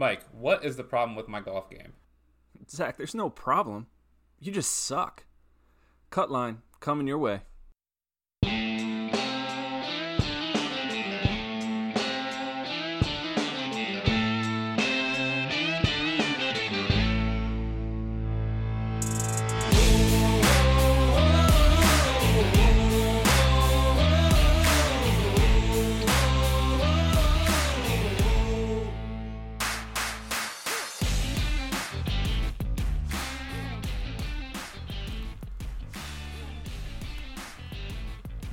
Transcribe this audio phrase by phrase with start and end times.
[0.00, 1.92] Mike, what is the problem with my golf game?
[2.70, 3.86] Zac, there's no problem.
[4.38, 5.26] You just suck.
[6.10, 7.42] Cutline coming your way.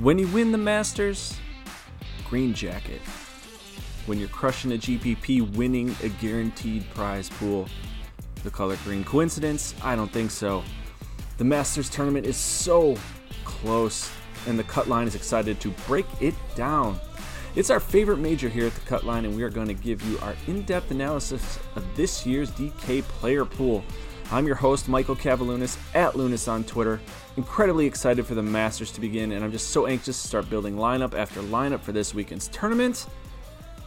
[0.07, 1.37] When you win the Masters,
[2.29, 3.01] green jacket.
[4.05, 7.67] When you're crushing a GPP, winning a guaranteed prize pool,
[8.45, 9.03] the color green.
[9.03, 9.75] Coincidence?
[9.83, 10.63] I don't think so.
[11.37, 12.95] The Masters tournament is so
[13.43, 14.09] close,
[14.47, 17.01] and the Cutline is excited to break it down.
[17.57, 20.17] It's our favorite major here at the Cutline, and we are going to give you
[20.19, 23.83] our in depth analysis of this year's DK player pool.
[24.29, 26.99] I'm your host, Michael Cavalunas, at Lunas on Twitter.
[27.37, 30.75] Incredibly excited for the Masters to begin, and I'm just so anxious to start building
[30.75, 33.07] lineup after lineup for this weekend's tournament.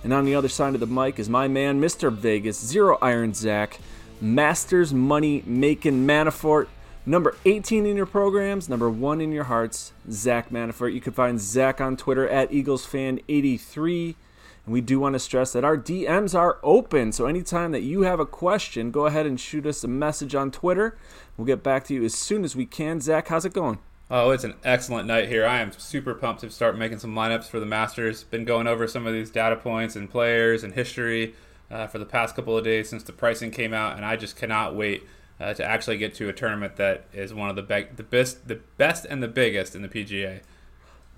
[0.02, 2.10] And on the other side of the mic is my man, Mr.
[2.10, 3.80] Vegas, Zero Iron Zac,
[4.22, 6.68] Masters Money Making Manafort,
[7.04, 10.94] number 18 in your programs, number one in your hearts, Zac Manafort.
[10.94, 14.14] You can find Zac on Twitter at EaglesFan83.
[14.64, 17.12] And we do want to stress that our DMs are open.
[17.12, 20.50] So anytime that you have a question, go ahead and shoot us a message on
[20.50, 20.96] Twitter.
[21.36, 23.00] We'll get back to you as soon as we can.
[23.00, 23.78] Zac, how's it going?
[24.12, 25.46] Oh, it's an excellent night here.
[25.46, 28.24] I am super pumped to start making some lineups for the Masters.
[28.24, 31.34] Been going over some of these data points and players and history
[31.70, 34.36] uh, for the past couple of days since the pricing came out, and I just
[34.36, 35.04] cannot wait
[35.38, 38.48] uh, to actually get to a tournament that is one of the be- the best,
[38.48, 40.40] the best and the biggest in the PGA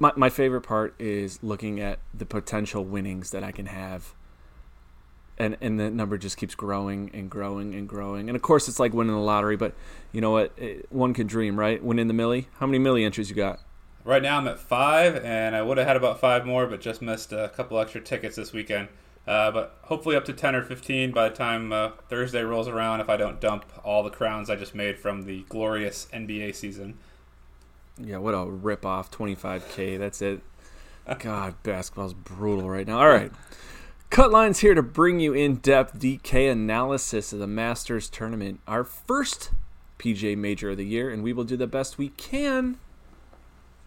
[0.03, 4.15] my, my favorite part is looking at the potential winnings that I can have.
[5.39, 8.29] And, and the number just keeps growing and growing and growing.
[8.29, 9.75] And of course, it's like winning the lottery, but
[10.11, 10.53] you know what?
[10.57, 11.81] It, one can dream, right?
[11.83, 12.49] Winning the millie.
[12.59, 13.61] How many millie entries you got?
[14.05, 17.01] Right now, I'm at five, and I would have had about five more, but just
[17.01, 18.89] missed a couple extra tickets this weekend.
[19.25, 23.01] Uh, but hopefully up to 10 or 15 by the time uh, Thursday rolls around
[23.01, 26.99] if I don't dump all the crowns I just made from the glorious NBA season.
[27.99, 29.99] Yeah, what a rip off 25K.
[29.99, 30.41] That's it.
[31.19, 32.99] God, basketball's brutal right now.
[32.99, 33.33] All right.
[34.11, 39.51] Cutline's here to bring you in depth DK analysis of the Masters tournament, our first
[39.99, 42.79] PGA major of the year, and we will do the best we can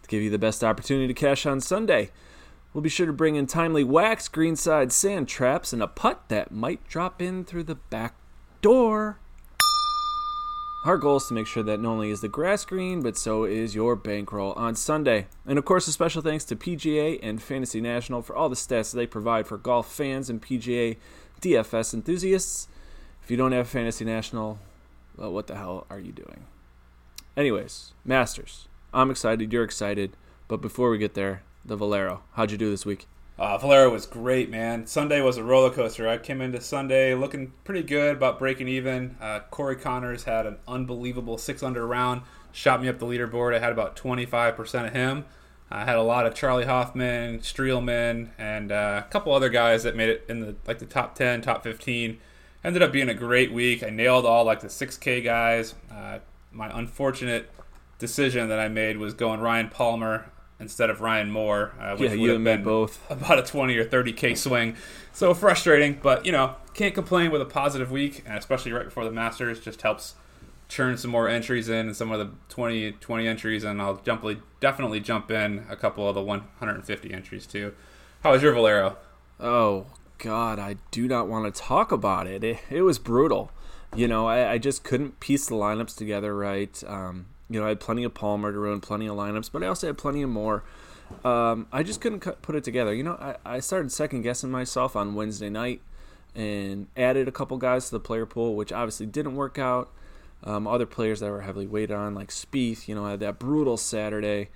[0.02, 2.10] to give you the best opportunity to cash on Sunday.
[2.72, 6.50] We'll be sure to bring in timely wax, greenside sand traps, and a putt that
[6.50, 8.14] might drop in through the back
[8.60, 9.18] door.
[10.86, 13.42] Our goal is to make sure that not only is the grass green, but so
[13.42, 15.26] is your bankroll on Sunday.
[15.44, 18.92] And of course, a special thanks to PGA and Fantasy National for all the stats
[18.92, 20.96] they provide for golf fans and PGA
[21.40, 22.68] DFS enthusiasts.
[23.20, 24.60] If you don't have Fantasy National,
[25.16, 26.46] well, what the hell are you doing?
[27.36, 28.68] Anyways, Masters.
[28.94, 29.52] I'm excited.
[29.52, 30.16] You're excited.
[30.46, 32.22] But before we get there, the Valero.
[32.34, 33.08] How'd you do this week?
[33.38, 34.86] Uh, Valero was great, man.
[34.86, 36.08] Sunday was a roller coaster.
[36.08, 39.16] I came into Sunday looking pretty good, about breaking even.
[39.20, 43.54] Uh, Corey Conners had an unbelievable six under round, shot me up the leaderboard.
[43.54, 45.26] I had about 25% of him.
[45.70, 49.96] I had a lot of Charley Hoffman, Streelman, and uh, a couple other guys that
[49.96, 52.18] made it in the like the top 10, top 15.
[52.64, 53.82] Ended up being a great week.
[53.82, 55.74] I nailed all like the 6K guys.
[55.90, 56.20] Uh,
[56.52, 57.50] my unfortunate
[57.98, 62.16] decision that I made was going Ryan Palmer instead of Ryan Moore, uh, which yeah,
[62.16, 64.76] would have been both about a 20 or 30k swing.
[65.12, 69.04] So frustrating, but you know, can't complain with a positive week, and especially right before
[69.04, 70.14] the Masters, just helps
[70.68, 74.24] churn some more entries in and some of the 20 20 entries, and I'll jump,
[74.60, 77.74] definitely jump in a couple of the 150 entries too.
[78.22, 78.96] How was your Valero?
[79.38, 79.86] Oh
[80.18, 82.42] God, I do not want to talk about it.
[82.42, 83.50] It, it was brutal.
[83.94, 86.82] You know, I, I, just couldn't piece the lineups together right.
[86.86, 89.66] Um, you know, I had plenty of Palmer to run, plenty of lineups, but I
[89.66, 90.64] also had plenty of more.
[91.24, 92.92] Um, I just couldn't put it together.
[92.92, 95.80] You know, I, I started second guessing myself on Wednesday night
[96.34, 99.90] and added a couple guys to the player pool, which obviously didn't work out.
[100.44, 103.76] Um, other players that were heavily weighted on, like Spieth, you know, had that brutal
[103.76, 104.50] Saturday.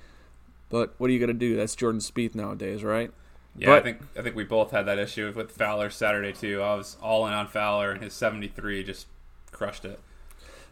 [0.68, 1.56] But what are you going to do?
[1.56, 3.10] That's Jordan Spieth nowadays, right?
[3.56, 6.62] Yeah, but, I think I think we both had that issue with Fowler Saturday too.
[6.62, 9.06] I was all in on Fowler, and his 73 just
[9.50, 9.98] crushed it.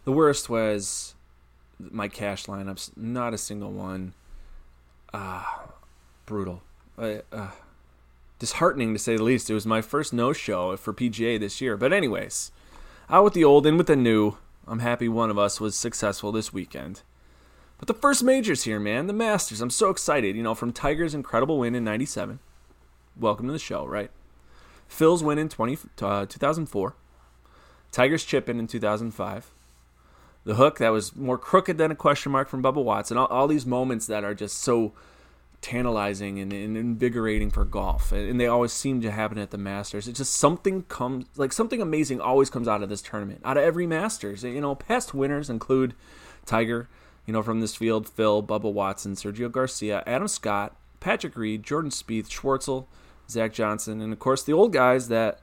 [0.04, 1.14] The worst was
[1.78, 4.14] my cash lineups, not a single one.
[5.12, 5.68] Ah,
[6.26, 6.62] brutal.
[6.98, 7.48] uh,
[8.38, 9.50] disheartening to say the least.
[9.50, 11.76] It was my first no show for PGA this year.
[11.76, 12.52] But, anyways,
[13.08, 14.36] out with the old, in with the new.
[14.66, 17.02] I'm happy one of us was successful this weekend.
[17.78, 19.60] But the first majors here, man, the Masters.
[19.60, 20.36] I'm so excited.
[20.36, 22.40] You know, from Tiger's incredible win in 97.
[23.18, 24.10] Welcome to the show, right?
[24.88, 26.94] Phil's win in 20, uh, 2004.
[27.90, 29.50] Tiger's chip in in 2005.
[30.48, 33.18] The hook that was more crooked than a question mark from Bubba Watson.
[33.18, 34.94] All, all these moments that are just so
[35.60, 40.08] tantalizing and, and, invigorating for golf, and they always seem to happen at the Masters.
[40.08, 43.62] It's just something comes like something amazing always comes out of this tournament, out of
[43.62, 44.42] every Masters.
[44.42, 45.92] You know, past winners include
[46.46, 46.88] Tiger,
[47.26, 51.90] you know, from this field, Phil, Bubba Watson, Sergio Garcia, Adam Scott, Patrick Reed, Jordan
[51.90, 52.86] Spieth, Schwartzel,
[53.28, 55.42] Zach Johnson, and of course the old guys that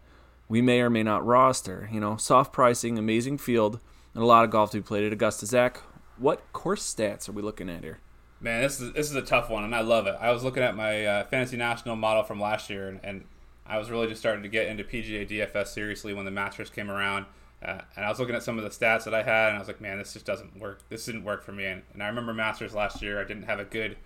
[0.49, 1.87] we may or may not roster.
[1.91, 3.79] You know, soft pricing, amazing field,
[4.15, 5.45] and a lot of golf to be played at Augusta.
[5.45, 5.81] Zac,
[6.17, 7.99] what course stats are we looking at here?
[8.39, 10.15] Man, this is this is a tough one, and I love it.
[10.19, 13.25] I was looking at my uh, fantasy national model from last year, and, and,
[13.67, 16.91] I was really just starting to get into PGA DFS seriously when the Masters came
[16.91, 17.25] around.
[17.63, 19.59] Uh, and I was looking at some of the stats that I had, and I
[19.59, 20.87] was like, man, this just doesn't work.
[20.89, 21.65] This didn't work for me.
[21.65, 23.97] And, and I remember Masters last year, I didn't have a good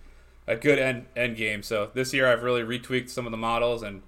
[0.46, 1.62] a good end end game.
[1.62, 4.00] So this year, I've really retweaked some of the models, and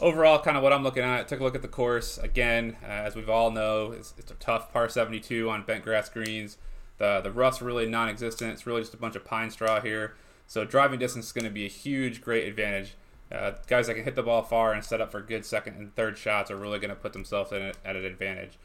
[0.00, 1.28] overall, kind of what I'm looking at.
[1.28, 4.34] Took a look at the course again, uh, as we've all know, it's, it's a
[4.34, 6.58] tough par 72 on bent grass greens.
[6.98, 8.52] The the rough's really non-existent.
[8.52, 10.16] It's really just a bunch of pine straw here.
[10.46, 12.96] So driving distance is going to be a huge, great advantage.
[13.30, 15.94] Uh, guys that can hit the ball far and set up for good second and
[15.94, 18.58] third shots are really going to put themselves it at an advantage.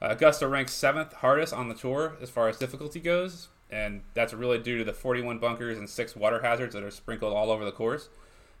[0.00, 4.32] Uh, Augusta ranks seventh hardest on the tour as far as difficulty goes, and that's
[4.32, 7.64] really due to the 41 bunkers and six water hazards that are sprinkled all over
[7.64, 8.08] the course.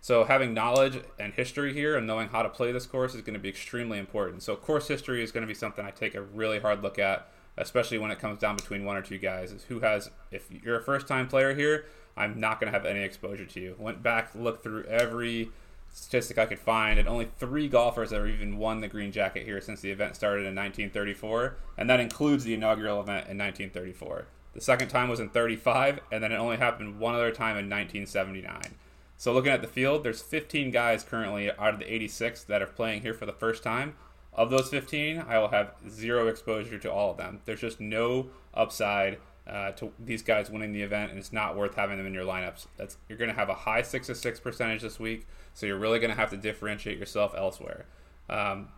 [0.04, 3.32] So having knowledge and history here and knowing how to play this course is going
[3.32, 4.42] to be extremely important.
[4.42, 7.26] So course history is going to be something I take a really hard look at
[7.56, 9.50] especially when it comes down between one or two guys.
[9.50, 11.86] Is who has, if you're a first time player here,
[12.18, 13.76] I'm not going to have any exposure to you.
[13.78, 15.48] Went back, looked through every
[15.90, 19.62] statistic I could find, and only three golfers have even won the green jacket here
[19.62, 24.26] since the event started in 1934, and that includes the inaugural event in 1934.
[24.52, 27.70] The second time was in 35, and then it only happened one other time in
[27.70, 28.74] 1979.
[29.16, 32.66] So looking at the field, there's 15 guys currently out of the 86 that are
[32.66, 33.94] playing here for the first time.
[34.32, 37.40] Of those 15, I will have zero exposure to all of them.
[37.44, 41.74] There's just no upside uh, to these guys winning the event, and it's not worth
[41.76, 42.66] having them in your lineups.
[42.76, 45.78] That's you're going to have a high six to six percentage this week, so you're
[45.78, 47.86] really going to have to differentiate yourself elsewhere.
[48.28, 48.68] Um,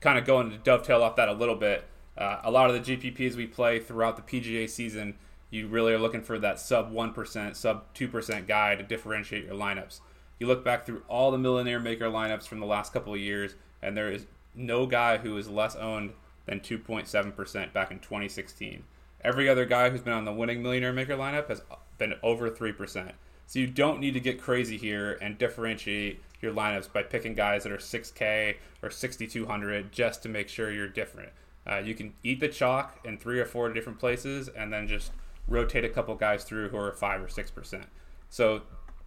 [0.00, 1.84] kind of going to dovetail off that a little bit.
[2.16, 5.16] Uh, a lot of the GPPs we play throughout the PGA season,
[5.50, 9.44] you really are looking for that sub one percent, sub two percent guy to differentiate
[9.44, 10.00] your lineups.
[10.38, 13.54] You look back through all the millionaire maker lineups from the last couple of years,
[13.82, 16.12] and there is no guy who is less owned
[16.46, 18.82] than 2.7% back in 2016.
[19.22, 21.62] Every other guy who's been on the winning millionaire maker lineup has
[21.98, 23.12] been over 3%.
[23.46, 27.64] So you don't need to get crazy here and differentiate your lineups by picking guys
[27.64, 31.30] that are 6K or 6,200 just to make sure you're different.
[31.66, 35.12] Uh, you can eat the chalk in three or four different places and then just
[35.50, 37.84] rotate a couple guys through who are 5 or 6%.
[38.30, 38.62] So,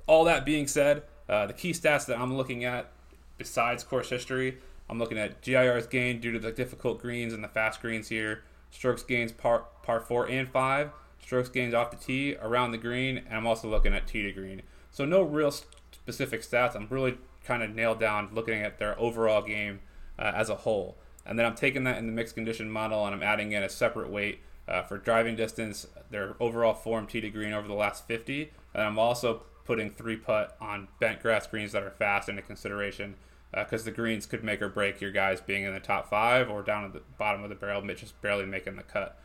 [0.05, 2.91] all that being said, uh, the key stats that I'm looking at
[3.37, 4.59] besides course history
[4.89, 8.43] I'm looking at GIR's gain due to the difficult greens and the fast greens here.
[8.69, 10.91] Strokes gains par, par 4 and 5.
[11.19, 14.31] Strokes gains off the tee, around the green, and I'm also looking at tee to
[14.31, 14.61] green.
[14.91, 15.51] So no real
[15.91, 16.75] specific stats.
[16.75, 19.79] I'm really kind of nailed down looking at their overall game
[20.19, 20.97] uh, as a whole.
[21.25, 23.69] And then I'm taking that in the mixed condition model and I'm adding in a
[23.69, 28.07] separate weight uh, for driving distance, their overall form tee to green over the last
[28.07, 28.51] 50.
[28.73, 33.15] And I'm also putting three putt on bent grass greens that are fast into consideration
[33.51, 36.49] because uh, the greens could make or break your guys being in the top five
[36.49, 39.17] or down at the bottom of the barrel, just barely making the cut.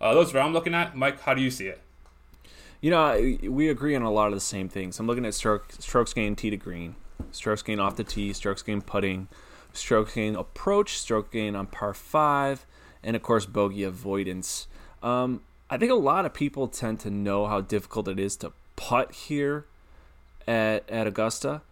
[0.00, 0.96] Uh, those are what I'm looking at.
[0.96, 1.80] Mike, how do you see it?
[2.80, 4.98] You know, we agree on a lot of the same things.
[4.98, 6.96] I'm looking at stroke, strokes gain tee to green,
[7.30, 9.28] strokes gain off the tee, strokes gain putting,
[9.72, 12.66] stroke gain approach, stroke gain on par five,
[13.02, 14.66] and of course bogey avoidance.
[15.02, 18.52] Um, I think a lot of people tend to know how difficult it is to
[18.76, 19.66] putt here
[20.46, 21.62] at at Augusta,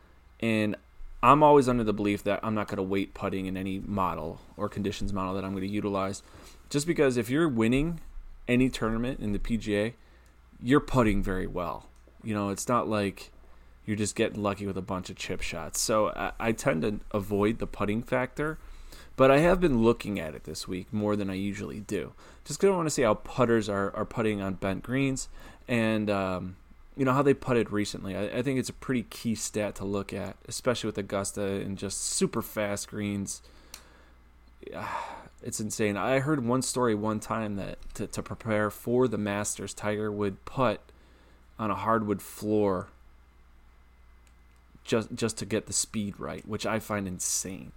[0.40, 0.76] and
[1.22, 4.40] I'm always under the belief that I'm not going to weight putting in any model
[4.56, 6.22] or conditions model that I'm going to utilize.
[6.70, 8.00] Just because if you're winning
[8.48, 9.94] any tournament in the PGA,
[10.62, 11.86] you're putting very well.
[12.22, 13.32] You know, it's not like
[13.84, 15.80] you're just getting lucky with a bunch of chip shots.
[15.80, 18.58] So I, I tend to avoid the putting factor,
[19.16, 22.12] but I have been looking at it this week more than I usually do.
[22.44, 25.28] Just because I want to see how putters are, are putting on bent greens
[25.68, 26.56] and um,
[26.96, 28.16] you know how they putted recently.
[28.16, 31.78] I, I, think it's a pretty key stat to look at, especially with Augusta and
[31.78, 33.42] just super fast greens.
[35.42, 35.96] It's insane.
[35.96, 40.44] I heard one story one time that to, to prepare for the Masters, Tiger would
[40.44, 40.82] putt
[41.58, 42.88] on a hardwood floor
[44.84, 47.72] just just to get the speed right, which I find insane.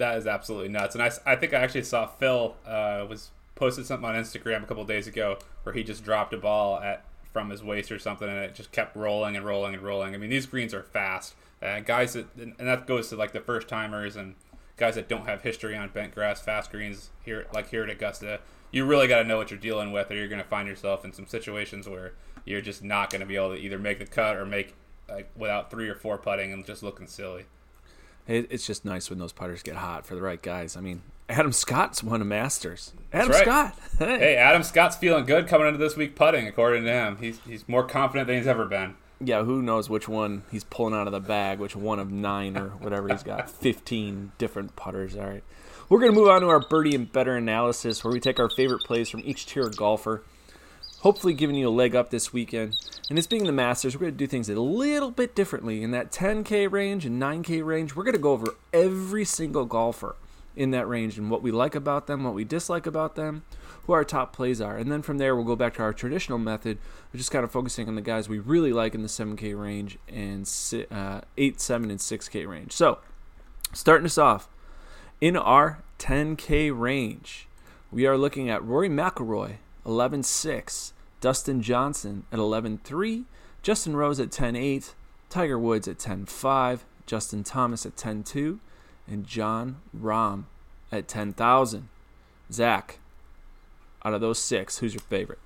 [0.00, 3.84] That is absolutely nuts, and I, I think I actually saw Phil uh, was posted
[3.84, 7.04] something on Instagram a couple days ago where he just dropped a ball at
[7.34, 10.14] from his waist or something, and it just kept rolling and rolling and rolling.
[10.14, 11.34] I mean, these greens are fast.
[11.60, 14.36] Uh, guys, that, and that goes to like the first timers and
[14.78, 18.40] guys that don't have history on bent grass, fast greens here, like here at Augusta,
[18.70, 21.04] you really got to know what you're dealing with, or you're going to find yourself
[21.04, 22.14] in some situations where
[22.46, 24.72] you're just not going to be able to either make the cut or make
[25.10, 27.44] like without three or four putting and just looking silly.
[28.26, 30.76] It's just nice when those putters get hot for the right guys.
[30.76, 32.92] I mean, Adam Scott's won a Masters.
[33.12, 33.42] Adam right.
[33.42, 33.78] Scott.
[33.98, 34.18] Hey.
[34.18, 37.16] hey, Adam Scott's feeling good coming into this week putting, according to him.
[37.18, 38.96] He's he's more confident than he's ever been.
[39.22, 42.56] Yeah, who knows which one he's pulling out of the bag, which one of nine
[42.56, 43.50] or whatever he's got.
[43.60, 45.14] 15 different putters.
[45.14, 45.44] All right.
[45.90, 48.48] We're going to move on to our birdie and better analysis where we take our
[48.48, 50.22] favorite plays from each tier of golfer.
[51.00, 52.76] Hopefully, giving you a leg up this weekend.
[53.08, 55.82] And this being the Masters, we're going to do things a little bit differently.
[55.82, 60.16] In that 10K range and 9K range, we're going to go over every single golfer
[60.54, 63.44] in that range and what we like about them, what we dislike about them,
[63.84, 64.76] who our top plays are.
[64.76, 66.76] And then from there, we'll go back to our traditional method,
[67.12, 69.98] which is kind of focusing on the guys we really like in the 7K range
[70.06, 70.46] and
[70.90, 72.72] uh, 8, 7, and 6K range.
[72.72, 72.98] So,
[73.72, 74.50] starting us off,
[75.18, 77.48] in our 10K range,
[77.90, 79.56] we are looking at Rory McIlroy,
[79.90, 83.24] 11.6, Dustin Johnson at 11.3,
[83.62, 84.94] Justin Rose at 10.8,
[85.28, 88.60] Tiger Woods at 10.5, Justin Thomas at 10.2,
[89.08, 90.44] and Jon Rahm
[90.92, 91.88] at 10,000.
[92.52, 92.98] Zac,
[94.04, 95.38] out of those six, who's your favorite?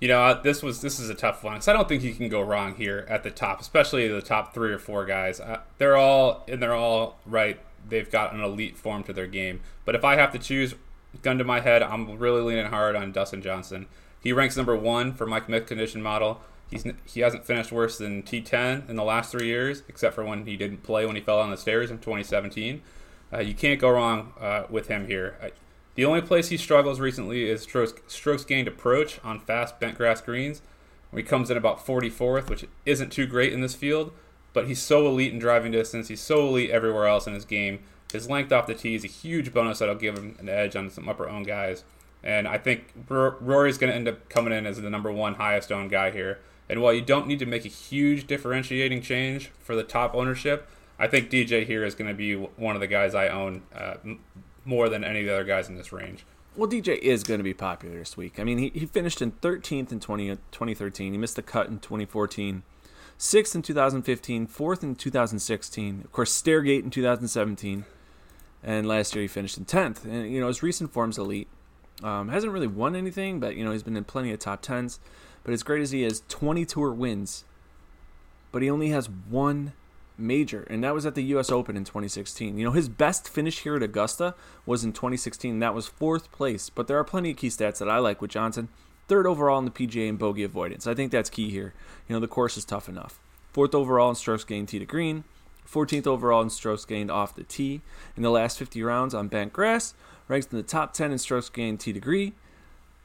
[0.00, 2.28] You know, this was this is a tough one because I don't think you can
[2.28, 5.40] go wrong here at the top, especially the top three or four guys.
[5.40, 7.58] Uh, they're all and they're all right.
[7.88, 9.60] They've got an elite form to their game.
[9.84, 10.74] But if I have to choose,
[11.22, 13.86] gun to my head, I'm really leaning hard on Dustin Johnson.
[14.20, 16.40] He ranks number one for my commit condition model.
[16.70, 20.44] He's he hasn't finished worse than T10 in the last three years, except for when
[20.44, 22.82] he didn't play when he fell on the stairs in 2017.
[23.32, 25.36] Uh, you can't go wrong uh, with him here.
[25.42, 25.52] I,
[25.94, 30.20] the only place he struggles recently is strokes, strokes gained approach on fast bent grass
[30.20, 30.62] greens.
[31.14, 34.12] He comes in about 44th, which isn't too great in this field,
[34.52, 36.08] but he's so elite in driving distance.
[36.08, 37.80] He's so elite everywhere else in his game.
[38.12, 40.90] His length off the tee is a huge bonus that'll give him an edge on
[40.90, 41.84] some upper own guys.
[42.22, 45.70] And I think Rory's going to end up coming in as the number one highest
[45.70, 46.40] owned guy here.
[46.68, 50.68] And while you don't need to make a huge differentiating change for the top ownership,
[50.98, 53.94] I think DJ here is going to be one of the guys I own uh,
[54.64, 56.24] more than any of the other guys in this range.
[56.56, 58.40] Well, DJ is going to be popular this week.
[58.40, 61.12] I mean, he, he finished in 13th in 20, 2013.
[61.12, 62.64] He missed the cut in 2014.
[63.16, 66.02] Sixth in 2015, fourth in 2016.
[66.04, 67.84] Of course, Stairgate in 2017,
[68.62, 70.04] and last year he finished in 10th.
[70.04, 71.48] And you know his recent form's elite.
[72.02, 75.00] Um, hasn't really won anything, but you know he's been in plenty of top tens.
[75.42, 77.44] But as great as he is, 20 tour wins,
[78.52, 79.72] but he only has one
[80.18, 81.50] major, and that was at the U.S.
[81.50, 82.58] Open in 2016.
[82.58, 84.34] You know, his best finish here at Augusta
[84.66, 85.58] was in 2016.
[85.60, 88.30] That was fourth place, but there are plenty of key stats that I like with
[88.30, 88.68] Johnson.
[89.06, 90.86] Third overall in the PGA in bogey avoidance.
[90.86, 91.72] I think that's key here.
[92.08, 93.18] You know, the course is tough enough.
[93.52, 95.24] Fourth overall in strokes gained tee to green.
[95.70, 97.82] 14th overall in strokes gained off the tee.
[98.16, 99.94] In the last 50 rounds on bent grass,
[100.26, 102.34] ranks in the top 10 in strokes gained tee to green.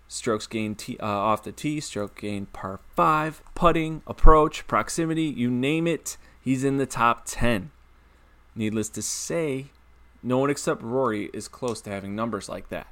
[0.07, 5.49] Strokes gained tee, uh, off the tee, stroke gained par 5, putting, approach, proximity, you
[5.49, 6.17] name it.
[6.39, 7.71] He's in the top 10.
[8.55, 9.67] Needless to say,
[10.21, 12.87] no one except Rory is close to having numbers like that.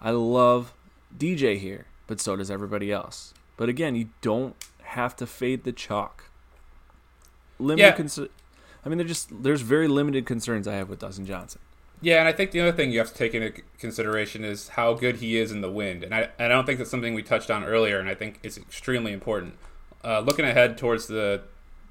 [0.00, 0.72] I love
[1.16, 3.34] DJ here, but so does everybody else.
[3.56, 6.30] But again, you don't have to fade the chalk.
[7.58, 7.96] Limited yeah.
[7.96, 8.28] Cons-
[8.84, 11.60] I mean, there's just there's very limited concerns I have with Dustin Johnson.
[12.02, 14.94] Yeah, and I think the other thing you have to take into consideration is how
[14.94, 17.50] good he is in the wind, and I, I don't think that's something we touched
[17.50, 19.54] on earlier, and I think it's extremely important.
[20.02, 21.42] Uh, looking ahead towards the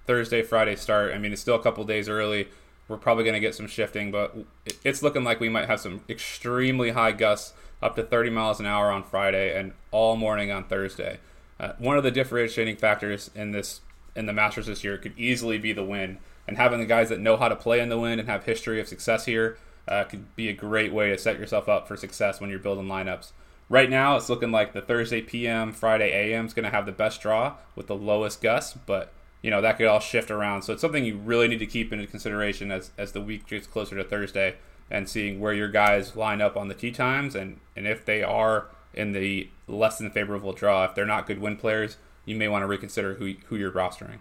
[0.07, 1.13] Thursday, Friday start.
[1.13, 2.47] I mean, it's still a couple days early.
[2.87, 4.35] We're probably going to get some shifting, but
[4.83, 8.65] it's looking like we might have some extremely high gusts up to 30 miles an
[8.65, 11.19] hour on Friday and all morning on Thursday.
[11.59, 13.81] Uh, one of the differentiating factors in this
[14.15, 16.17] in the Masters this year could easily be the wind,
[16.49, 18.81] and having the guys that know how to play in the wind and have history
[18.81, 22.41] of success here uh, could be a great way to set yourself up for success
[22.41, 23.33] when you're building lineups.
[23.69, 26.91] Right now, it's looking like the Thursday PM, Friday AM is going to have the
[26.91, 29.13] best draw with the lowest gusts, but
[29.43, 30.63] you know that could all shift around.
[30.63, 33.67] So it's something you really need to keep into consideration as as the week gets
[33.67, 34.55] closer to Thursday
[34.89, 38.23] and seeing where your guys line up on the tee times and and if they
[38.23, 38.65] are
[38.95, 42.63] in the less than favorable draw, if they're not good win players, you may want
[42.63, 44.17] to reconsider who who you're rostering.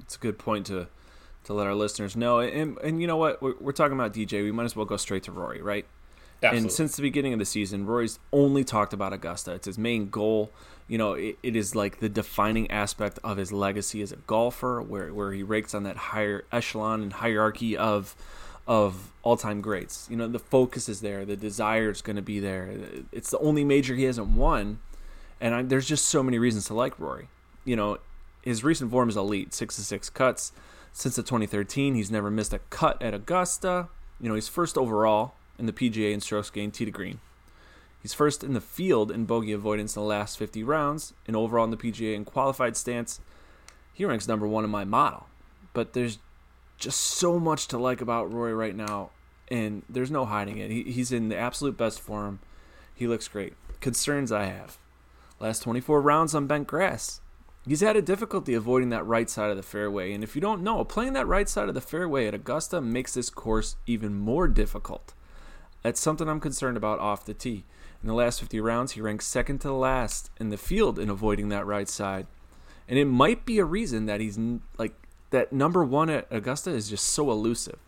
[0.00, 0.88] It's a good point to
[1.44, 2.40] to let our listeners know.
[2.40, 4.42] And and you know what, we're, we're talking about DJ.
[4.42, 5.86] We might as well go straight to Rory, right?
[6.42, 6.58] Absolutely.
[6.58, 9.52] And since the beginning of the season, Rory's only talked about Augusta.
[9.52, 10.50] It's his main goal.
[10.88, 14.82] You know, it, it is like the defining aspect of his legacy as a golfer,
[14.82, 18.16] where where he ranks on that higher echelon and hierarchy of
[18.66, 20.08] of all time greats.
[20.10, 22.76] You know, the focus is there, the desire is going to be there.
[23.12, 24.80] It's the only major he hasn't won,
[25.40, 27.28] and I, there's just so many reasons to like Rory.
[27.64, 27.98] You know,
[28.42, 30.52] his recent form is elite, six to six cuts
[30.92, 31.94] since the 2013.
[31.94, 33.88] He's never missed a cut at Augusta
[34.20, 37.20] You know, he's first overall in the PGA in strokes gained tee to green.
[38.00, 41.64] He's first in the field in bogey avoidance in the last 50 rounds, and overall
[41.64, 43.20] in the PGA in qualified stance.
[43.92, 45.26] He ranks number one in my model.
[45.72, 46.18] But there's
[46.78, 49.10] just so much to like about Rory right now,
[49.48, 50.70] and there's no hiding it.
[50.70, 52.40] He, he's in the absolute best form.
[52.92, 53.54] He looks great.
[53.80, 54.78] Concerns I have.
[55.38, 57.20] Last 24 rounds on bent grass.
[57.66, 60.62] He's had a difficulty avoiding that right side of the fairway, and if you don't
[60.62, 64.48] know, playing that right side of the fairway at Augusta makes this course even more
[64.48, 65.14] difficult.
[65.82, 67.64] That's something I'm concerned about off the tee.
[68.02, 71.50] In the last 50 rounds, he ranks second to last in the field in avoiding
[71.50, 72.26] that right side.
[72.88, 74.38] And it might be a reason that he's
[74.76, 74.94] like
[75.30, 77.78] that number one at Augusta is just so elusive.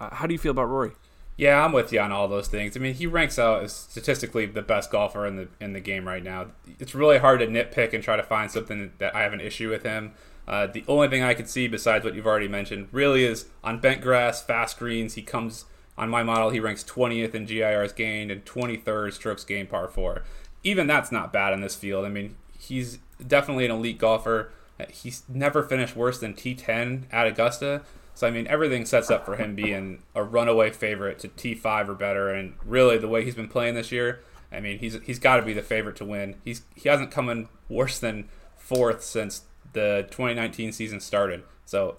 [0.00, 0.92] Uh, how do you feel about Rory?
[1.36, 2.76] Yeah, I'm with you on all those things.
[2.76, 6.06] I mean, he ranks out as statistically the best golfer in the in the game
[6.06, 6.46] right now.
[6.78, 9.68] It's really hard to nitpick and try to find something that I have an issue
[9.68, 10.12] with him.
[10.46, 13.80] Uh, the only thing I could see besides what you've already mentioned really is on
[13.80, 15.14] bent grass, fast greens.
[15.14, 15.64] He comes
[15.96, 16.50] on my model.
[16.50, 20.22] He ranks 20th in GIRs gained and 23rd strokes gained par four.
[20.62, 22.04] Even that's not bad in this field.
[22.04, 24.52] I mean, he's definitely an elite golfer.
[24.90, 27.82] He's never finished worse than T10 at Augusta.
[28.14, 31.94] So I mean, everything sets up for him being a runaway favorite to T5 or
[31.94, 32.30] better.
[32.30, 34.20] And really, the way he's been playing this year,
[34.52, 36.36] I mean, he's he's got to be the favorite to win.
[36.44, 39.42] He's he hasn't come in worse than fourth since
[39.72, 41.42] the 2019 season started.
[41.64, 41.96] So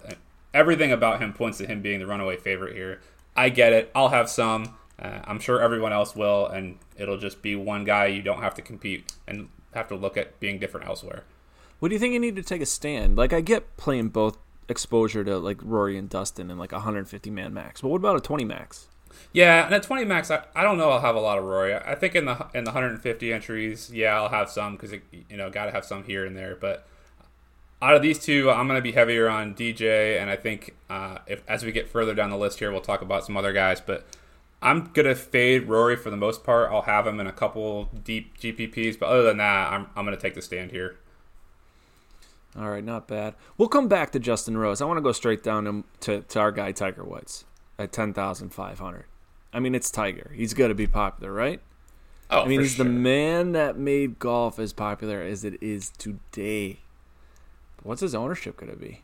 [0.54, 3.00] everything about him points to him being the runaway favorite here.
[3.36, 3.90] I get it.
[3.94, 4.74] I'll have some.
[4.98, 8.54] Uh, I'm sure everyone else will, and it'll just be one guy you don't have
[8.54, 11.24] to compete and have to look at being different elsewhere.
[11.78, 13.16] What do you think you need to take a stand?
[13.18, 17.54] Like I get playing both exposure to like Rory and Dustin and like 150 man
[17.54, 18.88] max, but what about a 20 max?
[19.32, 20.90] Yeah, and at 20 max, I, I don't know.
[20.90, 21.74] I'll have a lot of Rory.
[21.74, 25.50] I think in the in the 150 entries, yeah, I'll have some because you know
[25.50, 26.56] got to have some here and there.
[26.56, 26.86] But
[27.80, 31.18] out of these two, I'm going to be heavier on DJ, and I think uh,
[31.26, 33.80] if as we get further down the list here, we'll talk about some other guys.
[33.80, 34.06] But
[34.62, 36.70] I'm gonna fade Rory for the most part.
[36.72, 40.16] I'll have him in a couple deep GPPs, but other than that, I'm I'm gonna
[40.16, 40.96] take the stand here.
[42.58, 43.34] All right, not bad.
[43.58, 44.80] We'll come back to Justin Rose.
[44.80, 47.44] I want to go straight down to, to our guy Tiger Woods
[47.78, 49.04] at ten thousand five hundred.
[49.52, 50.32] I mean, it's Tiger.
[50.34, 51.60] He's going to be popular, right?
[52.30, 52.84] Oh, I mean, he's sure.
[52.84, 56.80] the man that made golf as popular as it is today.
[57.82, 59.02] what's his ownership going to be?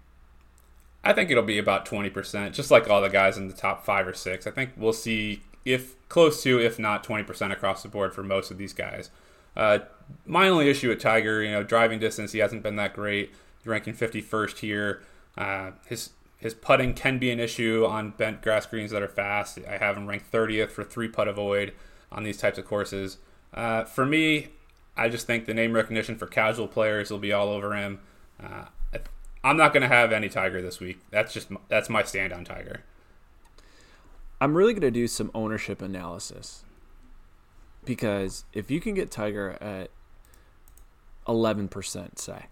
[1.04, 3.84] I think it'll be about twenty percent, just like all the guys in the top
[3.84, 4.46] five or six.
[4.46, 8.22] I think we'll see if close to, if not twenty percent across the board for
[8.22, 9.10] most of these guys.
[9.56, 9.80] Uh,
[10.26, 13.30] my only issue with Tiger, you know, driving distance, he hasn't been that great.
[13.58, 15.02] He's ranking 51st here.
[15.36, 19.60] Uh, his his putting can be an issue on bent grass greens that are fast.
[19.68, 21.72] I have him ranked 30th for three putt avoid
[22.10, 23.18] on these types of courses.
[23.54, 24.48] Uh, for me,
[24.96, 28.00] I just think the name recognition for casual players will be all over him.
[28.42, 28.64] Uh,
[29.44, 31.00] I'm not going to have any Tiger this week.
[31.10, 32.82] That's just that's my stand on Tiger.
[34.40, 36.64] I'm really going to do some ownership analysis
[37.84, 39.90] because if you can get Tiger at
[41.26, 42.46] 11%, say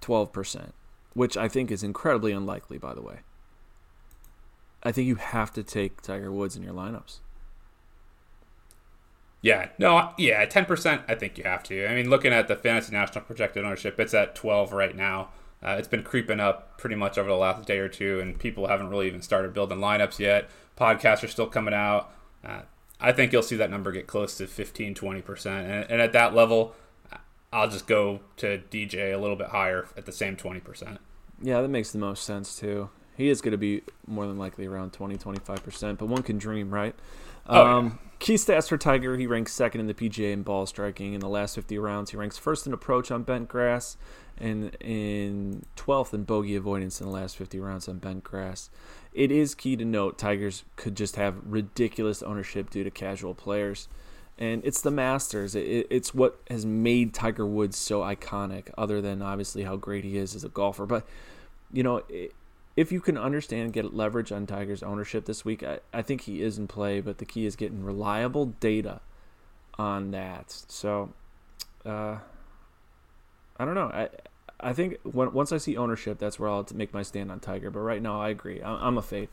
[0.00, 0.72] 12%,
[1.14, 3.20] which I think is incredibly unlikely, by the way,
[4.82, 7.20] I think you have to take Tiger Woods in your lineups.
[9.40, 11.86] Yeah, no, yeah, 10%, I think you have to.
[11.86, 15.30] I mean, looking at the Fantasy National projected ownership, it's at 12 right now.
[15.62, 18.68] Uh, it's been creeping up pretty much over the last day or two, and people
[18.68, 20.48] haven't really even started building lineups yet.
[20.78, 22.10] Podcasts are still coming out.
[22.44, 22.62] Uh,
[23.04, 25.46] I think you'll see that number get close to 15, 20%.
[25.46, 26.74] And, and at that level,
[27.52, 30.98] I'll just go to DJ a little bit higher at the same 20%.
[31.42, 32.88] Yeah, that makes the most sense, too.
[33.16, 36.72] He is going to be more than likely around 20, 25%, but one can dream,
[36.72, 36.94] right?
[37.46, 38.10] Oh, um, yeah.
[38.20, 41.28] Key stats for Tiger: He ranks second in the PGA in ball striking in the
[41.28, 42.10] last 50 rounds.
[42.10, 43.98] He ranks first in approach on bent grass,
[44.38, 48.70] and in 12th in bogey avoidance in the last 50 rounds on bent grass.
[49.14, 53.88] It is key to note Tigers could just have ridiculous ownership due to casual players,
[54.38, 55.54] and it's the Masters.
[55.54, 58.70] It, it's what has made Tiger Woods so iconic.
[58.76, 61.06] Other than obviously how great he is as a golfer, but
[61.72, 62.02] you know.
[62.76, 66.42] If you can understand get leverage on Tiger's ownership this week, I, I think he
[66.42, 69.00] is in play, but the key is getting reliable data
[69.78, 70.50] on that.
[70.66, 71.12] So,
[71.86, 72.18] uh,
[73.56, 73.92] I don't know.
[73.94, 74.08] I
[74.64, 77.70] I think when, once I see ownership, that's where I'll make my stand on Tiger.
[77.70, 78.60] But right now, I agree.
[78.62, 79.28] I'm, I'm a fade,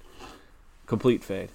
[0.85, 1.49] complete fade.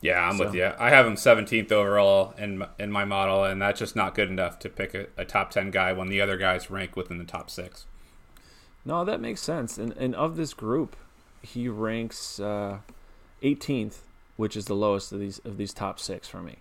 [0.00, 0.70] Yeah, I'm So- with you.
[0.78, 4.30] I have him 17th overall in my, in my model, and that's just not good
[4.30, 7.24] enough to pick a, a top 10 guy when the other guys rank within the
[7.24, 7.84] top six.
[8.84, 9.76] No, that makes sense.
[9.76, 10.96] And and of this group,
[11.42, 12.78] he ranks uh,
[13.42, 13.98] 18th,
[14.36, 16.58] which is the lowest of these of these top six for me.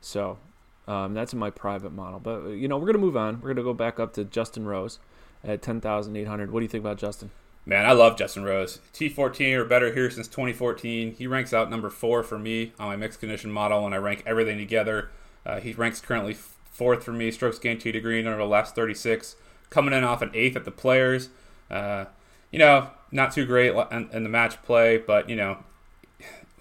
[0.00, 0.38] So
[0.86, 2.20] um, that's in my private model.
[2.20, 3.40] But you know, we're gonna move on.
[3.40, 4.98] We're gonna go back up to Justin Rose
[5.44, 6.50] at 10,800.
[6.50, 7.30] What do you think about Justin?
[7.66, 8.80] Man, I love Justin Rose.
[8.92, 11.14] T14 or better here since 2014.
[11.14, 14.22] He ranks out number four for me on my mixed condition model when I rank
[14.26, 15.10] everything together.
[15.46, 18.74] Uh, he ranks currently fourth for me, strokes gained tee to green over the last
[18.74, 19.36] 36,
[19.70, 21.30] coming in off an eighth at the players.
[21.70, 22.06] Uh,
[22.50, 23.74] you know, not too great
[24.12, 25.58] in the match play, but, you know,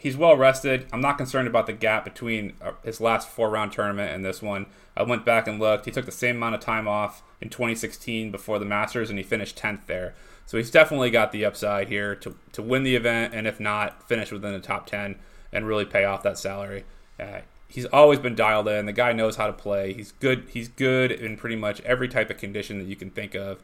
[0.04, 0.86] he's well rested.
[0.92, 4.42] I'm not concerned about the gap between uh, his last four round tournament and this
[4.42, 4.66] one.
[4.98, 5.86] I went back and looked.
[5.86, 9.24] He took the same amount of time off in 2016 before the Masters, and he
[9.24, 10.14] finished 10th there.
[10.46, 14.06] So he's definitely got the upside here to, to win the event, and if not,
[14.08, 15.16] finish within the top 10
[15.54, 16.84] and really pay off that salary.
[17.18, 17.40] Uh,
[17.70, 18.86] he's always been dialed in.
[18.86, 19.94] The guy knows how to play.
[19.94, 20.48] He's good.
[20.50, 23.64] He's good in pretty much every type of condition that you can think of.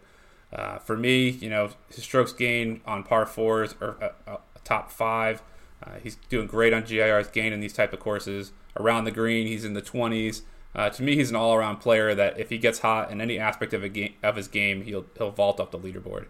[0.54, 4.90] Uh, for me, you know, his strokes gained on par fours or a, a top
[4.90, 5.42] five.
[5.84, 8.52] Uh, he's doing great on GIR's gain in these type of courses.
[8.78, 10.42] Around the green, he's in the 20s.
[10.76, 13.74] Uh, to me, he's an all-around player that if he gets hot in any aspect
[13.74, 16.26] of a game of his game, he'll he'll vault up the leaderboard.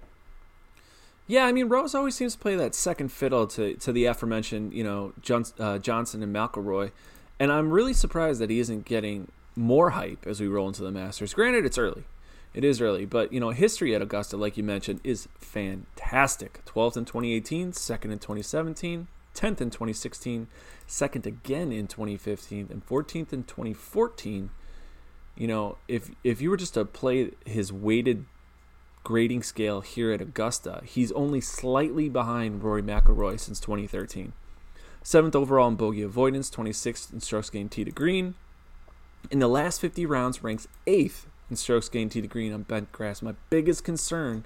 [1.28, 4.74] Yeah, I mean Rose always seems to play that second fiddle to to the aforementioned,
[4.74, 6.92] you know, John, uh, Johnson and McIlroy,
[7.40, 10.92] and I'm really surprised that he isn't getting more hype as we roll into the
[10.92, 11.34] Masters.
[11.34, 12.06] Granted, it's early,
[12.54, 16.64] it is early, but you know, history at Augusta, like you mentioned, is fantastic.
[16.66, 19.08] 12th in 2018, second in 2017,
[19.40, 20.48] 10th in 2016,
[20.86, 24.50] second again in 2015, and 14th in 2014.
[25.36, 28.26] You know, if if you were just to play his weighted
[29.06, 34.34] grading scale here at Augusta, he's only slightly behind Rory McIlroy since 2013.
[35.02, 38.36] Seventh overall in bogey avoidance, 26th in strokes gained tee to green.
[39.32, 42.92] In the last 50 rounds, ranks eighth in strokes gained tee to green on bent
[42.92, 43.22] grass.
[43.22, 44.44] My biggest concern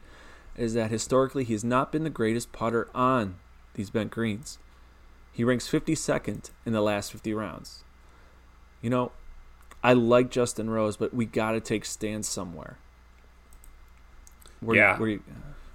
[0.55, 3.37] is that historically he has not been the greatest putter on
[3.73, 4.59] these bent greens.
[5.33, 7.83] He ranks 52nd in the last 50 rounds.
[8.81, 9.11] You know,
[9.83, 12.77] I like Justin Rose, but we got to take stands somewhere.
[14.61, 14.97] Where, yeah.
[14.97, 15.23] Where you,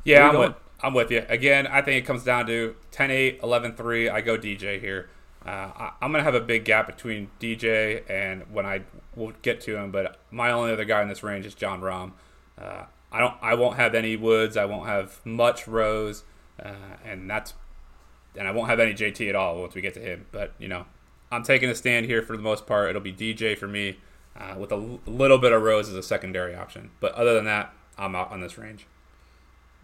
[0.04, 1.24] yeah, I'm with, I'm with you.
[1.28, 4.08] Again, I think it comes down to 10 8, 11 3.
[4.08, 5.10] I go DJ here.
[5.44, 8.82] Uh, I, am going to have a big gap between DJ and when I
[9.16, 12.12] will get to him, but my only other guy in this range is Jon Rahm.
[12.60, 13.34] Uh, I don't.
[13.40, 14.56] I won't have any Woods.
[14.56, 16.24] I won't have much Rose,
[16.62, 16.72] uh,
[17.04, 17.54] and that's
[18.38, 20.26] and I won't have any JT at all once we get to him.
[20.32, 20.86] But you know,
[21.30, 22.88] I'm taking a stand here for the most part.
[22.88, 23.98] It'll be DJ for me,
[24.36, 26.90] uh, with a l- little bit of Rose as a secondary option.
[27.00, 28.86] But other than that, I'm out on this range.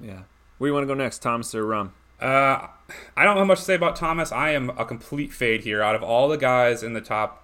[0.01, 0.23] Yeah.
[0.59, 1.91] Where you want to go next, Thomas or Rahm?
[2.21, 2.69] Uh,
[3.17, 4.31] I don't have much to say about Thomas.
[4.33, 5.83] I am a complete fade here.
[5.83, 7.41] Out of all the guys in the top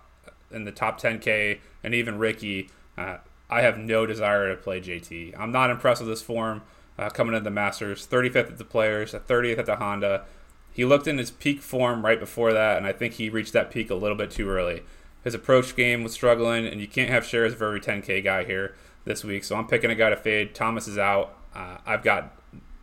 [0.53, 3.19] in the top 10K and even Rickie, uh,
[3.49, 5.39] I have no desire to play JT.
[5.39, 6.63] I'm not impressed with this form
[6.99, 8.07] uh, coming into the Masters.
[8.07, 10.25] 35th at the Players, 30th at the Honda.
[10.73, 13.71] He looked in his peak form right before that, and I think he reached that
[13.71, 14.83] peak a little bit too early.
[15.25, 18.75] His approach game was struggling, and you can't have shares of every 10K guy here
[19.05, 19.45] this week.
[19.45, 20.55] So I'm picking a guy to fade.
[20.55, 21.37] Thomas is out.
[21.55, 22.35] Uh, I've got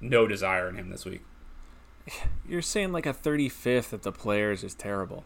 [0.02, 1.22] no desire in him this week.
[2.48, 5.24] You're saying like a 35th at the players is terrible.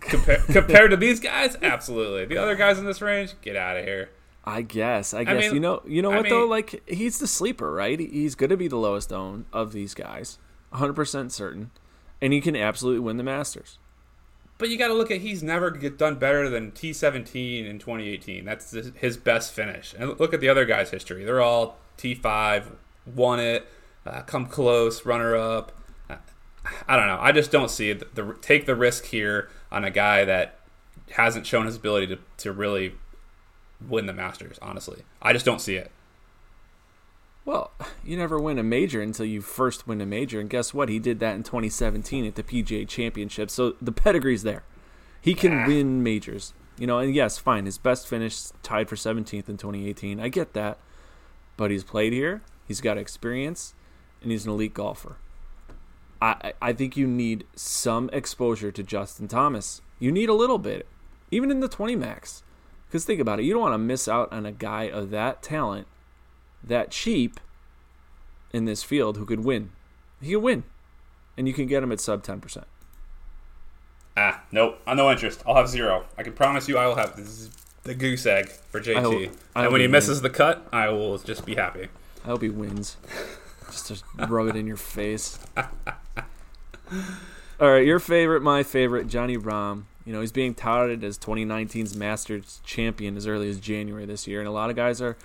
[0.00, 2.24] Compar- compared to these guys, absolutely.
[2.24, 4.10] The other guys in this range, get out of here.
[4.44, 5.14] I guess.
[5.14, 5.34] I guess.
[5.34, 5.82] I mean, you know.
[5.86, 6.46] You know what I mean, though?
[6.46, 7.98] Like he's the sleeper, right?
[7.98, 10.38] He's going to be the lowest owned of these guys,
[10.72, 11.70] 100 percent certain,
[12.20, 13.78] and he can absolutely win the Masters.
[14.58, 18.44] But you got to look at he's never get done better than T17 in 2018.
[18.44, 19.94] That's his best finish.
[19.98, 21.24] And look at the other guys' history.
[21.24, 22.76] They're all T5,
[23.12, 23.66] won it,
[24.06, 25.72] uh, come close, runner up.
[26.86, 27.18] I don't know.
[27.20, 27.92] I just don't see.
[27.92, 30.60] The, the, take the risk here on a guy that
[31.10, 32.94] hasn't shown his ability to, to really
[33.88, 34.60] win the Masters.
[34.62, 35.90] Honestly, I just don't see it.
[37.44, 37.72] Well,
[38.04, 40.88] you never win a major until you first win a major, and guess what?
[40.88, 43.50] He did that in 2017 at the PGA Championship.
[43.50, 44.62] So the pedigree's there.
[45.20, 45.66] He can yeah.
[45.66, 46.98] win majors, you know.
[46.98, 47.66] And yes, fine.
[47.66, 50.20] His best finish tied for 17th in 2018.
[50.20, 50.78] I get that,
[51.56, 52.42] but he's played here.
[52.66, 53.74] He's got experience,
[54.20, 55.16] and he's an elite golfer.
[56.20, 59.82] I I think you need some exposure to Justin Thomas.
[59.98, 60.86] You need a little bit,
[61.30, 62.42] even in the 20 max.
[62.86, 65.42] Because think about it, you don't want to miss out on a guy of that
[65.42, 65.86] talent
[66.64, 67.40] that cheap
[68.52, 69.70] in this field who could win.
[70.20, 70.64] He could win,
[71.36, 72.66] and you can get him at sub ten percent.
[74.16, 74.78] Ah, nope.
[74.86, 75.42] I'm no interest.
[75.46, 76.04] I'll have zero.
[76.18, 77.18] I can promise you, I will have
[77.82, 78.96] the goose egg for JT.
[78.96, 81.88] I hope, I and when he misses the cut, I will just be happy.
[82.24, 82.96] I hope he wins.
[83.70, 85.38] just to rub it in your face.
[87.60, 89.84] All right, your favorite, my favorite, Johnny Rahm.
[90.04, 94.40] You know, he's being touted as 2019's Masters champion as early as January this year,
[94.40, 95.16] and a lot of guys are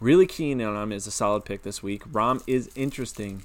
[0.00, 2.04] Really keen on him as a solid pick this week.
[2.04, 3.42] Rahm is interesting,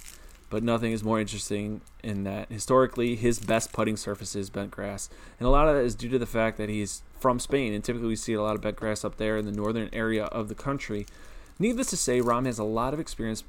[0.50, 5.10] but nothing is more interesting in that historically his best putting surface is bent grass.
[5.40, 7.84] And a lot of that is due to the fact that he's from Spain, and
[7.84, 10.48] typically we see a lot of bent grass up there in the northern area of
[10.48, 11.06] the country.
[11.60, 13.44] Needless to say, Rahm has a lot of experience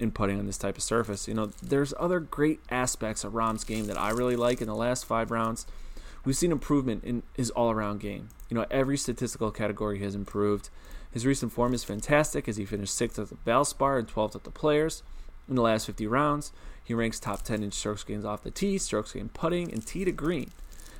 [0.00, 1.28] in putting on this type of surface.
[1.28, 4.74] You know, there's other great aspects of Rahm's game that I really like in the
[4.74, 5.66] last five rounds.
[6.24, 8.30] We've seen improvement in his all around game.
[8.50, 10.68] You know, every statistical category has improved.
[11.14, 14.42] His recent form is fantastic as he finished 6th at the Valspar and 12th at
[14.42, 15.04] the Players.
[15.48, 16.50] In the last 50 rounds,
[16.82, 20.04] he ranks top 10 in strokes gains off the tee, strokes gain putting, and tee
[20.04, 20.50] to green.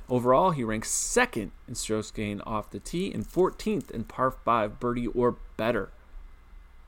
[0.07, 4.79] Overall, he ranks second in strokes gain off the tee and 14th in par 5
[4.79, 5.91] birdie or better.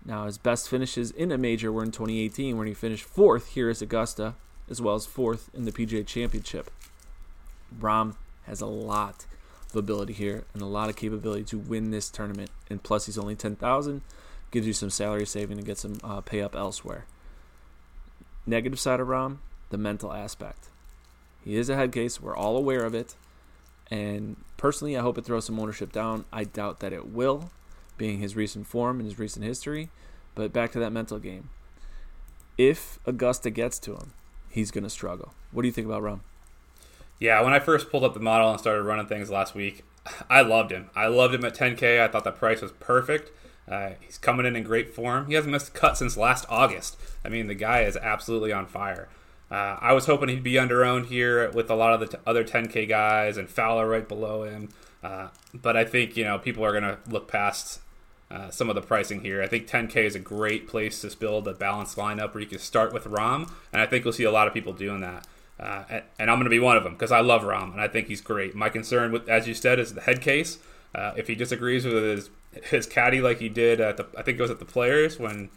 [0.06, 3.70] Now, his best finishes in a major were in 2018 when he finished fourth here
[3.70, 4.36] at Augusta,
[4.70, 6.72] as well as fourth in the PGA Championship.
[7.78, 9.26] Rahm has a lot
[9.70, 12.50] of ability here and a lot of capability to win this tournament.
[12.70, 14.02] And plus, he's only 10,000,
[14.52, 17.06] gives you some salary saving to get some uh, pay up elsewhere.
[18.46, 19.38] Negative side of Rahm,
[19.70, 20.70] the mental aspect.
[21.44, 22.22] He is a head case.
[22.22, 23.16] We're all aware of it.
[23.90, 26.26] And personally, I hope it throws some ownership down.
[26.32, 27.52] I doubt that it will,
[27.98, 29.90] being his recent form and his recent history.
[30.36, 31.50] But back to that mental game.
[32.58, 34.14] If Augusta gets to him,
[34.50, 35.34] he's going to struggle.
[35.52, 36.20] What do you think about Rahm?
[37.20, 39.84] Yeah, when I first pulled up the model and started running things last week,
[40.30, 40.90] I loved him.
[40.96, 42.02] I loved him at 10K.
[42.02, 43.32] I thought the price was perfect.
[43.68, 45.28] Uh, he's coming in in great form.
[45.28, 46.98] He hasn't missed a cut since last August.
[47.26, 49.10] I mean, the guy is absolutely on fire.
[49.50, 52.44] Uh, I was hoping he'd be underowned here with a lot of the t- other
[52.44, 54.70] 10K guys and Fowler right below him.
[55.04, 57.82] Uh, but I think, you know, people are going to look past
[58.30, 59.42] uh, some of the pricing here.
[59.42, 62.60] I think 10K is a great place to build a balanced lineup where you can
[62.60, 63.52] start with Rahm.
[63.72, 65.26] And I think we'll see a lot of people doing that.
[65.60, 67.82] Uh, and, and, I'm going to be one of them because I love Rahm and
[67.82, 68.54] I think he's great.
[68.54, 70.60] My concern, with, as you said, is the head case.
[70.94, 72.30] Uh, if he disagrees with his
[72.70, 75.50] his caddy like he did at the, I think it was at the Players when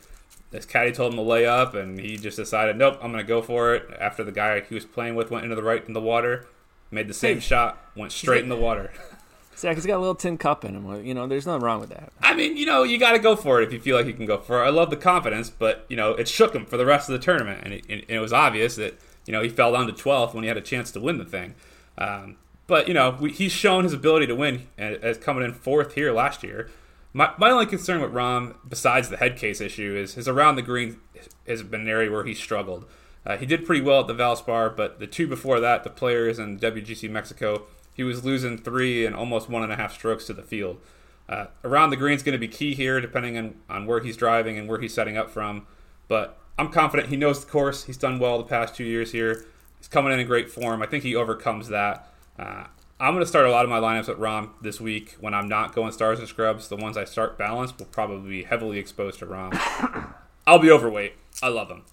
[0.53, 3.29] his caddy told him to lay up and he just decided, nope, I'm going to
[3.29, 3.89] go for it.
[3.99, 6.47] After the guy he was playing with went into the right in the water,
[6.91, 8.93] made the same hey, shot, went straight in the water.
[9.57, 11.05] Zac, he's got a little tin cup in him.
[11.05, 12.11] You know, there's nothing wrong with that.
[12.23, 14.15] I mean, you know, you got to go for it if you feel like you
[14.15, 14.67] can go for it.
[14.67, 17.19] I love the confidence, but you know, it shook him for the rest of the
[17.19, 20.35] tournament, and it, and it was obvious that you know, he fell down to 12th
[20.35, 21.55] when he had a chance to win the thing.
[21.99, 25.95] Um, but, you know, we, he's shown his ability to win as coming in fourth
[25.95, 26.71] here last year.
[27.13, 30.63] My, my only concern with Rahm, besides the head case issue, is his around the
[30.63, 30.99] green
[31.47, 32.85] has been an area where he struggled.
[33.27, 36.39] Uh, he did pretty well at the Valspar, but the two before that, the players
[36.39, 40.33] and WGC Mexico, he was losing three and almost one and a half strokes to
[40.33, 40.81] the field.
[41.29, 44.17] Uh, around the green is going to be key here, depending on, on where he's
[44.17, 45.67] driving and where he's setting up from.
[46.09, 47.85] But I'm confident he knows the course.
[47.85, 49.47] He's done well the past two years here.
[49.79, 50.83] He's coming in in great form.
[50.83, 52.07] I think he overcomes that.
[52.39, 52.65] Uh,
[53.01, 55.49] I'm going to start a lot of my lineups at Rahm this week when I'm
[55.49, 56.69] not going stars and scrubs.
[56.69, 60.13] The ones I start balanced will probably be heavily exposed to Rahm.
[60.47, 61.15] I'll be overweight.
[61.43, 61.85] I love him.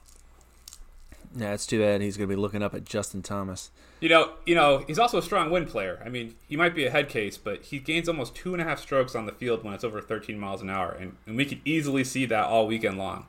[1.34, 3.72] Yeah, it's too bad he's going to be looking up at Justin Thomas.
[4.02, 6.02] You know, you know, he's also a strong wind player.
[6.06, 8.66] I mean, he might be a head case, but he gains almost two and a
[8.66, 11.46] half strokes on the field when it's over 13 miles an hour, and, and we
[11.46, 13.28] could easily see that all weekend long.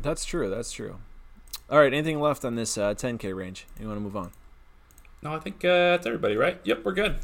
[0.00, 0.48] That's true.
[0.48, 0.98] That's true.
[1.70, 1.92] All right.
[1.92, 3.66] Anything left on this uh, 10K range?
[3.80, 4.32] You want to move on?
[5.22, 6.60] No, I think uh, that's everybody, right?
[6.64, 7.16] Yep, we're good.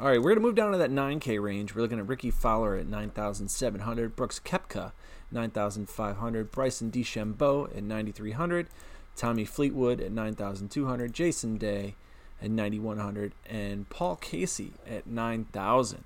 [0.00, 1.74] All right, we're going to move down to that 9K range.
[1.74, 4.92] We're looking at Rickie Fowler at 9,700, Brooks Koepka
[5.30, 8.68] 9,500, Bryson DeChambeau at 9,300,
[9.14, 11.96] Tommy Fleetwood at 9,200, Jason Day
[12.42, 16.04] at 9,100, and Paul Casey at 9,000.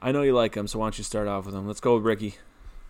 [0.00, 1.66] I know you like him, so why don't you start off with him?
[1.66, 2.34] Let's go with Rickie.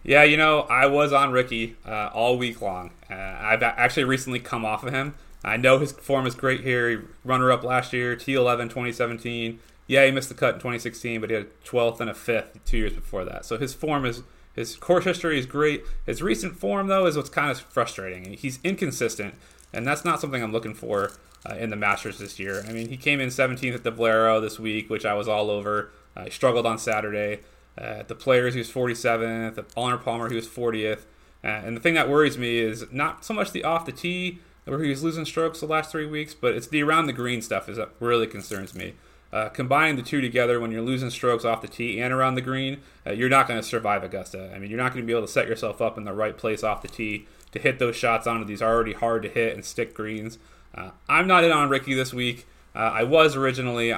[0.05, 2.91] Yeah, you know, I was on Rickie uh, all week long.
[3.11, 5.15] Uh, I've actually recently come off of him.
[5.45, 6.91] I know his form is great here.
[6.91, 9.61] He runner up last year, T11 2017.
[9.87, 12.65] Yeah, he missed the cut in 2016, but he had a 12th and a 5th
[12.65, 13.45] two years before that.
[13.45, 14.23] So his form is
[14.55, 15.83] his course history is great.
[16.05, 18.35] His recent form though is what's kind of frustrating.
[18.35, 19.35] He's inconsistent,
[19.73, 21.13] and that's not something I'm looking for
[21.49, 22.65] uh, in the Masters this year.
[22.69, 25.51] I mean, he came in 17th at the Valero this week, which I was all
[25.51, 25.91] over.
[26.17, 27.41] Uh, he struggled on Saturday.
[27.77, 29.55] Uh, the players, he was 47th.
[29.55, 31.05] The Arnold Palmer, he was 40th.
[31.45, 34.39] Uh, and the thing that worries me is not so much the off the tee
[34.65, 37.43] where he was losing strokes the last three weeks, but it's the around the green
[37.43, 38.95] stuff is that really concerns me.
[39.33, 42.43] Uh, combining the two together when you're losing strokes off the tee and around the
[42.43, 44.53] green, uh, you're not going to survive Augusta.
[44.55, 46.37] I mean, you're not going to be able to set yourself up in the right
[46.37, 49.65] place off the tee to hit those shots onto these already hard to hit and
[49.65, 50.39] stick greens.
[50.75, 52.47] Uh, I'm not in on Rickie this week.
[52.75, 53.93] Uh, I was originally.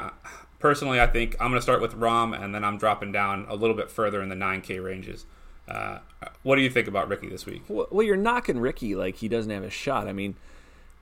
[0.65, 3.55] Personally, I think I'm going to start with Rahm, and then I'm dropping down a
[3.55, 5.27] little bit further in the 9K ranges.
[5.69, 5.99] Uh,
[6.43, 7.65] what do you think about Rickie this week?
[7.69, 10.09] Well, you're knocking Rickie like he doesn't have a shot.
[10.09, 10.37] I mean,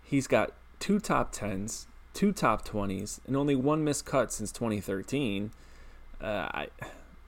[0.02, 5.52] he's got two top tens, two top twenties, and only one missed cut since 2013.
[6.20, 6.68] Uh, I,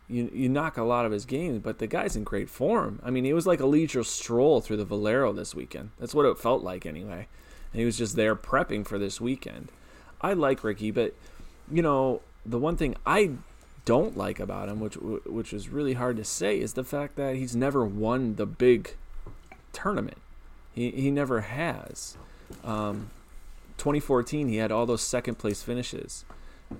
[0.08, 2.98] you you knock a lot of his games, but the guy's in great form.
[3.04, 5.90] I mean, it was like a leisure stroll through the Valero this weekend.
[6.00, 7.28] That's what it felt like anyway.
[7.72, 9.70] And he was just there prepping for this weekend.
[10.20, 11.14] I like Rickie, but
[11.70, 13.32] you know, the one thing I
[13.84, 17.36] don't like about him, which which is really hard to say, is the fact that
[17.36, 18.96] he's never won the big
[19.72, 20.18] tournament.
[20.72, 22.16] He he never has.
[22.62, 23.10] Um,
[23.78, 26.24] 2014, he had all those second place finishes,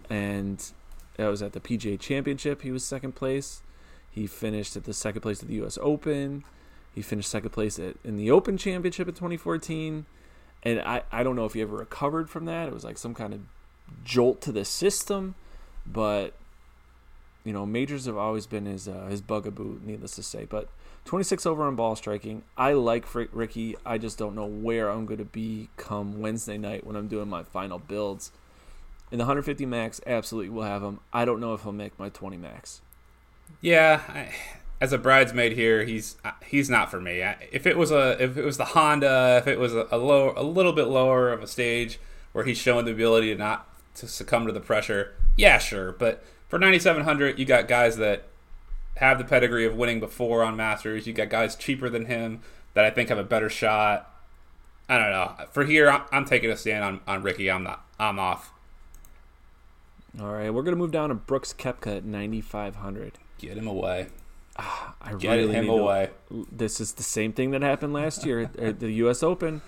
[0.09, 0.73] and
[1.16, 2.62] that was at the PGA Championship.
[2.62, 3.62] He was second place.
[4.11, 5.79] He finished at the second place at the U.S.
[5.81, 6.44] Open.
[6.94, 10.07] He finished second place at, in the Open Championship in 2014.
[10.62, 12.68] And I, I don't know if he ever recovered from that.
[12.68, 13.40] It was like some kind of
[14.05, 15.35] jolt to the system,
[15.87, 16.35] but
[17.44, 20.47] you know, majors have always been his uh, his bugaboo, needless to say.
[20.47, 20.68] But
[21.05, 22.42] 26 over on ball striking.
[22.57, 23.77] I like Rickie.
[23.85, 27.29] I just don't know where I'm going to be come Wednesday night when I'm doing
[27.29, 28.33] my final builds.
[29.12, 31.01] In the 150 max, absolutely will have him.
[31.12, 32.81] I don't know if he'll make my 20 max.
[33.61, 34.35] Yeah, I,
[34.81, 36.16] as a bridesmaid here, he's
[36.47, 37.23] he's not for me.
[37.53, 40.33] If it was a if it was the Honda, if it was a, a low
[40.37, 42.01] a little bit lower of a stage
[42.33, 45.93] where he's showing the ability to not to succumb to the pressure, yeah, sure.
[45.93, 48.25] But for 9700, you got guys that
[48.97, 51.07] have the pedigree of winning before on Masters.
[51.07, 52.43] You got guys cheaper than him
[52.75, 54.11] that I think have a better shot.
[54.89, 55.47] I don't know.
[55.53, 57.51] For here, I'm, I'm taking a stand on, on Rickie.
[57.51, 57.85] I'm not.
[57.99, 58.53] I'm off.
[60.21, 63.19] All right, we're gonna move down to Brooks Koepka at 9500.
[63.39, 64.07] Get him away.
[64.57, 66.11] Ah, I Get really him away.
[66.29, 69.25] To, this is the same thing that happened last year at the U.S.
[69.25, 69.61] Open.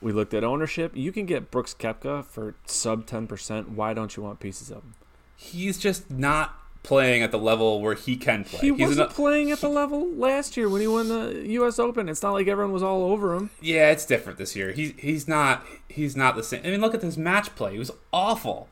[0.00, 0.92] We looked at ownership.
[0.94, 3.70] You can get Brooks Koepka for sub 10%.
[3.70, 4.94] Why don't you want pieces of him?
[5.36, 8.60] He's just not playing at the level where he can play.
[8.60, 11.78] He He's wasn't an, playing at the level last year when he won the U.S.
[11.78, 12.08] Open.
[12.08, 13.50] It's not like everyone was all over him.
[13.60, 14.72] Yeah, it's different this year.
[14.72, 16.62] He's he's not he's not the same.
[16.64, 17.72] I mean, look at this match play.
[17.72, 18.68] He was awful.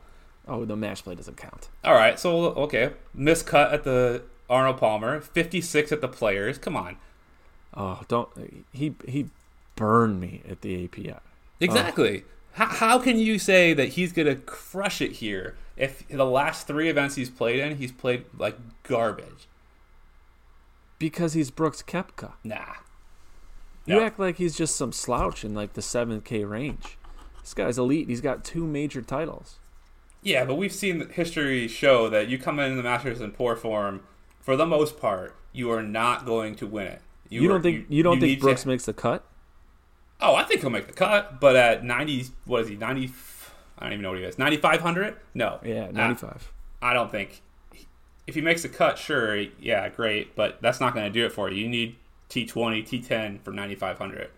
[0.47, 1.69] Oh, the match play doesn't count.
[1.83, 6.57] All right, so okay, miscut at the Arnold Palmer, fifty six at the Players.
[6.57, 6.97] Come on.
[7.73, 8.29] Oh, don't
[8.71, 9.29] he he
[9.77, 11.11] burned me at the API.
[11.11, 11.19] Uh,
[11.61, 12.25] exactly.
[12.25, 12.31] Oh.
[12.53, 16.89] How, how can you say that he's gonna crush it here if the last three
[16.89, 19.47] events he's played in, he's played like garbage?
[20.99, 22.33] Because he's Brooks Koepka.
[22.43, 22.73] Nah.
[23.85, 24.03] You no.
[24.03, 26.97] act like he's just some slouch in like the 7K range.
[27.41, 28.09] This guy's elite.
[28.09, 29.59] He's got two major titles.
[30.21, 34.01] Yeah, but we've seen history show that you come in the Masters in poor form,
[34.41, 37.01] for the most part, you are not going to win it.
[37.29, 39.23] You, you don't are, think you, you don't you think Brooks to, makes the cut?
[40.19, 42.75] Oh, I think he'll make the cut, but at ninety, what is he?
[42.75, 43.11] Ninety?
[43.77, 44.37] I don't even know what he is.
[44.37, 45.15] Ninety five hundred?
[45.33, 45.59] No.
[45.63, 46.51] Yeah, uh, ninety five.
[46.81, 47.41] I, I don't think.
[48.25, 51.31] If he makes the cut, sure, yeah, great, but that's not going to do it
[51.31, 51.63] for you.
[51.63, 51.95] You need
[52.29, 54.29] T twenty, T ten for ninety five hundred.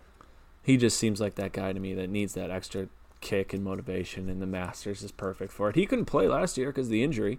[0.62, 2.88] He just seems like that guy to me that needs that extra
[3.20, 5.76] kick and motivation, and the Masters is perfect for it.
[5.76, 7.38] He couldn't play last year because of the injury,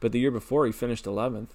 [0.00, 1.48] but the year before he finished 11th.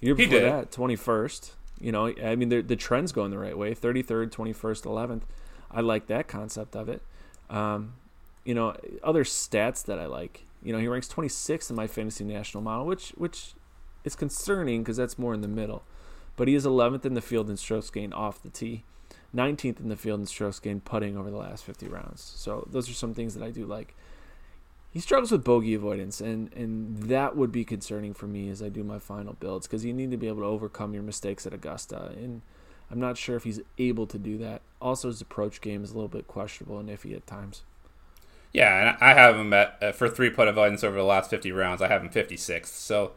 [0.00, 1.50] The year before that, 21st.
[1.80, 5.22] You know, I mean, the, trend's going the right way 33rd, 21st, 11th.
[5.70, 7.02] I like that concept of it.
[7.50, 7.94] Um,
[8.44, 10.46] you know, other stats that I like.
[10.62, 13.54] You know, he ranks 26th in my fantasy national model, which which
[14.04, 15.84] is concerning because that's more in the middle.
[16.36, 18.84] But he is 11th in the field in strokes gained off the tee.
[19.34, 22.32] 19th in the field in strokes gained putting over the last 50 rounds.
[22.36, 23.94] So those are some things that I do like.
[24.90, 28.68] He struggles with bogey avoidance, and, and that would be concerning for me as I
[28.68, 31.52] do my final builds because you need to be able to overcome your mistakes at
[31.52, 32.12] Augusta.
[32.16, 32.40] And
[32.90, 34.62] I'm not sure if he's able to do that.
[34.80, 37.62] Also, his approach game is a little bit questionable and iffy at times.
[38.52, 41.52] Yeah, and I have him at, uh, for three putt avoidance over the last 50
[41.52, 41.82] rounds.
[41.82, 42.66] I have him 56th.
[42.66, 43.12] So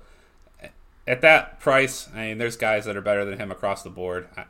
[1.08, 4.28] at that price, I mean, there's guys that are better than him across the board.
[4.36, 4.44] I,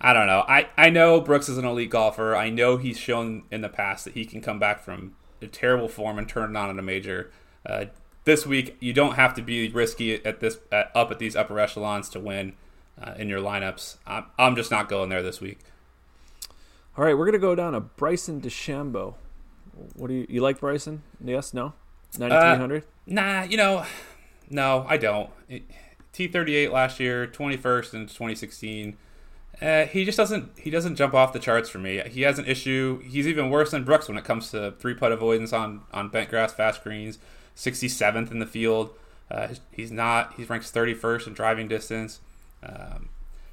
[0.00, 0.44] I don't know.
[0.48, 2.34] I, I know Brooks is an elite golfer.
[2.34, 5.14] I know he's shown in the past that he can come back from
[5.46, 7.30] terrible form and turn it on in a major.
[7.64, 7.86] Uh,
[8.24, 11.58] this week, you don't have to be risky at this at, up at these upper
[11.58, 12.54] echelons to win
[13.00, 13.96] uh, in your lineups.
[14.06, 15.58] I'm, I'm just not going there this week.
[16.96, 19.14] All right, we're gonna go down to Bryson DeChambeau.
[19.94, 21.02] What do you you like Bryson?
[21.24, 21.72] Yes, no,
[22.18, 22.82] ninety three hundred.
[22.82, 23.84] Uh, nah, you know,
[24.50, 25.30] no, I don't.
[26.12, 28.96] T thirty eight last year, twenty first in twenty sixteen.
[29.60, 32.00] Uh, he just doesn't he doesn't jump off the charts for me.
[32.08, 33.00] He has an issue.
[33.00, 36.30] He's even worse than Brooks when it comes to three putt avoidance on on bent
[36.30, 37.18] grass fast greens.
[37.56, 38.90] 67th in the field.
[39.30, 40.34] Uh, he's not.
[40.34, 42.20] He ranks 31st in driving distance.
[42.62, 43.08] Um,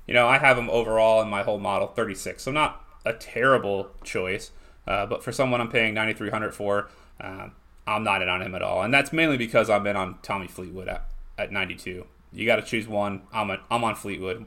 [0.08, 3.92] you know, I have him overall in my whole model 36, so not a terrible
[4.04, 4.52] choice.
[4.88, 6.90] Uh, but for someone I'm paying 9,300 for,
[7.22, 7.52] um,
[7.86, 10.48] I'm not in on him at all, and that's mainly because I'm in on Tommy
[10.48, 11.06] Fleetwood at,
[11.38, 12.06] at 92.
[12.34, 13.22] You got to choose one.
[13.32, 14.46] I'm a, I'm on Fleetwood.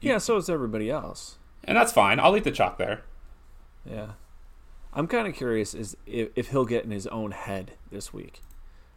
[0.00, 1.38] Yeah, so is everybody else.
[1.64, 2.20] And that's fine.
[2.20, 3.02] I'll eat the chalk there.
[3.84, 4.12] Yeah.
[4.92, 8.40] I'm kind of curious is if, if he'll get in his own head this week.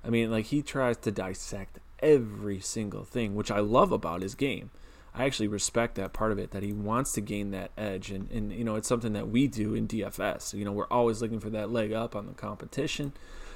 [0.03, 4.35] I mean, like he tries to dissect every single thing, which I love about his
[4.35, 4.71] game.
[5.13, 8.31] I actually respect that part of it that he wants to gain that edge and,
[8.31, 10.53] and you know it's something that we do in DFS.
[10.53, 13.11] You know, we're always looking for that leg up on the competition.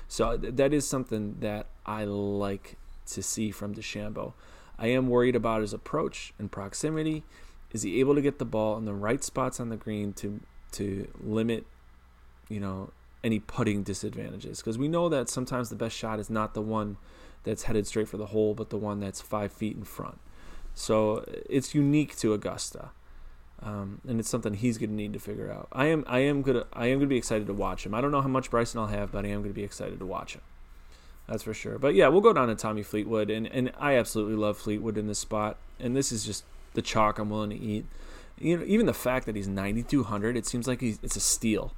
[0.07, 2.75] So that is something that I like
[3.07, 4.33] to see from DeChambeau.
[4.77, 7.23] I am worried about his approach and proximity.
[7.71, 10.41] is he able to get the ball in the right spots on the green to
[10.73, 11.65] to limit,
[12.49, 12.91] you know,
[13.23, 14.59] any putting disadvantages?
[14.59, 16.97] Because we know that sometimes the best shot is not the one
[17.43, 20.19] that's headed straight for the hole, but the one that's five feet in front.
[20.73, 22.91] So it's unique to Augusta,
[23.61, 25.69] um, and it's something he's going to need to figure out.
[25.71, 27.93] I am I am gonna I am gonna be excited to watch him.
[27.93, 29.99] I don't know how much Bryson I'll have, but I am going to be excited
[29.99, 30.41] to watch him.
[31.27, 31.79] That's for sure.
[31.79, 35.07] But yeah, we'll go down to Tommy Fleetwood, and and I absolutely love Fleetwood in
[35.07, 37.85] this spot, and this is just the chalk I'm willing to eat.
[38.37, 41.73] You know, even the fact that he's 9,200, it seems like he's, it's a steal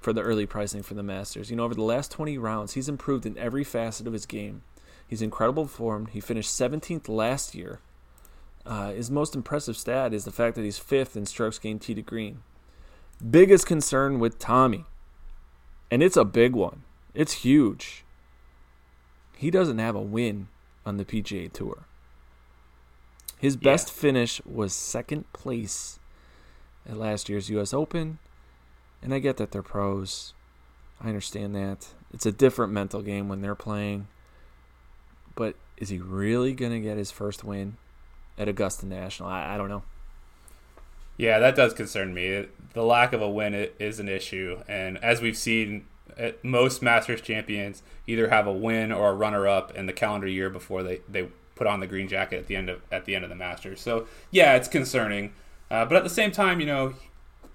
[0.00, 1.50] for the early pricing for the Masters.
[1.50, 4.62] You know, over the last 20 rounds, he's improved in every facet of his game.
[5.06, 6.06] He's incredible form.
[6.06, 7.80] He finished 17th last year.
[8.64, 11.94] Uh, his most impressive stat is the fact that he's fifth in strokes gained tee
[11.94, 12.42] to green.
[13.28, 14.84] Biggest concern with Tommy,
[15.90, 16.82] and it's a big one.
[17.14, 18.04] It's huge.
[19.40, 20.48] He doesn't have a win
[20.84, 21.84] on the PGA Tour.
[23.38, 23.94] His best yeah.
[23.94, 25.98] finish was second place
[26.86, 27.72] at last year's U.S.
[27.72, 28.18] Open,
[29.00, 30.34] and I get that they're pros.
[31.00, 31.86] I understand that.
[32.12, 34.08] It's a different mental game when they're playing.
[35.34, 37.78] But is he really going to get his first win
[38.36, 39.30] at Augusta National?
[39.30, 39.84] I, I don't know.
[41.16, 42.46] Yeah, that does concern me.
[42.74, 45.86] The lack of a win is an issue, and as we've seen,
[46.42, 50.82] most Masters champions either have a win or a runner-up in the calendar year before
[50.82, 53.28] they, they put on the green jacket at the end of at the end of
[53.28, 53.80] the Masters.
[53.80, 55.34] So yeah, it's concerning,
[55.70, 56.94] uh, but at the same time, you know,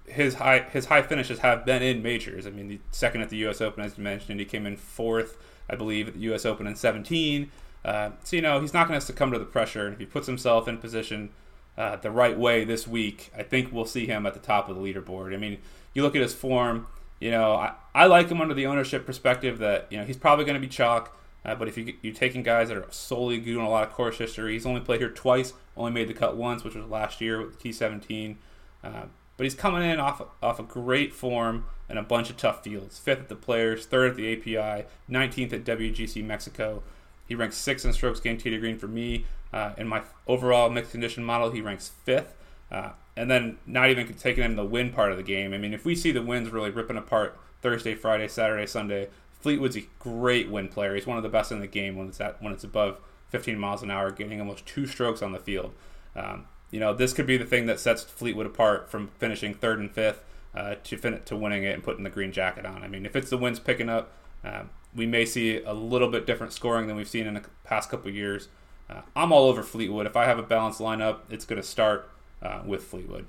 [0.06, 2.46] his high his high finishes have been in majors.
[2.46, 3.60] I mean, the second at the U.S.
[3.60, 5.36] Open, as you mentioned, he came in fourth,
[5.68, 6.46] I believe, at the U.S.
[6.46, 7.50] Open in 17.
[7.84, 10.06] Uh, so you know he's not going to succumb to the pressure, and if he
[10.06, 11.30] puts himself in position
[11.76, 14.76] uh, the right way this week, I think we'll see him at the top of
[14.76, 15.34] the leaderboard.
[15.34, 15.58] I mean,
[15.94, 16.86] you look at his form.
[17.20, 20.44] You know, I, I like him under the ownership perspective that you know he's probably
[20.44, 21.16] going to be chalk.
[21.44, 24.18] Uh, but if you, you're taking guys that are solely doing a lot of course
[24.18, 27.40] history, he's only played here twice, only made the cut once, which was last year
[27.40, 28.36] with the T17.
[28.82, 29.02] Uh,
[29.36, 32.98] but he's coming in off off a great form and a bunch of tough fields.
[32.98, 36.82] Fifth at the Players, third at the API, 19th at WGC Mexico.
[37.28, 39.26] He ranks sixth in strokes gained tee to green for me.
[39.52, 42.34] Uh, in my overall mixed condition model, he ranks fifth.
[42.70, 45.54] Uh, and then not even taking in the win part of the game.
[45.54, 49.08] I mean, if we see the wins really ripping apart Thursday, Friday, Saturday, Sunday,
[49.40, 50.94] Fleetwood's a great win player.
[50.94, 52.98] He's one of the best in the game when it's at when it's above
[53.30, 55.72] 15 miles an hour, getting almost two strokes on the field.
[56.14, 59.78] Um, you know, this could be the thing that sets Fleetwood apart from finishing third
[59.78, 62.82] and fifth uh, to fin- to winning it and putting the green jacket on.
[62.82, 64.12] I mean, if it's the wins picking up,
[64.44, 67.90] um, we may see a little bit different scoring than we've seen in the past
[67.90, 68.48] couple years.
[68.88, 70.06] Uh, I'm all over Fleetwood.
[70.06, 72.08] If I have a balanced lineup, it's going to start
[72.42, 73.26] uh, with Fleetwood.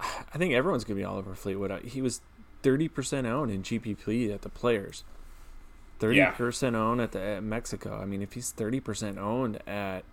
[0.00, 1.84] I think everyone's going to be all over Fleetwood.
[1.84, 2.20] He was
[2.62, 5.04] 30% owned in GPP at the players.
[6.00, 6.78] 30% yeah.
[6.78, 7.98] owned at the at Mexico.
[8.00, 10.04] I mean, if he's 30% owned at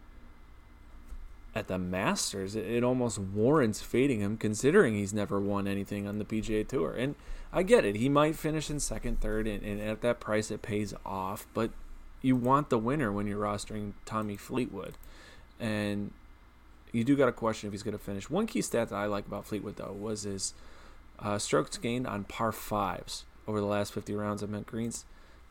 [1.54, 6.18] at the Masters, it, it, almost warrants fading him considering he's never won anything on
[6.18, 6.94] the PGA Tour.
[6.94, 7.16] And
[7.52, 7.96] I get it.
[7.96, 11.72] He might finish in second, third, and, and at that price it pays off, but
[12.22, 14.94] you want the winner when you're rostering Tommy Fleetwood.
[15.60, 16.12] And
[16.92, 18.30] you do got to question if he's going to finish.
[18.30, 20.54] One key stat that I like about Fleetwood, though, was his
[21.20, 25.06] uh, strokes gained on par fives over the last 50 rounds of bent greens.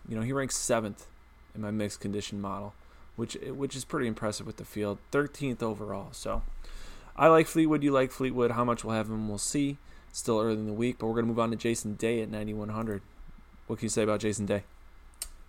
[0.09, 1.07] You know, he ranks seventh
[1.55, 2.75] in my mixed condition model,
[3.17, 4.99] which which is pretty impressive with the field.
[5.13, 6.09] 13th overall.
[6.13, 6.43] So
[7.17, 7.83] I like Fleetwood.
[7.83, 8.53] You like Fleetwood.
[8.53, 9.79] How much we'll have him, we'll see.
[10.13, 12.31] Still early in the week, but we're going to move on to Jason Day at
[12.31, 13.01] 9100.
[13.69, 14.65] What can you say about Jason Day?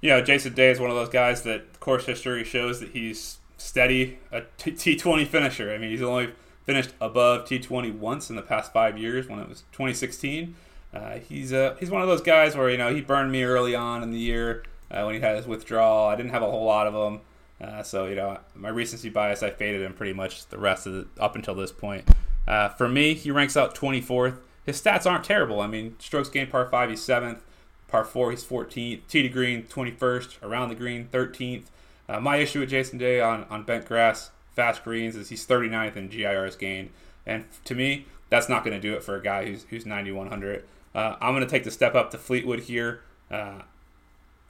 [0.02, 3.40] You know, Jason Day is one of those guys that course history shows that he's
[3.62, 5.72] steady, a T20 finisher.
[5.72, 6.34] I mean, he's only
[6.66, 10.56] finished above T20 once in the past five years when it was 2016.
[10.94, 13.76] Uh, he's uh, he's one of those guys where you know he burned me early
[13.76, 16.08] on in the year uh, when he had his withdrawal.
[16.08, 17.22] I didn't have a whole lot of them,
[17.62, 20.94] uh, so you know my recency bias I faded him pretty much the rest of
[20.94, 22.10] the, up until this point.
[22.48, 24.38] Uh, for me, he ranks out 24th.
[24.66, 25.62] His stats aren't terrible.
[25.62, 27.42] I mean, strokes gained par five, he's seventh.
[27.88, 29.02] Par four, he's 14th.
[29.08, 30.42] Tee to green, 21st.
[30.42, 31.66] Around the green, 13th.
[32.12, 35.96] Uh, my issue with Jason Day on on bent grass fast greens is he's 39th
[35.96, 36.90] in GIRs gained.
[37.26, 40.66] And to me, that's not going to do it for a guy who's, who's 9,100.
[40.94, 43.02] Uh, I'm going to take the step up to Fleetwood here.
[43.30, 43.62] Uh,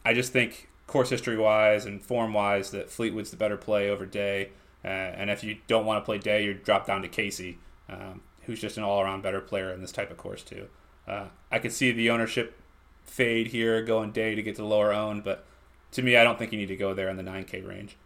[0.03, 4.05] I just think course history wise and form wise that Fleetwood's the better play over
[4.05, 4.49] Day.
[4.83, 8.21] Uh, and if you don't want to play Day, you drop down to Casey, um,
[8.41, 10.67] who's just an all around better player in this type of course too.
[11.07, 12.59] Uh, I could see the ownership
[13.05, 15.45] fade here, going Day to get to lower owned, but
[15.91, 17.97] to me, I don't think you need to go there in the 9K range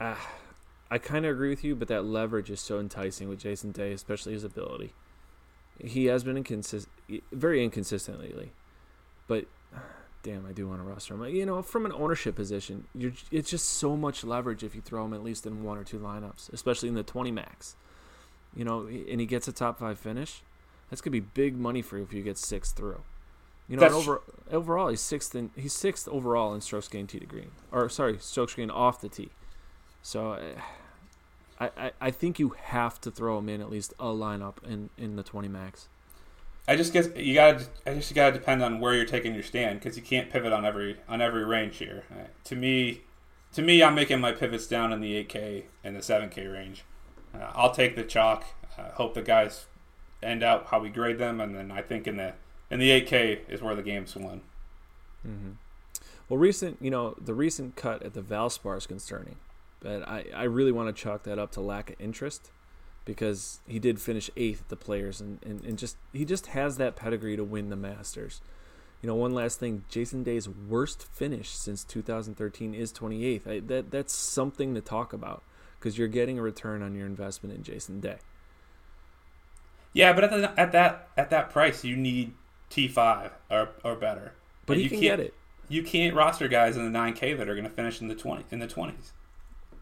[0.00, 0.14] uh,
[0.90, 3.92] I kind of agree with you, but that leverage is so enticing with Jason Day,
[3.92, 4.92] especially his ability.
[5.82, 6.92] He has been inconsistent,
[7.32, 8.52] very inconsistent lately,
[9.26, 9.46] but
[10.22, 11.24] damn, I do want to roster him.
[11.34, 12.86] You know, from an ownership position,
[13.30, 15.98] it's just so much leverage if you throw him at least in one or two
[15.98, 17.76] lineups, especially in the 20 max.
[18.54, 20.42] You know, and he gets a top five finish.
[20.88, 23.02] That's gonna be big money for you if you get six through.
[23.68, 27.26] You know, over, overall he's sixth in he's sixth overall in strokes gained tee to
[27.26, 29.30] green, or sorry, strokes gained off the tee.
[30.02, 30.40] So, uh,
[31.58, 34.90] I, I I think you have to throw him in at least a lineup in
[34.96, 35.88] in the 20 max.
[36.68, 37.66] I just guess you got.
[37.86, 40.52] I just got to depend on where you're taking your stand because you can't pivot
[40.52, 42.04] on every on every range here.
[42.10, 43.02] Uh, to me,
[43.52, 46.84] to me, I'm making my pivots down in the 8K and the 7K range.
[47.34, 48.44] Uh, I'll take the chalk.
[48.76, 49.66] Uh, hope the guys
[50.22, 52.34] end out how we grade them, and then I think in the
[52.70, 54.40] in the 8K is where the game's won.
[55.26, 55.52] Mm-hmm.
[56.28, 59.36] Well, recent, you know, the recent cut at the Valspar is concerning,
[59.80, 62.50] but I I really want to chalk that up to lack of interest
[63.04, 66.76] because he did finish eighth at the players and, and, and just he just has
[66.76, 68.40] that pedigree to win the Masters.
[69.00, 73.46] You know, one last thing, Jason Day's worst finish since 2013 is 28th.
[73.46, 75.42] I, that that's something to talk about
[75.78, 78.16] because you're getting a return on your investment in Jason Day.
[79.92, 82.32] Yeah, but at, the, at that at that price, you need
[82.70, 84.32] T5 or, or better.
[84.66, 85.34] But and he can get it.
[85.68, 88.44] You can't roster guys in the 9K that are going to finish in the 20
[88.50, 89.12] in the 20s.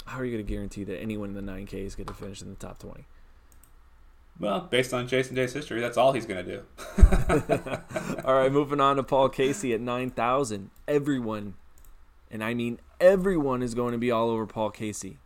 [0.07, 2.43] How are you going to guarantee that anyone in the 9K is going to finish
[2.43, 3.05] in the top 20?
[4.39, 6.62] Well, based on Jason Day's history, that's all he's going to do.
[8.24, 10.70] all right, moving on to Paul Casey at 9,000.
[10.89, 11.55] Everyone,
[12.30, 15.18] and I mean everyone, is going to be all over Paul Casey.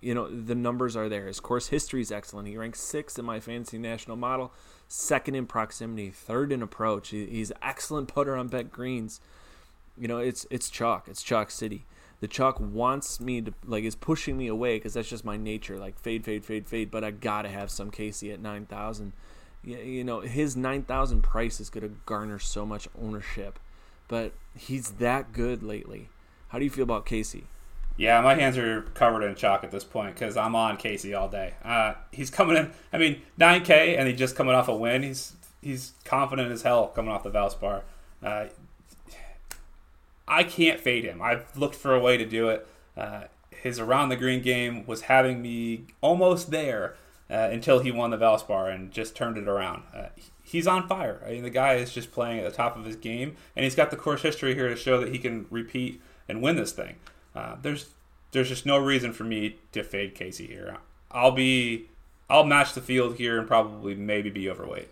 [0.00, 1.26] You know, the numbers are there.
[1.26, 2.46] His course history is excellent.
[2.46, 4.52] He ranks sixth in my fantasy national model,
[4.88, 7.10] second in proximity, third in approach.
[7.10, 9.20] He's excellent putter on bent greens.
[9.98, 11.08] You know, it's it's chalk.
[11.08, 11.86] It's chalk city
[12.20, 15.78] the chalk wants me to like is pushing me away because that's just my nature
[15.78, 19.12] like fade fade fade fade but i gotta have some casey at 9000
[19.62, 23.58] you, you know his 9000 price is gonna garner so much ownership
[24.08, 26.08] but he's that good lately
[26.48, 27.44] how do you feel about casey
[27.96, 31.28] yeah, my hands are covered in chalk at this point because I'm on Casey all
[31.28, 31.54] day.
[31.64, 32.72] Uh, he's coming in.
[32.92, 35.02] I mean, 9K, and he's just coming off a win.
[35.02, 35.32] He's
[35.62, 37.82] he's confident as hell coming off the Valspar.
[38.22, 38.46] Uh,
[40.28, 41.22] I can't fade him.
[41.22, 42.66] I've looked for a way to do it.
[42.96, 46.96] Uh, his around the green game was having me almost there
[47.30, 49.82] uh, until he won the Valspar and just turned it around.
[49.94, 50.06] Uh,
[50.42, 51.22] he's on fire.
[51.26, 53.74] I mean, the guy is just playing at the top of his game, and he's
[53.74, 56.96] got the course history here to show that he can repeat and win this thing.
[57.36, 57.90] Uh, there's
[58.32, 60.78] there's just no reason for me to fade Casey here.
[61.10, 61.88] I'll be
[62.28, 64.88] I'll match the field here and probably maybe be overweight.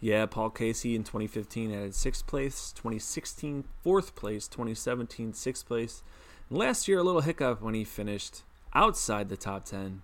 [0.00, 6.02] Yeah, Paul Casey in 2015 had sixth place, 2016 fourth place, 2017 sixth place.
[6.48, 8.42] And last year, a little hiccup when he finished
[8.74, 10.02] outside the top 10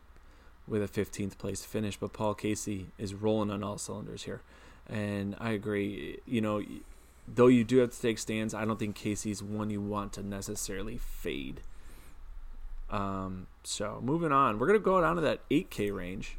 [0.69, 1.97] with a 15th place finish.
[1.97, 4.43] But Paul Casey is rolling on all cylinders here.
[4.89, 6.21] And I agree.
[6.27, 6.63] You know,
[7.27, 10.23] though you do have to take stands, I don't think Casey's one you want to
[10.23, 11.61] necessarily fade.
[12.91, 16.37] Um, so moving on, we're gonna go down to that 8K range.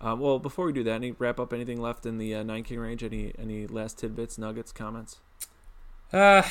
[0.00, 2.80] Uh, well, before we do that, any wrap up anything left in the uh, 9K
[2.80, 3.04] range?
[3.04, 5.18] Any any last tidbits, nuggets, comments?
[6.12, 6.42] Uh,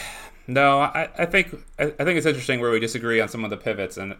[0.47, 0.79] no.
[0.79, 3.57] I, I think I, I think it's interesting where we disagree on some of the
[3.57, 4.15] pivots, and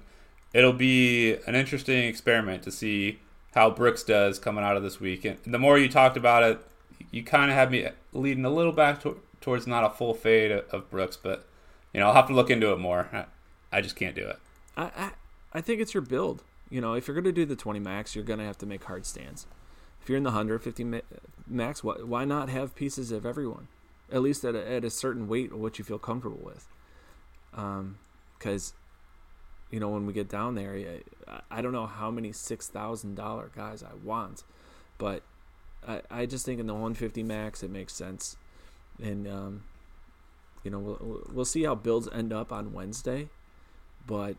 [0.54, 3.20] it'll be an interesting experiment to see
[3.54, 5.26] how Brooks does coming out of this week.
[5.26, 6.66] And the more you talked about it,
[7.12, 10.52] you kind of have me leading a little back to, towards not a full fade
[10.52, 11.48] of, of, Brooks, but
[11.94, 13.10] you know I'll have to look into it more.
[13.14, 13.26] I,
[13.78, 14.40] I just can't do it.
[14.76, 15.12] I, I
[15.54, 16.44] I think it's your build.
[16.70, 18.66] You know, if you're going to do the 20 max, you're going to have to
[18.66, 19.46] make hard stands.
[20.02, 21.02] If you're in the 150
[21.48, 23.68] max, why not have pieces of everyone?
[24.12, 26.68] At least at a, at a certain weight, what you feel comfortable with.
[27.52, 28.78] Because, um,
[29.70, 33.84] you know, when we get down there, I, I don't know how many $6,000 guys
[33.84, 34.44] I want,
[34.98, 35.24] but
[35.88, 38.38] I, I just think in the 150 max, it makes sense.
[39.02, 39.64] And, um,
[40.64, 43.30] you know, we'll, we'll see how builds end up on Wednesday,
[44.06, 44.36] but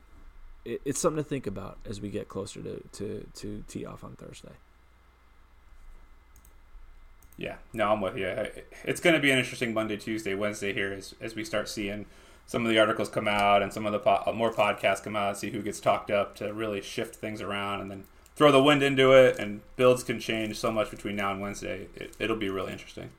[0.64, 4.04] it, it's something to think about as we get closer to, to, to tee off
[4.04, 4.52] on Thursday.
[7.36, 8.26] Yeah, no, I'm with you.
[8.84, 12.06] It's going to be an interesting Monday, Tuesday, Wednesday here as, as we start seeing
[12.46, 15.38] some of the articles come out and some of the po- more podcasts come out
[15.38, 18.04] see who gets talked up to really shift things around and then
[18.36, 19.38] throw the wind into it.
[19.38, 21.88] And builds can change so much between now and Wednesday.
[21.94, 23.10] It, it'll be really interesting.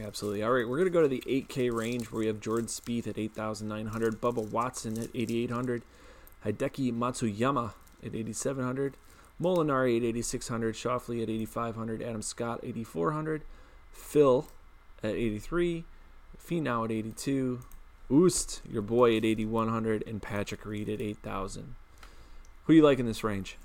[0.00, 0.42] Absolutely.
[0.42, 3.06] All right, we're going to go to the 8K range where we have Jordan Spieth
[3.06, 5.82] at 8,900, Bubba Watson at 8,800.
[6.44, 7.72] Hideki Matsuyama
[8.04, 8.96] at 8,700.
[9.40, 10.74] Molinari at 8,600.
[10.74, 12.02] Schauffele at 8,500.
[12.02, 13.42] Adam Scott 8,400.
[13.92, 14.46] Phil
[15.02, 15.84] at 83.
[16.38, 17.60] Finau at 82.
[18.10, 20.04] Oost, your boy at 8,100.
[20.06, 21.74] And Patrick Reed at 8,000.
[22.64, 23.56] Who you like in this range?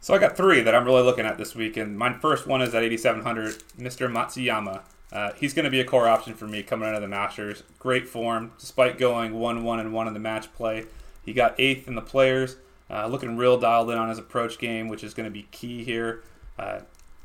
[0.00, 2.62] So I got three that I'm really looking at this week, and my first one
[2.62, 4.10] is at 8,700, Mr.
[4.10, 4.82] Matsuyama.
[5.12, 7.64] Uh, he's going to be a core option for me coming out of the Masters.
[7.78, 10.84] Great form, despite going 1 1 and 1 in the match play.
[11.24, 12.56] He got eighth in the players,
[12.88, 15.82] uh, looking real dialed in on his approach game, which is going to be key
[15.82, 16.22] here.
[16.58, 16.80] Uh,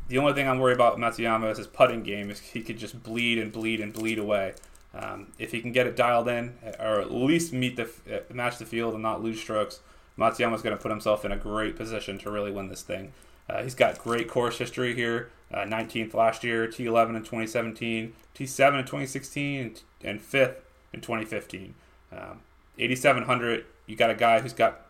[0.07, 2.30] the only thing I'm worried about with Matsuyama is his putting game.
[2.30, 4.53] Is he could just bleed and bleed and bleed away.
[4.95, 8.57] Um, if he can get it dialed in, or at least meet the uh, match
[8.57, 9.80] the field and not lose strokes,
[10.18, 13.14] Matsuyama's going to put himself in a great position to really win this thing.
[13.49, 15.30] Uh, he's got great course history here.
[15.51, 20.55] Uh, 19th last year, T11 in 2017, T7 in 2016, and, 5th
[20.93, 21.76] in 2015.
[22.11, 22.41] Um,
[22.78, 23.66] 8,700.
[23.86, 24.82] You got a guy who's got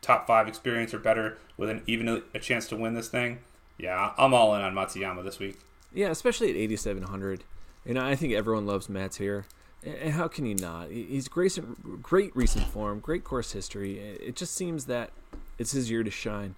[0.00, 3.38] top five experience or better with an even a chance to win this thing.
[3.78, 5.58] Yeah, I'm all in on Matsuyama this week.
[5.92, 7.44] Yeah, especially at 8,700.
[7.84, 9.46] And I think everyone loves Mats here.
[9.84, 10.90] And how can you not?
[10.90, 11.58] He's great,
[12.00, 13.98] great recent form, great course history.
[13.98, 15.10] It just seems that
[15.58, 16.54] it's his year to shine.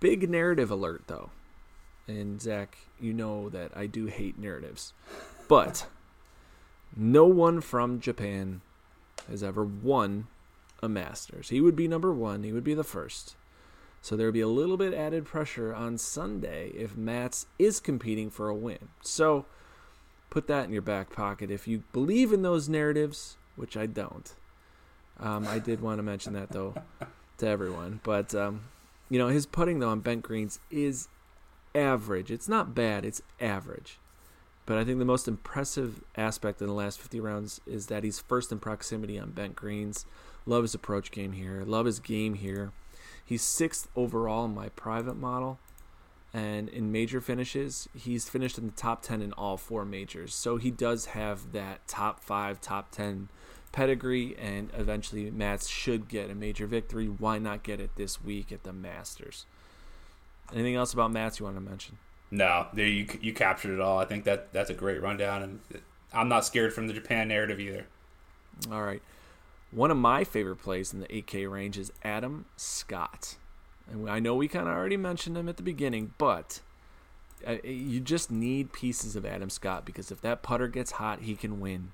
[0.00, 1.30] Big narrative alert, though.
[2.06, 4.92] And Zac, you know that I do hate narratives.
[5.48, 5.86] But
[6.94, 8.60] no one from Japan
[9.28, 10.26] has ever won
[10.82, 11.48] a Masters.
[11.48, 13.36] He would be number one, he would be the first.
[14.02, 18.28] So there would be a little bit added pressure on Sunday if Mats is competing
[18.28, 18.90] for a win.
[19.00, 19.46] So
[20.34, 21.48] put that in your back pocket.
[21.48, 24.34] If you believe in those narratives, which I don't,
[25.20, 26.74] um, I did want to mention that though
[27.38, 28.00] to everyone.
[28.02, 28.62] But um,
[29.08, 31.06] you know, his putting though on bent greens is
[31.72, 32.32] average.
[32.32, 33.04] It's not bad.
[33.04, 34.00] It's average.
[34.66, 38.18] But I think the most impressive aspect in the last 50 rounds is that he's
[38.18, 40.04] first in proximity on bent greens.
[40.46, 41.62] Love his approach game here.
[41.64, 42.72] Love his game here.
[43.24, 45.60] He's sixth overall in my private model.
[46.34, 50.34] And in major finishes, he's finished in the top 10 in all four majors.
[50.34, 53.28] So he does have that top five, top 10
[53.70, 54.36] pedigree.
[54.36, 57.06] And eventually, Mats should get a major victory.
[57.06, 59.46] Why not get it this week at the Masters?
[60.52, 61.98] Anything else about Mats you want to mention?
[62.34, 63.98] No, there you you captured it all.
[63.98, 65.60] I think that that's a great rundown, and
[66.12, 67.86] I'm not scared from the Japan narrative either.
[68.72, 69.02] All right,
[69.70, 73.36] one of my favorite plays in the 8K range is Adam Scott,
[73.90, 76.60] and I know we kind of already mentioned him at the beginning, but
[77.46, 81.36] uh, you just need pieces of Adam Scott because if that putter gets hot, he
[81.36, 81.92] can win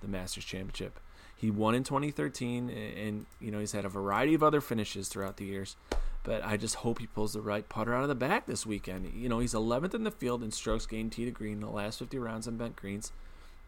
[0.00, 0.98] the Masters Championship.
[1.36, 5.38] He won in 2013, and you know he's had a variety of other finishes throughout
[5.38, 5.76] the years.
[6.24, 9.12] But I just hope he pulls the right putter out of the bag this weekend.
[9.12, 11.68] You know, he's 11th in the field in strokes gained tee to green in the
[11.68, 13.10] last 50 rounds on bent greens.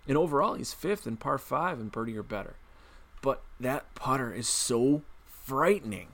[0.06, 2.54] And overall, he's fifth in par 5 and birdie or better.
[3.22, 6.08] But that putter is so frightening.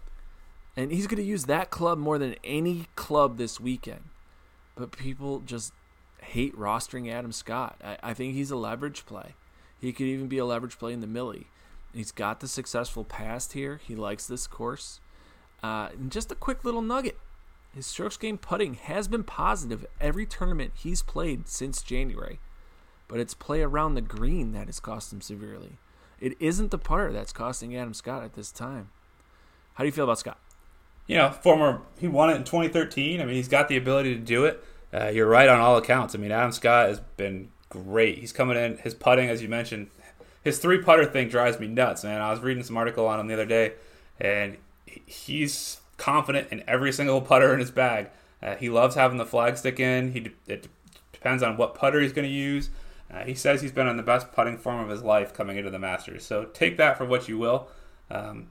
[0.81, 4.05] And he's going to use that club more than any club this weekend.
[4.74, 5.74] But people just
[6.22, 7.76] hate rostering Adam Scott.
[7.85, 9.35] I, I think he's a leverage play.
[9.78, 11.49] He could even be a leverage play in the Millie.
[11.93, 13.78] He's got the successful past here.
[13.87, 15.01] He likes this course.
[15.62, 17.18] Uh, and just a quick little nugget.
[17.74, 22.41] His strokes gained putting has been positive every tournament he's played since January,
[23.07, 25.72] but it's play around the green that has cost him severely.
[26.20, 28.89] It isn't the putter that's costing Adam Scott at this time.
[29.74, 30.39] How do you feel about Scott?
[31.11, 33.21] You know, former he won it in 2013.
[33.21, 34.63] I mean, he's got the ability to do it.
[34.95, 36.15] Uh, you're right on all accounts.
[36.15, 38.19] I mean, Adam Scott has been great.
[38.19, 38.77] He's coming in.
[38.77, 39.91] His putting, as you mentioned,
[40.45, 42.21] his three putter thing drives me nuts, man.
[42.21, 43.73] I was reading some article on him the other day,
[44.21, 44.57] and
[44.87, 48.11] he's confident in every single putter in his bag.
[48.41, 50.13] Uh, he loves having the flag stick in.
[50.13, 50.69] He it
[51.13, 52.71] depends on what putter he's going to use.
[53.13, 55.71] Uh, he says he's been in the best putting form of his life coming into
[55.71, 56.25] the Masters.
[56.25, 57.67] So take that for what you will.
[58.13, 58.47] Um,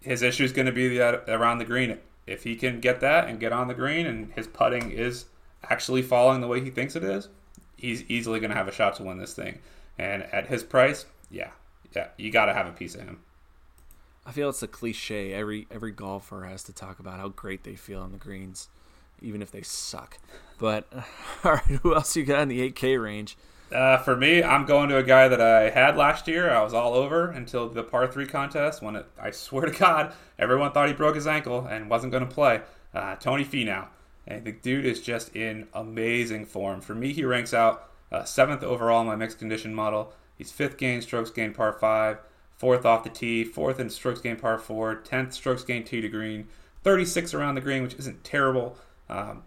[0.00, 1.98] his issue is going to be that uh, around the green.
[2.26, 5.26] If he can get that and get on the green, and his putting is
[5.68, 7.28] actually falling the way he thinks it is,
[7.76, 9.58] he's easily going to have a shot to win this thing.
[9.98, 11.50] And at his price, yeah,
[11.94, 13.20] yeah, you got to have a piece of him.
[14.26, 15.32] I feel it's a cliche.
[15.32, 18.68] Every every golfer has to talk about how great they feel on the greens,
[19.22, 20.18] even if they suck.
[20.58, 20.86] But
[21.44, 23.38] all right, who else you got in the 8K range?
[23.70, 26.50] Uh, for me, I'm going to a guy that I had last year.
[26.50, 30.14] I was all over until the par three contest when it, I swear to God,
[30.38, 32.62] everyone thought he broke his ankle and wasn't going to play.
[32.94, 33.88] Uh, Tony Finau.
[34.26, 36.80] And the dude is just in amazing form.
[36.80, 40.12] For me, he ranks out uh, seventh overall in my mixed condition model.
[40.36, 42.18] He's fifth gain strokes gained par five
[42.58, 46.08] fourth off the tee, fourth in strokes gained par four, tenth strokes gained tee to
[46.08, 46.48] green,
[46.82, 48.76] 36 around the green, which isn't terrible.
[49.08, 49.44] Um,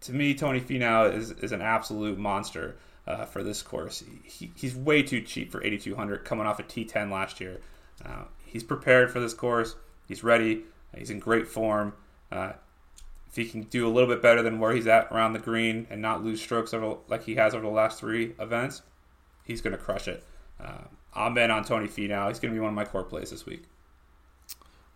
[0.00, 2.76] to me, Tony Finau is, is an absolute monster
[3.06, 4.02] uh, for this course.
[4.24, 7.60] He, he's way too cheap for 8,200 coming off a T10 last year.
[8.04, 9.76] Uh, he's prepared for this course.
[10.06, 10.64] He's ready.
[10.96, 11.94] He's in great form.
[12.30, 12.52] Uh,
[13.28, 15.86] if he can do a little bit better than where he's at around the green
[15.88, 18.82] and not lose strokes over, like he has over the last three events,
[19.44, 20.22] he's going to crush it.
[20.60, 22.28] Um, I'm in on Tony Finau.
[22.28, 23.64] He's going to be one of my core plays this week.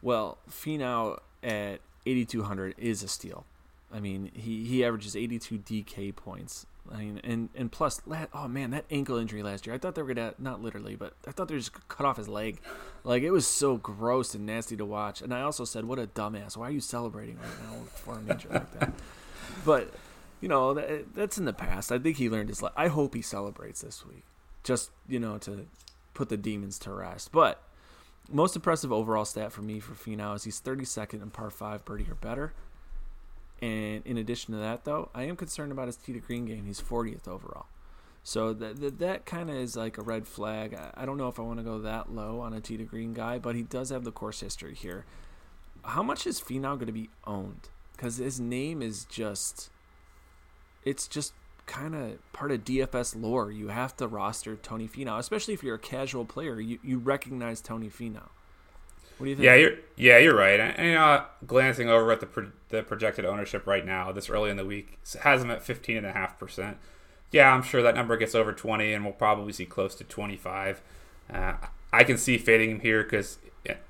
[0.03, 3.47] Well, Finau at 8,200 is a steal.
[3.93, 8.01] I mean, he, he averages 82 DK points I mean, and and plus,
[8.33, 9.75] oh man, that ankle injury last year.
[9.75, 12.17] I thought they were gonna not literally, but I thought they were just cut off
[12.17, 12.61] his leg.
[13.05, 15.23] Like it was so gross and nasty to watch.
[15.23, 16.57] And I also said, what a dumbass.
[16.57, 18.93] Why are you celebrating right now for an injury like that?
[19.65, 19.95] But
[20.41, 21.91] you know, that, that's in the past.
[21.91, 22.63] I think he learned his.
[22.63, 24.25] Le- I hope he celebrates this week,
[24.63, 25.67] just you know, to
[26.15, 27.33] put the demons to rest.
[27.33, 27.63] But
[28.31, 32.07] most impressive overall stat for me for Finau is he's 32nd in par five birdie
[32.11, 32.53] or better.
[33.63, 36.67] And in addition to that, though, I am concerned about his tee to green game.
[36.67, 37.67] He's 40th overall.
[38.23, 40.75] So that that, that kind of is like a red flag.
[40.75, 42.85] I, I don't know if I want to go that low on a tee to
[42.85, 45.05] green guy, but he does have the course history here.
[45.85, 47.69] How much is Finau going to be owned?
[47.93, 49.71] Because his name is just,
[50.85, 51.33] it's just
[51.67, 53.51] kind of part of DFS lore.
[53.51, 56.61] You have to roster Tony Finau, especially if you're a casual player.
[56.61, 58.29] You you recognize Tony Finau.
[59.19, 59.45] What do you think?
[59.45, 60.61] Yeah, you're yeah you're right.
[60.61, 64.57] And, uh, glancing over at the pro- the projected ownership right now, this early in
[64.57, 66.77] the week has him at fifteen and a half percent.
[67.33, 70.37] Yeah, I'm sure that number gets over twenty, and we'll probably see close to twenty
[70.37, 70.83] five.
[71.33, 71.55] Uh,
[71.93, 73.39] I can see fading him here because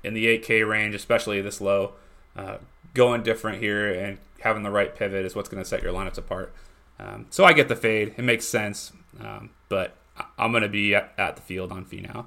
[0.03, 1.93] in the 8K range, especially this low,
[2.35, 2.57] uh,
[2.93, 6.17] going different here and having the right pivot is what's going to set your lineups
[6.17, 6.53] apart.
[6.99, 8.91] Um, so I get the fade; it makes sense.
[9.19, 9.95] Um, but
[10.37, 12.25] I'm going to be at, at the field on Finau.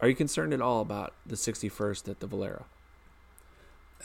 [0.00, 2.66] Are you concerned at all about the 61st at the Valero?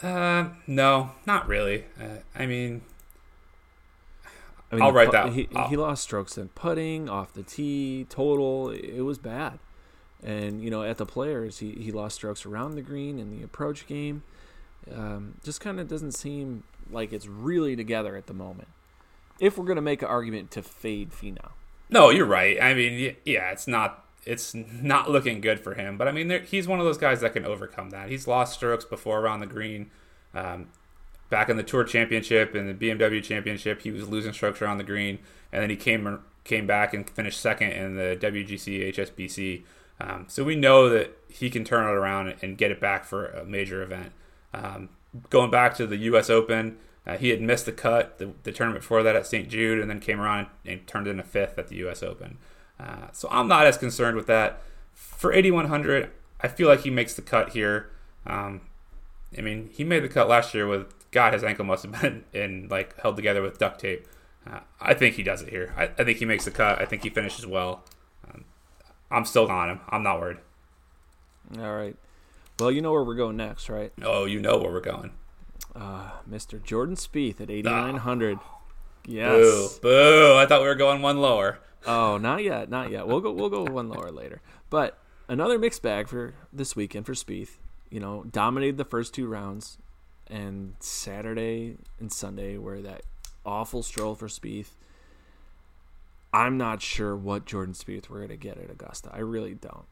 [0.02, 1.86] Uh, no, not really.
[2.00, 2.82] Uh, I mean,
[4.72, 5.34] I mean, I'll write that.
[5.34, 8.70] He, he, lost strokes in putting, off the tee, total.
[8.70, 9.60] It was bad.
[10.24, 13.44] And, you know, at the players, he, he lost strokes around the green in the
[13.44, 14.24] approach game.
[14.94, 18.68] Um, just kind of doesn't seem like it's really together at the moment.
[19.40, 21.52] If we're going to make an argument to fade Finau.
[21.90, 22.62] No, you're right.
[22.62, 25.98] I mean, yeah, it's not it's not looking good for him.
[25.98, 28.10] But I mean, he's one of those guys that can overcome that.
[28.10, 29.92] He's lost strokes before around the green.
[30.34, 30.68] Um,
[31.30, 34.84] back in the Tour Championship and the BMW Championship, he was losing strokes around the
[34.84, 35.20] green,
[35.52, 39.64] and then he came came back and finished second in the WGC HSBC.
[40.02, 43.28] Um, so we know that he can turn it around and get it back for
[43.28, 44.12] a major event.
[44.54, 44.90] Um,
[45.30, 46.30] going back to the U.S.
[46.30, 49.50] Open, uh, he had missed the cut the, the tournament before that at St.
[49.50, 52.02] Jude, and then came around and, and turned in a fifth at the U.S.
[52.02, 52.38] Open.
[52.80, 54.62] Uh, so I'm not as concerned with that.
[54.94, 56.12] For 8100,
[56.42, 57.90] I feel like he makes the cut here.
[58.26, 58.62] Um,
[59.38, 61.34] I mean, he made the cut last year with God.
[61.34, 64.08] His ankle must have been in like held together with duct tape.
[64.50, 65.74] Uh, I think he does it here.
[65.78, 66.82] I, I, think he makes the cut.
[66.82, 67.84] I think he finishes well.
[68.28, 68.46] Um,
[69.12, 69.80] I'm still on him.
[69.90, 70.38] I'm not worried.
[71.58, 71.96] All right.
[72.60, 73.92] Well, you know where we're going next, right?
[74.02, 75.12] Oh, you know where we're going.
[75.76, 76.62] Uh, Mr.
[76.62, 78.38] Jordan Spieth at 8900.
[78.42, 78.60] Oh.
[79.06, 79.78] Yes.
[79.80, 79.90] Boo.
[79.90, 80.36] Boo.
[80.38, 81.60] I thought we were going one lower.
[81.86, 83.08] Oh, not yet, not yet.
[83.08, 83.32] We'll go.
[83.32, 84.42] We'll go one lower later.
[84.70, 87.58] But another mixed bag for this weekend for Spieth.
[87.90, 89.78] You know, dominated the first two rounds,
[90.28, 93.04] and Saturday and Sunday were that
[93.46, 94.72] awful stroll for Spieth.
[96.32, 99.10] I'm not sure what Jordan Spieth we're gonna get at Augusta.
[99.12, 99.86] I really don't.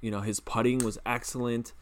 [0.00, 1.72] You know, his putting was excellent,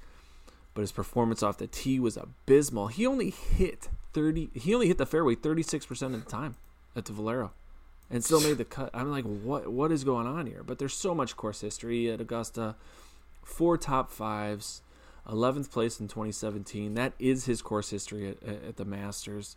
[0.75, 2.89] but his performance off the tee was abysmal.
[2.89, 4.51] He only hit thirty.
[4.55, 6.57] He only hit the fairway thirty six percent of the time
[6.97, 7.53] at the Valero
[8.13, 8.91] and still made the cut.
[8.93, 10.63] I'm like, what what is going on here?
[10.63, 12.77] But there's so much course history at Augusta.
[13.43, 14.83] Four top fives,
[15.27, 16.95] 11th place in 2017.
[16.95, 19.57] That is his course history at, at the Masters.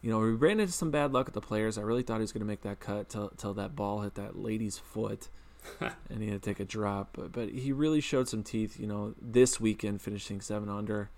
[0.00, 1.76] You know, we ran into some bad luck at the players.
[1.76, 4.14] I really thought he was going to make that cut till, till that ball hit
[4.14, 5.28] that lady's foot
[5.80, 7.10] and he had to take a drop.
[7.12, 11.10] But, but he really showed some teeth, you know, this weekend finishing 7 under.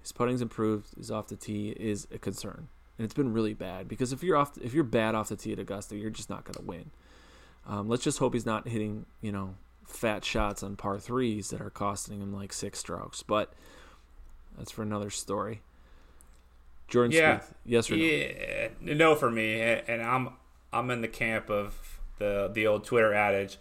[0.00, 0.94] His putting's improved.
[0.96, 4.36] His off the tee is a concern and it's been really bad because if you're
[4.36, 6.90] off if you're bad off the tee at Augusta, you're just not going to win.
[7.66, 9.54] Um, let's just hope he's not hitting you know
[9.86, 13.52] fat shots on par threes that are costing him like six strokes, but
[14.56, 15.62] that's for another story.
[16.88, 18.04] Jordan yeah, Spieth, yes or no?
[18.04, 20.30] Yeah, no for me, and I'm
[20.72, 23.58] I'm in the camp of the the old Twitter adage.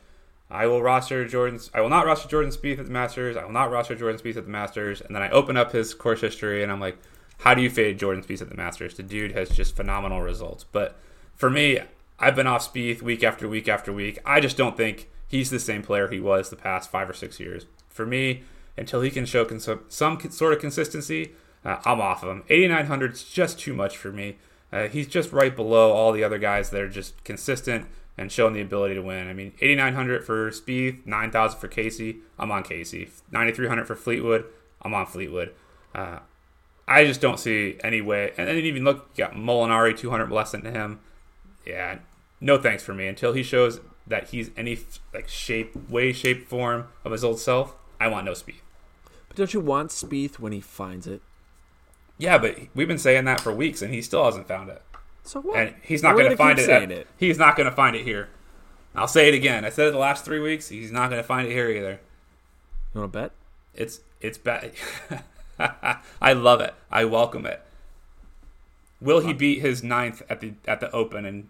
[0.49, 1.71] I will roster Jordan's.
[1.73, 3.35] I will not roster Jordan Spieth at the Masters.
[3.37, 5.01] I will not roster Jordan Spieth at the Masters.
[5.01, 6.97] And then I open up his course history, and I'm like,
[7.39, 8.95] how do you fade Jordan Spieth at the Masters?
[8.95, 10.63] The dude has just phenomenal results.
[10.63, 10.97] But
[11.35, 11.79] for me,
[12.19, 14.19] I've been off Spieth week after week after week.
[14.25, 17.39] I just don't think he's the same player he was the past five or six
[17.39, 17.65] years.
[17.89, 18.43] For me,
[18.77, 21.33] until he can show cons- some sort of consistency,
[21.65, 22.43] uh, I'm off of him.
[22.49, 24.37] 8,900 is just too much for me.
[24.71, 28.53] Uh, he's just right below all the other guys that are just consistent and showing
[28.53, 29.27] the ability to win.
[29.27, 32.17] I mean, 8,900 for Spieth, 9,000 for Casey.
[32.37, 33.09] I'm on Casey.
[33.31, 34.45] 9,300 for Fleetwood.
[34.81, 35.53] I'm on Fleetwood.
[35.93, 36.19] Uh,
[36.87, 38.33] I just don't see any way.
[38.37, 40.99] And then even look, you got Molinari 200 less than him.
[41.65, 41.99] Yeah,
[42.41, 44.77] no thanks for me until he shows that he's any
[45.13, 47.75] like shape, way, shape, form of his old self.
[47.99, 48.61] I want no Spieth.
[49.27, 51.21] But don't you want Spieth when he finds it?
[52.17, 54.81] Yeah, but we've been saying that for weeks, and he still hasn't found it.
[55.23, 55.57] So what?
[55.57, 57.07] and he's not going to find it, at- it.
[57.17, 58.29] He's not going to find it here.
[58.93, 59.65] I'll say it again.
[59.65, 60.67] I said it the last three weeks.
[60.67, 61.99] He's not going to find it here either.
[62.93, 63.31] You want to bet?
[63.73, 64.73] It's it's bad.
[66.21, 66.73] I love it.
[66.91, 67.61] I welcome it.
[69.01, 71.43] Will he beat his ninth at the at the Open in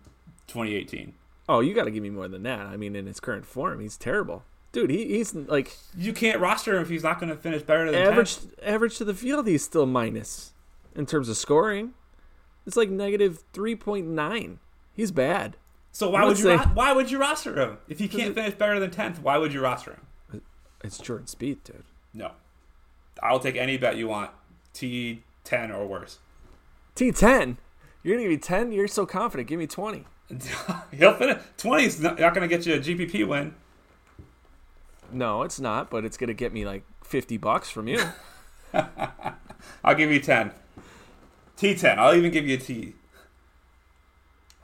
[0.48, 1.14] 2018?
[1.50, 2.62] Oh, you got to give me more than that.
[2.62, 4.90] I mean, in his current form, he's terrible, dude.
[4.90, 7.96] He, he's like You can't roster him if he's not going to finish better than
[8.02, 8.50] average 10th.
[8.64, 9.46] average to the field.
[9.48, 10.54] He's still minus
[10.96, 11.94] in terms of scoring.
[12.66, 14.60] It's like negative three point nine.
[14.94, 15.58] He's bad.
[15.92, 18.56] So why would you say- ro- why would you roster him if he can't finish
[18.56, 19.20] better than 10th?
[19.20, 20.00] Why would you roster
[20.32, 20.42] him?
[20.84, 21.84] It's Jordan Spieth, dude.
[22.16, 22.32] No,
[23.22, 24.32] I'll take any bet you want.
[24.74, 26.20] T 10 or worse.
[26.96, 27.58] T ten.
[28.04, 28.72] You're gonna give me ten.
[28.72, 29.50] You're so confident.
[29.50, 30.06] Give me twenty.
[30.92, 31.42] He'll finish.
[31.58, 33.54] 20 is not, not going to get you a GPP win.
[35.12, 35.90] No, it's not.
[35.90, 38.02] But it's gonna get me like fifty bucks from you.
[38.74, 40.52] I'll give you 10.
[41.58, 41.98] T10.
[41.98, 42.94] I'll even give you a T.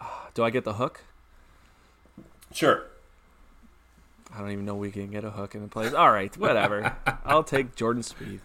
[0.34, 1.02] Do I get the hook?
[2.52, 2.86] Sure.
[4.34, 5.94] I don't even know we can get a hook in the place.
[5.94, 6.96] All right, whatever.
[7.26, 8.42] I'll take Jordan Spieth.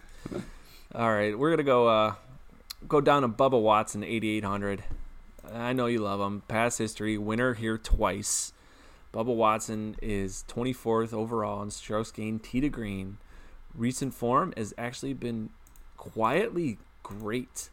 [0.93, 2.15] All right, we're gonna go uh,
[2.87, 4.83] go down to Bubba Watson, 8800.
[5.53, 6.41] I know you love him.
[6.47, 8.53] Past history, winner here twice.
[9.13, 13.17] Bubba Watson is 24th overall in strokes gained tee to green.
[13.73, 15.51] Recent form has actually been
[15.95, 17.69] quietly great.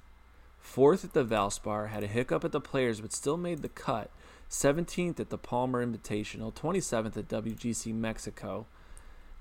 [0.59, 4.11] Fourth at the Valspar, had a hiccup at the Players, but still made the cut.
[4.53, 8.67] 17th at the Palmer Invitational, 27th at WGC Mexico.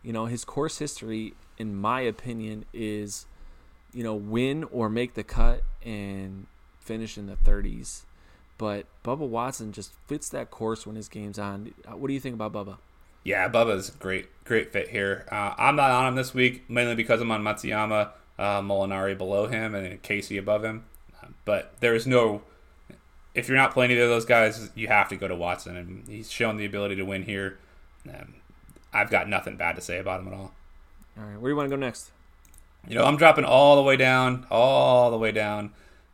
[0.01, 3.25] You know, his course history, in my opinion, is,
[3.93, 6.47] you know, win or make the cut and
[6.79, 8.03] finish in the 30s.
[8.57, 11.73] But Bubba Watson just fits that course when his game's on.
[11.91, 12.77] What do you think about Bubba?
[13.25, 15.25] Yeah, Bubba's great, great fit here.
[15.29, 19.47] Uh, I'm not on him this week mainly because I'm on Matsuyama, uh, Molinari below
[19.47, 20.85] him, and Casey above him.
[21.21, 22.43] Uh, but there is no,
[23.33, 26.07] if you're not playing either of those guys, you have to go to Watson, and
[26.07, 27.57] he's shown the ability to win here.
[28.09, 28.35] Um,
[28.93, 30.51] I've got nothing bad to say about him at all.
[31.17, 32.11] All right, where do you want to go next?
[32.87, 35.71] You know, I'm dropping all the way down, all the way down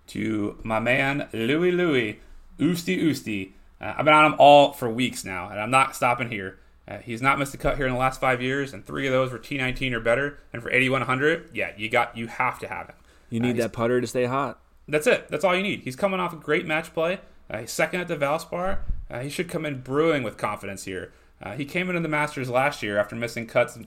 [0.07, 2.20] to my man Louis Louis
[2.59, 3.51] Usti Usti.
[3.80, 6.59] Uh, I've been on him all for weeks now, and I'm not stopping here.
[6.88, 9.13] Uh, he's not missed a cut here in the last five years, and three of
[9.13, 10.39] those were T19 or better.
[10.53, 12.95] And for 8100, yeah, you got you have to have him.
[13.30, 14.59] You Uh, need he's- that putter to stay hot.
[14.88, 15.27] That's it.
[15.29, 15.81] That's all you need.
[15.81, 17.19] He's coming off a great match play.
[17.49, 18.79] Uh, he's second at the Valspar.
[19.09, 21.11] Uh, he should come in brewing with confidence here.
[21.41, 23.77] Uh, he came into the Masters last year after missing cuts.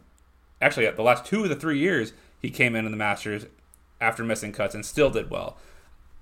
[0.61, 3.47] Actually, the last two of the three years, he came into the Masters
[4.01, 5.57] after missing cuts and still did well.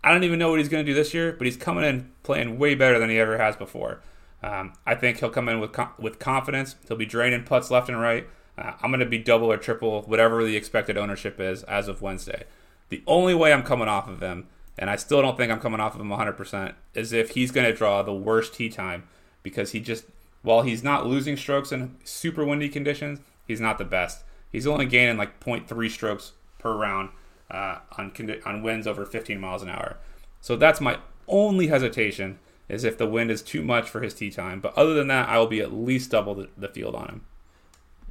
[0.03, 2.11] I don't even know what he's going to do this year, but he's coming in
[2.23, 4.01] playing way better than he ever has before.
[4.43, 6.77] Um, I think he'll come in with com- with confidence.
[6.87, 8.27] He'll be draining putts left and right.
[8.57, 12.03] Uh, I'm going to be double or triple whatever the expected ownership is as of
[12.03, 12.45] Wednesday.
[12.89, 14.47] The only way I'm coming off of him,
[14.79, 17.67] and I still don't think I'm coming off of him 100%, is if he's going
[17.67, 19.09] to draw the worst tee time
[19.43, 20.05] because he just,
[20.43, 24.23] while he's not losing strokes in super windy conditions, he's not the best.
[24.51, 27.11] He's only gaining like 0.3 strokes per round
[27.51, 28.13] uh, on
[28.45, 29.97] on winds over 15 miles an hour.
[30.41, 34.31] So that's my only hesitation is if the wind is too much for his tee
[34.31, 34.61] time.
[34.61, 37.21] But other than that, I will be at least double the, the field on him.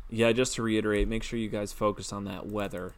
[0.09, 2.93] Yeah, just to reiterate, make sure you guys focus on that weather.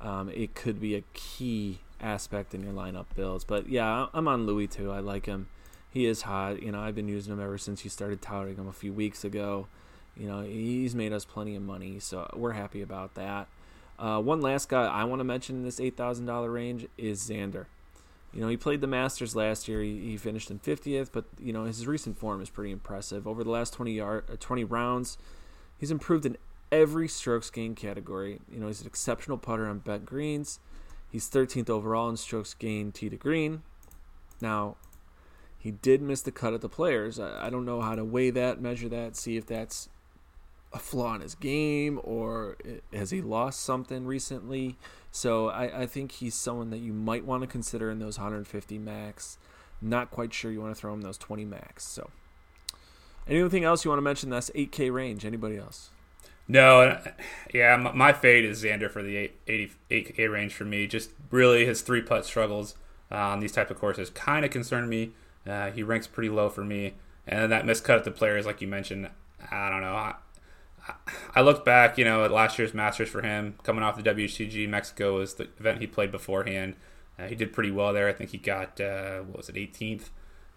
[0.00, 3.44] Um, it could be a key aspect in your lineup builds.
[3.44, 4.90] But yeah, I'm on Louis too.
[4.90, 5.48] I like him.
[5.90, 6.62] He is hot.
[6.62, 9.24] You know, I've been using him ever since you started touting him a few weeks
[9.24, 9.68] ago.
[10.16, 13.48] You know, he's made us plenty of money, so we're happy about that.
[13.98, 17.22] Uh, one last guy I want to mention in this eight thousand dollar range is
[17.22, 17.66] Xander.
[18.32, 19.82] You know, he played the Masters last year.
[19.82, 23.26] He, he finished in 50th, but you know his recent form is pretty impressive.
[23.26, 25.18] Over the last 20 yard, uh, 20 rounds,
[25.78, 26.36] he's improved in
[26.70, 28.40] every strokes gained category.
[28.50, 30.58] You know, he's an exceptional putter on bent greens.
[31.12, 33.62] He's 13th overall in strokes gained tee to green.
[34.40, 34.76] Now,
[35.58, 37.20] he did miss the cut at the Players.
[37.20, 39.90] I, I don't know how to weigh that, measure that, see if that's
[40.72, 42.56] a flaw in his game or
[42.94, 44.76] has he lost something recently.
[45.10, 48.78] So I, I think he's someone that you might want to consider in those 150
[48.78, 49.36] max.
[49.82, 51.86] Not quite sure you want to throw him those 20 max.
[51.86, 52.08] So
[53.28, 54.30] anything else you want to mention?
[54.30, 55.26] That's 8K range.
[55.26, 55.90] Anybody else?
[56.48, 57.00] No,
[57.54, 60.86] yeah, my, fade is Xander for the 8, 80, 8K range for me.
[60.86, 62.74] Just really his three putt struggles
[63.10, 65.12] uh, on these type of courses kind of concern me.
[65.46, 66.94] Uh, he ranks pretty low for me,
[67.26, 69.08] and then that miscut at the players, like you mentioned,
[69.50, 69.94] I don't know.
[69.94, 70.14] I,
[71.34, 74.68] I look back, you know, at last year's Masters for him, coming off the WCG
[74.68, 76.74] Mexico was the event he played beforehand.
[77.18, 78.08] Uh, he did pretty well there.
[78.08, 80.10] I think he got uh, what was it, 18th.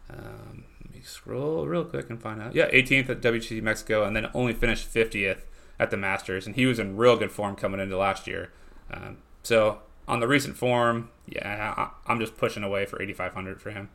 [0.10, 2.56] Um, let me scroll real quick and find out.
[2.56, 5.42] Yeah, 18th at WCG Mexico, and then only finished 50th
[5.80, 8.52] at the Masters, and he was in real good form coming into last year.
[8.92, 13.72] Um, so on the recent form, yeah, I, I'm just pushing away for 8,500 for
[13.72, 13.90] him.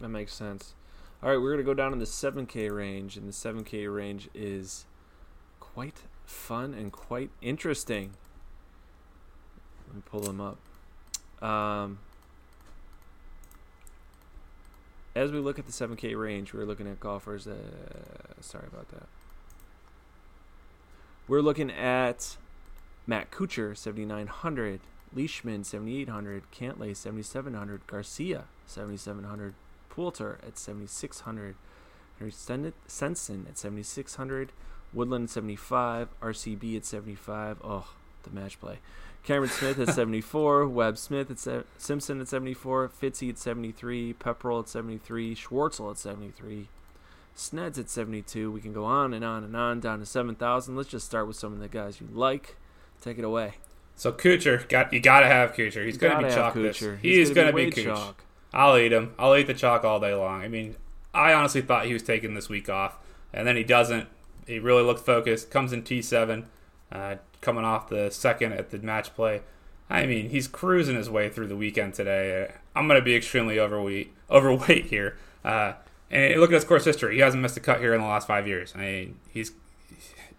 [0.00, 0.74] That makes sense.
[1.22, 4.84] All right, we're to go down in the 7K range, and the 7K range is
[5.60, 8.12] quite fun and quite interesting.
[9.86, 10.58] Let me pull them up.
[11.42, 11.98] Um,
[15.14, 17.46] as we look at the 7K range, we're looking at golfers.
[17.46, 17.54] Uh,
[18.40, 19.06] sorry about that.
[21.26, 22.36] We're looking at
[23.06, 24.80] Matt Kuchar, 7,900.
[25.14, 26.42] Leishman, 7,800.
[26.52, 27.86] Cantlay, 7,700.
[27.86, 29.54] Garcia, 7,700.
[29.88, 31.54] Poulter at 7,600.
[32.18, 32.34] Henrik
[32.86, 34.52] Stenson at 7,600.
[34.92, 36.08] Woodland 75.
[36.20, 37.58] RCB at 75.
[37.64, 37.86] Oh,
[38.24, 38.78] the match play.
[39.22, 44.60] Cameron Smith at 74, Webb Smith at se- Simpson at 74, Fitzy at 73, Pepperell
[44.60, 46.68] at 73, Schwartzel at 73,
[47.36, 48.50] Sneds at 72.
[48.50, 50.76] We can go on and on and on down to 7,000.
[50.76, 52.56] Let's just start with some of the guys you like.
[53.00, 53.54] Take it away.
[53.96, 55.84] So Kuchar, got you got to have Kuchar.
[55.84, 56.78] He's going to be chalk this.
[57.00, 58.24] He's, going to be, be chalk.
[58.52, 59.14] I'll eat him.
[59.18, 60.42] I'll eat the chalk all day long.
[60.42, 60.76] I mean,
[61.12, 62.96] I honestly thought he was taking this week off,
[63.32, 64.08] and then he doesn't.
[64.46, 65.50] He really looked focused.
[65.50, 66.46] Comes in T7.
[66.90, 69.42] Uh, coming off the second at the match play.
[69.88, 72.50] I mean, he's cruising his way through the weekend today.
[72.74, 75.18] I'm going to be extremely overweight, overweight here.
[75.44, 75.74] Uh,
[76.14, 77.16] and look at his course history.
[77.16, 78.72] He hasn't missed a cut here in the last five years.
[78.76, 79.52] I mean, he's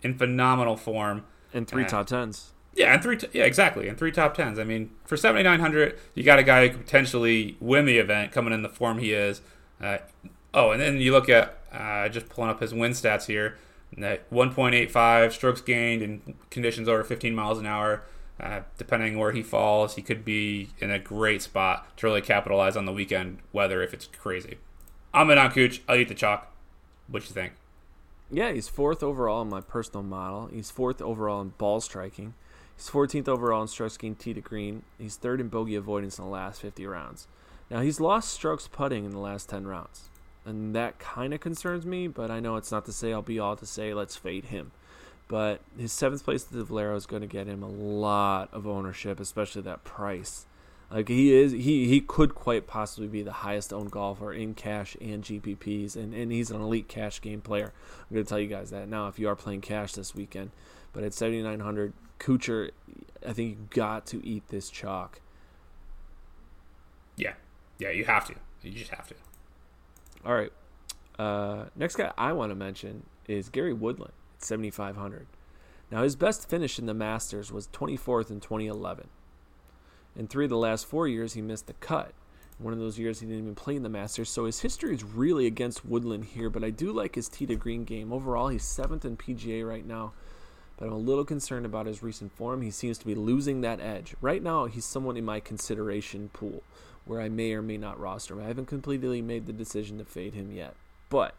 [0.01, 1.25] in phenomenal form.
[1.53, 2.51] In three uh, top tens.
[2.73, 3.17] Yeah, and three.
[3.17, 3.87] T- yeah, exactly.
[3.87, 4.57] And three top tens.
[4.57, 8.53] I mean, for 7,900, you got a guy who could potentially win the event coming
[8.53, 9.41] in the form he is.
[9.81, 9.97] Uh,
[10.53, 13.57] oh, and then you look at uh, just pulling up his win stats here.
[13.97, 18.03] That 1.85 strokes gained in conditions over 15 miles an hour.
[18.37, 22.75] Uh, depending where he falls, he could be in a great spot to really capitalize
[22.75, 24.57] on the weekend weather if it's crazy.
[25.15, 25.81] I'm in on Cooch.
[25.87, 26.51] I'll eat the chalk.
[27.07, 27.53] What you think?
[28.29, 30.47] Yeah, he's fourth overall in my personal model.
[30.47, 32.33] He's fourth overall in ball striking.
[32.75, 34.83] He's 14th overall in strokes gained tee to green.
[34.97, 37.27] He's third in bogey avoidance in the last 50 rounds.
[37.69, 40.09] Now he's lost strokes putting in the last 10 rounds
[40.45, 42.07] and that kind of concerns me.
[42.07, 44.71] But I know it's not to say I'll be all to say let's fade him.
[45.27, 48.67] But his seventh place at the Valero is going to get him a lot of
[48.67, 50.45] ownership, especially that price.
[50.95, 54.95] Like he is, he he could quite possibly be the highest owned golfer in cash
[55.01, 57.73] and GPPs, and, and he's an elite cash game player.
[57.99, 59.09] I'm going to tell you guys that now.
[59.09, 60.51] If you are playing cash this weekend,
[60.93, 62.71] but at 7,900, Kuchar,
[63.27, 65.19] I think you got to eat this chalk.
[67.17, 67.33] Yeah,
[67.77, 68.35] yeah, you have to.
[68.61, 69.15] You just have to.
[70.25, 70.53] All right.
[71.19, 75.27] Uh, next guy I want to mention is Gary Woodland, at 7,500.
[75.91, 79.09] Now, his best finish in the Masters was 24th in 2011.
[80.15, 82.13] In three of the last four years, he missed the cut.
[82.57, 85.03] One of those years, he didn't even play in the Masters, so his history is
[85.03, 86.49] really against Woodland here.
[86.49, 88.13] But I do like his tee to green game.
[88.13, 90.13] Overall, he's seventh in PGA right now,
[90.77, 92.61] but I'm a little concerned about his recent form.
[92.61, 94.15] He seems to be losing that edge.
[94.21, 96.63] Right now, he's someone in my consideration pool
[97.03, 98.41] where I may or may not roster him.
[98.41, 100.75] I haven't completely made the decision to fade him yet,
[101.09, 101.35] but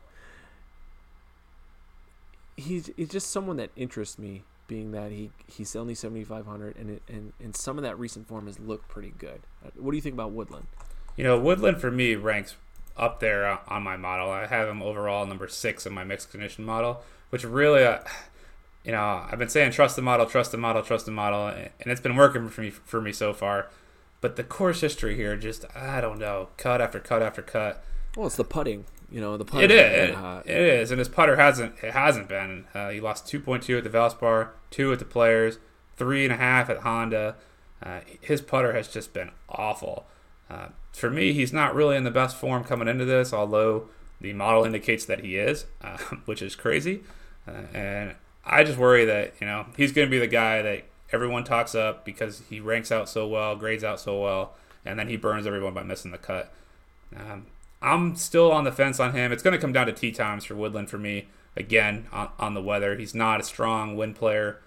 [2.57, 7.03] he's, he's just someone that interests me, being that he he's only 7,500, and it,
[7.09, 9.41] and and some of that recent form has looked pretty good.
[9.77, 10.67] What do you think about Woodland?
[11.17, 12.57] You know, Woodland for me ranks
[12.97, 14.31] up there on my model.
[14.31, 17.85] I have him overall number six in my mixed condition model, which really.
[17.85, 18.01] Uh,
[18.85, 21.71] you know, I've been saying trust the model, trust the model, trust the model, and
[21.87, 23.69] it's been working for me for me so far.
[24.21, 27.85] But the course history here, just I don't know, cut after cut after cut.
[28.17, 28.85] Well, it's the putting.
[29.11, 29.65] You know, the putter.
[29.65, 30.17] It is.
[30.17, 31.75] It, it is, and his putter hasn't.
[31.83, 32.67] It hasn't been.
[32.75, 35.59] Uh, he lost 2.2 at the Valspar, two at the Players,
[35.97, 37.37] three and a half at Honda.
[37.83, 40.07] Uh, his putter has just been awful.
[40.51, 43.89] Uh, for me, he's not really in the best form coming into this, although
[44.21, 47.03] the model indicates that he is, uh, which is crazy.
[47.47, 50.85] Uh, and I just worry that you know he's going to be the guy that
[51.13, 54.55] everyone talks up because he ranks out so well, grades out so well,
[54.85, 56.53] and then he burns everyone by missing the cut.
[57.15, 57.47] Um,
[57.83, 59.33] I'm still on the fence on him.
[59.33, 62.55] It's going to come down to tee times for Woodland for me again on, on
[62.55, 62.97] the weather.
[62.97, 64.61] He's not a strong wind player.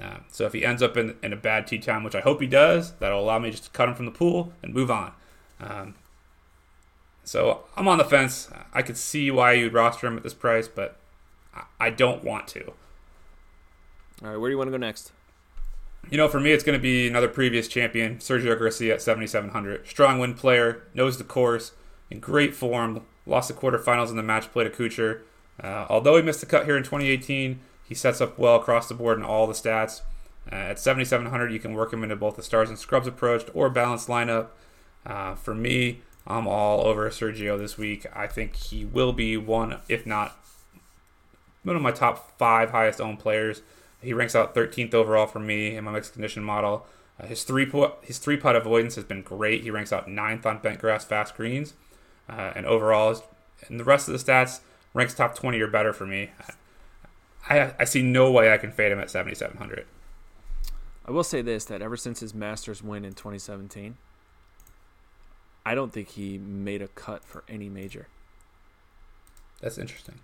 [0.00, 2.40] Uh, so if he ends up in, in a bad tee time, which I hope
[2.40, 5.12] he does, that'll allow me just to cut him from the pool and move on.
[5.60, 5.94] Um,
[7.24, 8.48] so I'm on the fence.
[8.72, 10.96] I could see why you'd roster him at this price, but
[11.54, 12.72] I, I don't want to.
[14.22, 15.12] All right, where do you want to go next?
[16.10, 19.88] You know, for me, it's going to be another previous champion, Sergio Garcia at 7,700.
[19.88, 21.72] Strong wind player, knows the course,
[22.10, 23.02] in great form.
[23.26, 25.22] Lost the quarterfinals in the match play to Kuchar.
[25.62, 28.94] Uh, although he missed the cut here in 2018, he sets up well across the
[28.94, 30.02] board in all the stats.
[30.50, 33.68] Uh, at 7,700, you can work him into both the stars and scrubs approach or
[33.68, 34.48] balanced lineup.
[35.04, 38.06] Uh, for me, I'm all over Sergio this week.
[38.14, 40.36] I think he will be one, if not
[41.62, 43.62] one of my top five highest owned players.
[44.00, 46.86] He ranks out 13th overall for me in my mixed condition model.
[47.18, 47.70] Uh, his three
[48.02, 49.62] his three putt avoidance has been great.
[49.62, 51.74] He ranks out ninth on bent grass fast greens.
[52.28, 53.22] Uh, and overall,
[53.68, 54.60] and the rest of the stats
[54.94, 56.30] ranks top 20 or better for me.
[57.48, 59.86] I, I see no way I can fade him at 7,700.
[61.06, 63.96] I will say this: that ever since his Masters win in 2017,
[65.64, 68.08] I don't think he made a cut for any major.
[69.60, 70.20] That's interesting.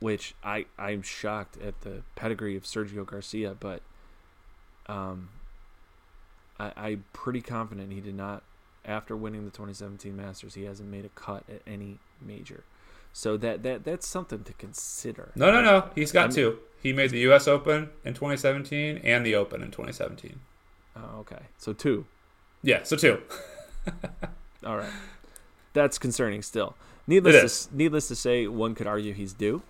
[0.00, 3.82] Which I I'm shocked at the pedigree of Sergio Garcia, but
[4.86, 5.28] um,
[6.58, 8.42] I, I'm pretty confident he did not.
[8.88, 12.64] After winning the 2017 Masters, he hasn't made a cut at any major.
[13.12, 15.30] So that that that's something to consider.
[15.34, 15.90] No, no, no.
[15.94, 16.58] He's got I'm, two.
[16.82, 17.46] He made the U.S.
[17.46, 20.40] Open in 2017 and the Open in 2017.
[20.96, 21.42] Oh, okay.
[21.58, 22.06] So two.
[22.62, 23.20] Yeah, so two.
[24.64, 24.90] All right.
[25.74, 26.74] That's concerning still.
[27.06, 29.62] Needless to, needless to say, one could argue he's due,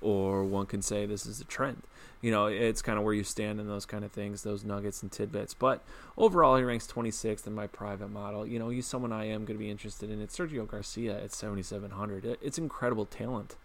[0.00, 1.82] or one can say this is a trend.
[2.24, 5.02] You know, it's kind of where you stand in those kind of things, those nuggets
[5.02, 5.52] and tidbits.
[5.52, 5.82] But
[6.16, 8.46] overall, he ranks 26th in my private model.
[8.46, 10.22] You know, he's someone I am going to be interested in.
[10.22, 12.38] It's Sergio Garcia at 7,700.
[12.40, 13.56] It's incredible talent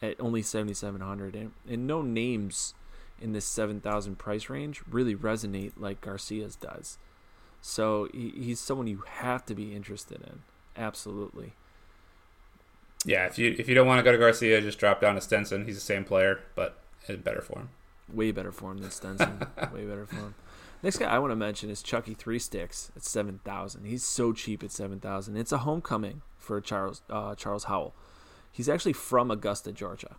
[0.00, 2.72] at only 7,700, and, and no names
[3.20, 6.96] in this 7,000 price range really resonate like Garcia's does.
[7.60, 10.40] So he, he's someone you have to be interested in.
[10.74, 11.52] Absolutely.
[13.04, 15.20] Yeah, if you if you don't want to go to Garcia, just drop down to
[15.20, 15.66] Stenson.
[15.66, 16.78] He's the same player, but
[17.08, 17.70] in better form.
[18.12, 19.38] Way better form than Stenson.
[19.72, 20.34] Way better form.
[20.82, 23.86] Next guy I want to mention is Chucky Three Sticks at seven thousand.
[23.86, 25.36] He's so cheap at seven thousand.
[25.36, 27.94] It's a homecoming for Charles uh, Charles Howell.
[28.52, 30.16] He's actually from Augusta, Georgia,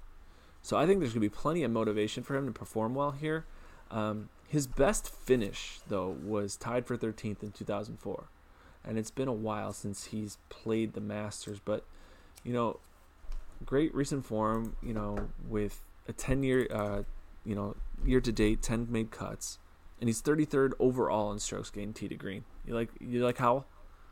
[0.62, 3.46] so I think there's gonna be plenty of motivation for him to perform well here.
[3.92, 8.26] Um, his best finish, though, was tied for 13th in 2004.
[8.84, 11.84] And it's been a while since he's played the Masters, but,
[12.44, 12.80] you know,
[13.66, 17.04] great recent form, you know, with a 10 year, uh,
[17.44, 17.76] you know,
[18.06, 19.60] year to date, 10 made cuts.
[20.00, 22.44] And he's 33rd overall in strokes gained tee to green.
[22.66, 23.66] You like you like Howell?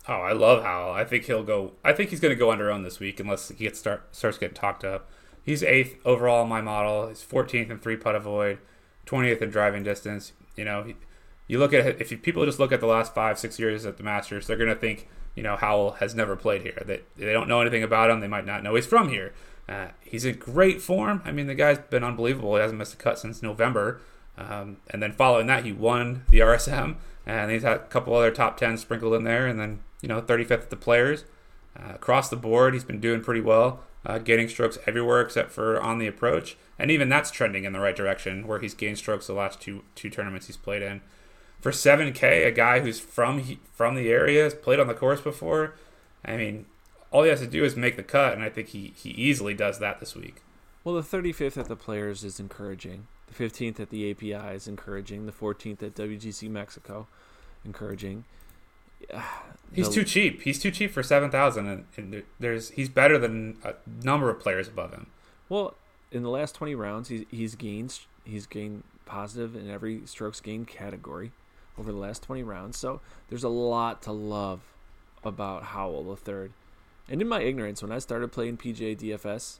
[0.08, 0.94] Oh, I love Howell.
[0.94, 1.74] I think he'll go.
[1.84, 4.38] I think he's going to go under own this week unless he gets start starts
[4.38, 5.10] getting talked up.
[5.44, 7.10] He's eighth overall in my model.
[7.10, 8.60] He's 14th in three putt avoid.
[9.06, 10.32] 20th in driving distance.
[10.56, 10.94] You know,
[11.48, 13.98] you look at if you, people just look at the last five, six years at
[13.98, 16.82] the Masters, they're going to think, you know, Howell has never played here.
[16.86, 18.20] That they, they don't know anything about him.
[18.20, 19.34] They might not know he's from here.
[19.68, 21.22] Uh, he's in great form.
[21.26, 22.56] I mean, the guy's been unbelievable.
[22.56, 24.02] He hasn't missed a cut since November.
[24.38, 26.96] Um, and then following that, he won the RSM,
[27.26, 30.22] and he's had a couple other top 10 sprinkled in there, and then, you know,
[30.22, 31.26] 35th at the Players.
[31.78, 35.80] Uh, across the board, he's been doing pretty well, uh, getting strokes everywhere except for
[35.82, 39.28] on the approach and even that's trending in the right direction, where he's gained strokes
[39.28, 41.02] the last two two tournaments he's played in.
[41.62, 45.76] For 7K, a guy who's from from the area, has played on the course before.
[46.26, 46.66] I mean,
[47.14, 49.54] all he has to do is make the cut, and I think he he easily
[49.54, 50.42] does that this week.
[50.84, 53.08] Well, the 35th at the Players is encouraging.
[53.28, 55.26] The 15th at the API is encouraging.
[55.26, 57.08] The 14th at WGC Mexico,
[57.64, 58.26] encouraging.
[59.74, 60.42] He's the, too cheap.
[60.42, 64.40] He's too cheap for seven thousand, and, and there's he's better than a number of
[64.40, 65.08] players above him.
[65.50, 65.76] Well,
[66.12, 70.68] in the last 20 rounds, he's, he's gained he's gained positive in every strokes gained
[70.68, 71.32] category
[71.78, 72.78] over the last 20 rounds.
[72.78, 74.62] So there's a lot to love
[75.24, 76.52] about Howell the third.
[77.10, 79.60] And in my ignorance, when I started playing PGA DFS,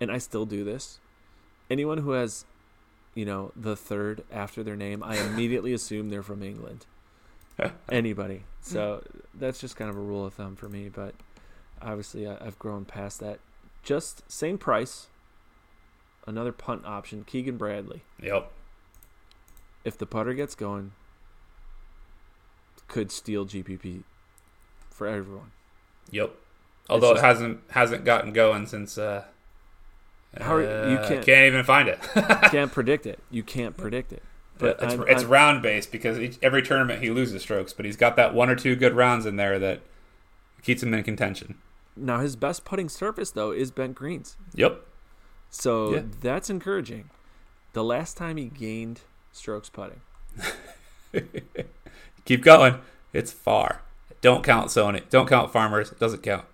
[0.00, 0.98] and I still do this,
[1.70, 2.44] anyone who has,
[3.14, 6.86] you know, the third after their name, I immediately assume they're from England.
[7.88, 8.44] Anybody.
[8.60, 9.02] So
[9.34, 10.88] that's just kind of a rule of thumb for me.
[10.88, 11.14] But
[11.80, 13.38] obviously, I've grown past that.
[13.82, 15.08] Just same price,
[16.26, 18.02] another punt option, Keegan Bradley.
[18.22, 18.50] Yep.
[19.84, 20.92] If the putter gets going,
[22.86, 24.04] could steal GPP
[24.90, 25.50] for everyone.
[26.10, 26.34] Yep.
[26.88, 29.24] Although just, it hasn't hasn't gotten going since uh,
[30.40, 32.00] how are, you uh, can't can't even find it.
[32.50, 33.18] can't predict it.
[33.30, 34.22] You can't predict it.
[34.58, 37.84] But it's, I'm, it's I'm, round based because each, every tournament he loses strokes, but
[37.84, 39.80] he's got that one or two good rounds in there that
[40.62, 41.56] keeps him in contention.
[41.96, 44.36] Now his best putting surface though is bent greens.
[44.54, 44.86] Yep.
[45.50, 46.02] So yeah.
[46.20, 47.10] that's encouraging.
[47.74, 49.00] The last time he gained
[49.32, 50.00] strokes putting.
[52.24, 52.76] Keep going.
[53.12, 53.82] It's far.
[54.20, 55.02] Don't count Sony.
[55.10, 55.90] Don't count Farmers.
[55.90, 56.44] It doesn't count.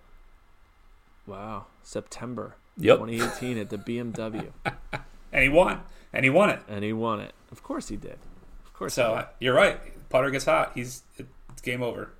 [1.28, 1.66] Wow.
[1.82, 2.98] September yep.
[2.98, 4.50] 2018 at the BMW.
[5.32, 5.82] and he won.
[6.12, 6.60] And he won it.
[6.68, 7.34] And he won it.
[7.52, 8.18] Of course he did.
[8.64, 8.94] Of course.
[8.94, 9.78] So uh, you're right.
[10.08, 10.72] Putter gets hot.
[10.74, 11.02] He's
[11.50, 12.12] it's game over.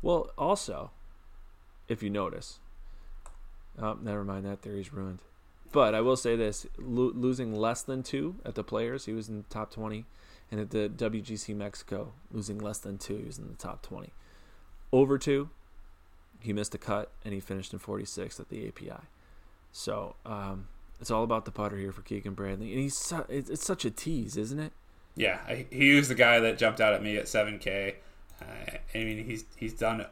[0.00, 0.90] Well, also,
[1.88, 2.58] if you notice,
[3.78, 4.46] oh, never mind.
[4.46, 5.20] That theory's ruined.
[5.72, 9.28] But I will say this: lo- losing less than two at the Players, he was
[9.28, 10.04] in the top twenty,
[10.50, 14.12] and at the WGC Mexico, losing less than two, he was in the top twenty.
[14.92, 15.50] Over two,
[16.44, 19.04] he missed a cut, and he finished in forty sixth at the API.
[19.72, 20.68] So um,
[21.00, 23.84] it's all about the putter here for Keegan Bradley, and he's su- it's, it's such
[23.84, 24.72] a tease, isn't it?
[25.16, 25.38] Yeah,
[25.70, 27.94] he was the guy that jumped out at me at 7K.
[28.42, 28.44] Uh,
[28.94, 30.04] I mean, he's he's done.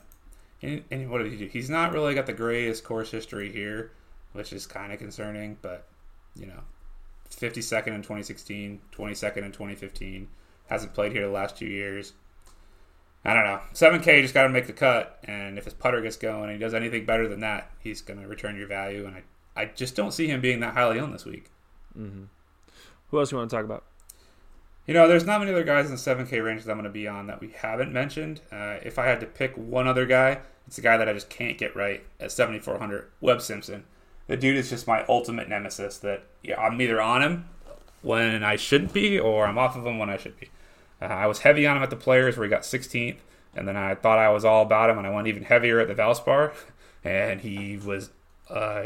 [0.62, 1.46] And, and what did he do?
[1.46, 3.90] He's not really got the greatest course history here,
[4.32, 5.58] which is kind of concerning.
[5.60, 5.86] But
[6.34, 6.60] you know,
[7.30, 10.28] 52nd in 2016, 22nd in 2015.
[10.68, 12.14] Hasn't played here the last two years.
[13.24, 13.60] I don't know.
[13.72, 16.58] 7K just got to make the cut, and if his putter gets going and he
[16.58, 19.06] does anything better than that, he's going to return your value.
[19.06, 21.50] And I, I just don't see him being that highly owned this week.
[21.96, 22.24] Mm-hmm.
[23.10, 23.84] Who else do you want to talk about?
[24.86, 26.90] You know, there's not many other guys in the 7K range that I'm going to
[26.90, 28.40] be on that we haven't mentioned.
[28.50, 31.30] Uh, if I had to pick one other guy, it's a guy that I just
[31.30, 33.84] can't get right at 7,400, Webb Simpson.
[34.26, 35.98] The dude is just my ultimate nemesis.
[35.98, 37.48] That yeah, I'm either on him
[38.02, 40.48] when I shouldn't be, or I'm off of him when I should be.
[41.02, 43.16] Uh, I was heavy on him at the Players where he got 16th,
[43.56, 45.88] and then I thought I was all about him, and I went even heavier at
[45.88, 46.52] the Valspar,
[47.04, 48.10] and he was
[48.48, 48.84] uh,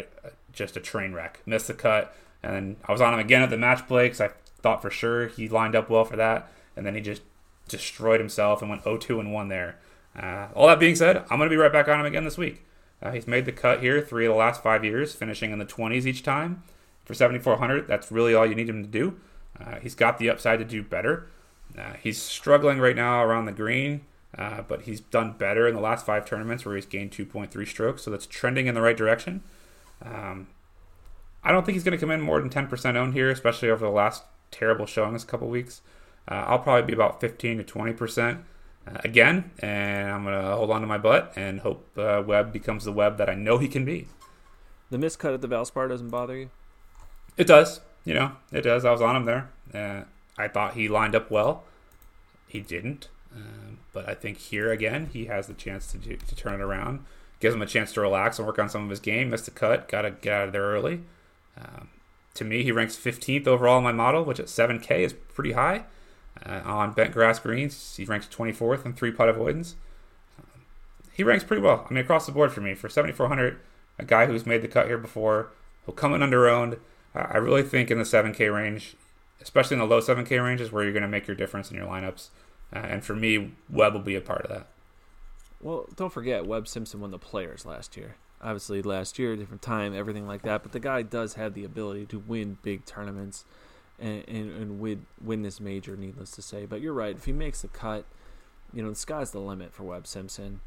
[0.52, 1.40] just a train wreck.
[1.44, 4.30] Missed the cut, and I was on him again at the match play because I
[4.60, 7.22] thought for sure he lined up well for that, and then he just
[7.68, 9.76] destroyed himself and went 0-2 and 1 there.
[10.18, 12.38] Uh, all that being said, I'm going to be right back on him again this
[12.38, 12.64] week.
[13.02, 15.66] Uh, he's made the cut here three of the last five years, finishing in the
[15.66, 16.62] 20s each time.
[17.04, 19.20] For 7,400, that's really all you need him to do.
[19.60, 21.28] Uh, he's got the upside to do better.
[21.76, 24.02] Uh, he's struggling right now around the green,
[24.36, 28.02] uh, but he's done better in the last five tournaments where he's gained 2.3 strokes,
[28.02, 29.42] so that's trending in the right direction.
[30.02, 30.48] Um,
[31.42, 33.84] I don't think he's going to come in more than 10% owned here, especially over
[33.84, 35.80] the last terrible showings a couple weeks.
[36.28, 38.38] Uh, I'll probably be about 15 to 20%
[38.88, 42.52] uh, again, and I'm going to hold on to my butt and hope uh, Webb
[42.52, 44.08] becomes the Webb that I know he can be.
[44.90, 46.50] The miscut at the Valspar doesn't bother you?
[47.36, 47.80] It does.
[48.04, 48.84] You know, it does.
[48.84, 49.50] I was on him there.
[50.38, 51.64] I thought he lined up well.
[52.46, 53.08] He didn't.
[53.34, 57.04] Um, but I think here again, he has the chance to, to turn it around.
[57.40, 59.30] Gives him a chance to relax and work on some of his game.
[59.30, 59.88] Missed a cut.
[59.88, 61.02] Got to get out of there early.
[61.58, 61.88] Um,
[62.34, 65.84] to me, he ranks 15th overall in my model, which at 7K is pretty high.
[66.44, 69.74] Uh, on bent grass greens, he ranks 24th in three putt avoidance.
[70.38, 70.62] Um,
[71.12, 71.86] he ranks pretty well.
[71.88, 72.74] I mean, across the board for me.
[72.74, 73.58] For 7,400,
[73.98, 75.48] a guy who's made the cut here before,
[75.84, 76.76] who'll come in under owned.
[77.14, 78.96] I really think in the 7K range,
[79.40, 81.86] especially in the low 7K ranges where you're going to make your difference in your
[81.86, 82.28] lineups.
[82.74, 84.66] Uh, and for me, Webb will be a part of that.
[85.60, 88.16] Well, don't forget, Webb Simpson won the Players last year.
[88.42, 90.62] Obviously, last year, different time, everything like that.
[90.62, 93.44] But the guy does have the ability to win big tournaments
[93.98, 96.66] and, and, and win, win this major, needless to say.
[96.66, 97.16] But you're right.
[97.16, 98.04] If he makes the cut,
[98.72, 100.60] you know, the sky's the limit for Webb Simpson.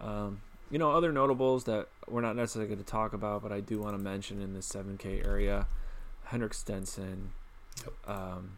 [0.00, 0.40] Um,
[0.70, 3.80] you know, other notables that we're not necessarily going to talk about, but I do
[3.80, 5.66] want to mention in the 7K area
[6.24, 7.32] Henrik Stenson,
[8.06, 8.56] um,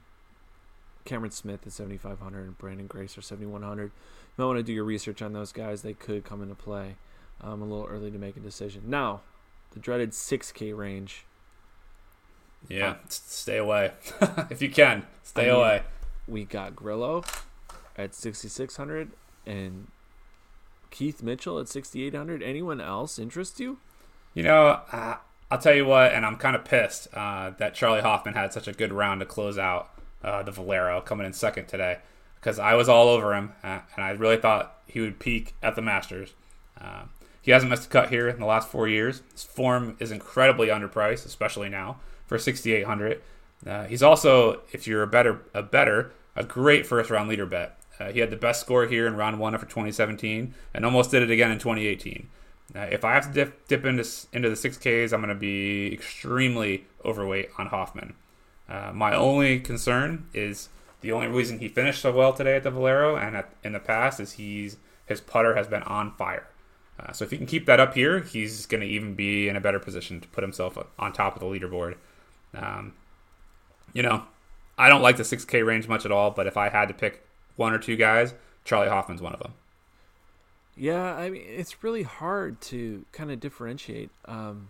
[1.05, 3.85] Cameron Smith at 7,500, and Branden Grace are 7,100.
[3.85, 3.91] You
[4.37, 5.83] might want to do your research on those guys.
[5.83, 6.97] They could come into play
[7.41, 8.85] um, a little early to make a decision.
[8.87, 9.23] Now,
[9.73, 11.25] the dreaded 6K range.
[12.69, 13.93] Yeah, uh, stay away.
[14.51, 15.83] if you can, stay I mean, away.
[16.29, 17.25] We got Grillo
[17.97, 19.11] at 6,600
[19.45, 19.89] and
[20.91, 22.43] Keith Mitchell at 6,800.
[22.43, 23.79] Anyone else interest you?
[24.35, 25.17] You know, uh,
[25.53, 28.69] I'll tell you what, and I'm kind of pissed uh, that Charley Hoffman had such
[28.69, 29.91] a good round to close out
[30.25, 31.99] uh, the Valero, coming in second today,
[32.37, 35.77] because I was all over him, uh, and I really thought he would peak at
[35.77, 36.33] the Masters.
[36.81, 37.03] Uh,
[37.43, 39.21] he hasn't missed a cut here in the last four years.
[39.33, 43.21] His form is incredibly underpriced, especially now for 6,800.
[43.67, 47.79] Uh, he's also, if you're a better, a better, a great first round leader bet.
[48.01, 51.23] Uh, he had the best score here in round one for 2017, and almost did
[51.23, 52.31] it again in 2018.
[52.75, 55.93] If I have to dip, dip into into the six Ks, I'm going to be
[55.93, 58.15] extremely overweight on Hoffman.
[58.69, 60.71] Uh, my only concern is
[61.03, 63.81] the only reason he finished so well today at the Valero and at, in the
[63.81, 66.47] past is he's his putter has been on fire.
[66.99, 69.57] Uh, so if he can keep that up here, he's going to even be in
[69.57, 71.97] a better position to put himself on top of the leaderboard.
[72.55, 72.95] Um,
[73.93, 74.25] you know,
[74.79, 77.27] I don't like the 6K range much at all, but if I had to pick
[77.57, 78.35] one or two guys,
[78.65, 79.55] Charley Hoffman's one of them.
[80.77, 84.11] Yeah, I mean it's really hard to kind of differentiate.
[84.25, 84.69] Um,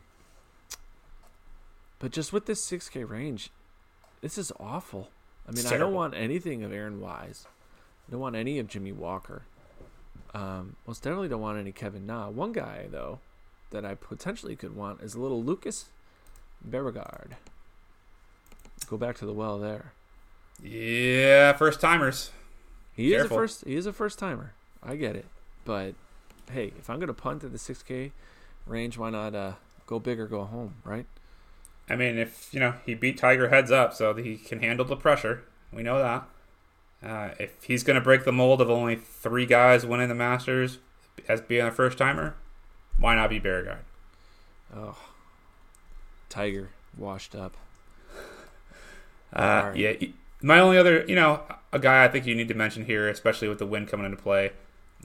[1.99, 3.51] but just with this 6K range,
[4.21, 5.11] this is awful.
[5.49, 7.47] I mean, I don't want anything of Aaron Wise.
[8.09, 9.43] I don't want any of Jimmy Walker.
[10.35, 12.29] Um, most definitely don't want any Kevin Na.
[12.29, 13.21] One guy though
[13.71, 15.87] that I potentially could want is a little Lucas
[16.69, 17.33] Bjerregaard.
[18.89, 19.93] Go back to the well there.
[20.63, 22.31] Yeah, first timers.
[22.95, 23.25] He Careful.
[23.27, 23.65] is a first.
[23.65, 24.53] He is a first timer.
[24.83, 25.27] I get it.
[25.65, 25.95] But
[26.51, 28.13] hey, if I'm gonna punt at the 6K
[28.67, 29.53] range, why not uh,
[29.87, 31.07] go big or go home, right?
[31.89, 34.97] I mean, if you know he beat Tiger heads up, so he can handle the
[34.97, 35.45] pressure.
[35.73, 36.29] We know that.
[37.05, 40.79] Uh, if he's going to break the mold of only three guys winning the Masters
[41.29, 42.37] as being a first timer,
[42.99, 43.79] why not be Bjerregaard?
[44.75, 44.97] Oh,
[46.29, 47.57] Tiger washed up.
[49.35, 49.77] Uh, right.
[49.77, 50.09] Yeah,
[50.43, 51.41] my only other, you know,
[51.73, 54.19] a guy I think you need to mention here, especially with the wind coming into
[54.19, 54.53] play,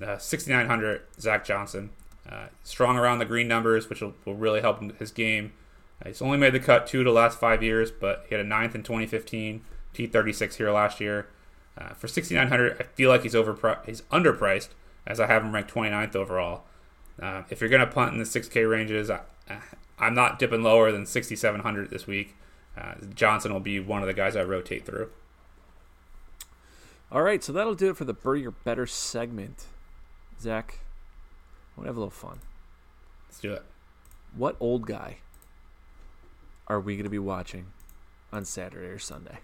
[0.01, 1.89] Uh, 6,900, Zach Johnson.
[2.29, 5.53] Uh, strong around the green numbers, which will, will really help his game.
[6.01, 8.45] Uh, he's only made the cut two to the last five years, but he had
[8.45, 9.61] a ninth in 2015,
[9.93, 11.29] T36 here last year.
[11.77, 14.69] Uh, for 6,900, I feel like he's over he's underpriced,
[15.05, 16.63] as I have him ranked 29th overall.
[17.21, 19.21] Uh, if you're going to punt in the 6K ranges, I,
[19.97, 22.35] I'm not dipping lower than 6,700 this week.
[23.15, 25.09] Johnson will be one of the guys I rotate through.
[27.11, 29.65] All right, so that'll do it for the Burger Better segment.
[30.39, 30.79] Zac,
[31.75, 32.39] I want to have a little fun.
[33.27, 33.63] Let's do it.
[34.35, 35.17] What old guy
[36.67, 37.67] are we going to be watching
[38.31, 39.39] on Saturday or Sunday?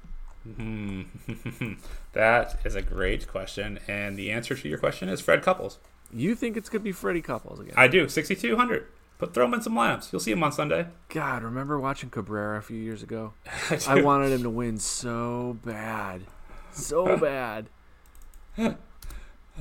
[0.47, 1.73] Mm-hmm.
[2.13, 5.79] that is a great question, and the answer to your question is Fred Couples.
[6.11, 7.73] You think it's going to be Freddie Couples again?
[7.75, 8.07] I do.
[8.07, 8.87] 6,200.
[9.17, 10.11] But throw him in some lineups.
[10.11, 10.87] You'll see him on Sunday.
[11.09, 13.33] God, remember watching Cabrera a few years ago?
[13.69, 16.23] I, I wanted him to win so bad,
[16.71, 17.69] so bad.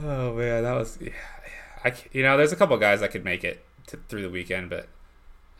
[0.00, 0.98] Oh man, that was.
[1.00, 1.10] yeah.
[1.84, 4.70] I you know, there's a couple guys that could make it to, through the weekend,
[4.70, 4.88] but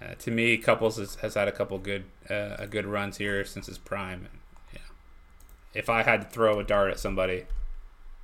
[0.00, 3.44] uh, to me, Couples has, has had a couple good uh, a good runs here
[3.44, 4.28] since his prime.
[4.30, 4.38] And,
[4.72, 4.80] yeah,
[5.74, 7.46] if I had to throw a dart at somebody,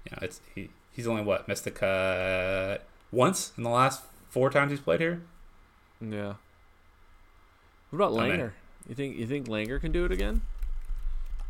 [0.04, 0.70] you know, it's he.
[0.90, 5.22] He's only what missed the cut once in the last four times he's played here.
[6.00, 6.34] Yeah.
[7.90, 8.50] What about Langer?
[8.88, 10.42] You think you think Langer can do it again?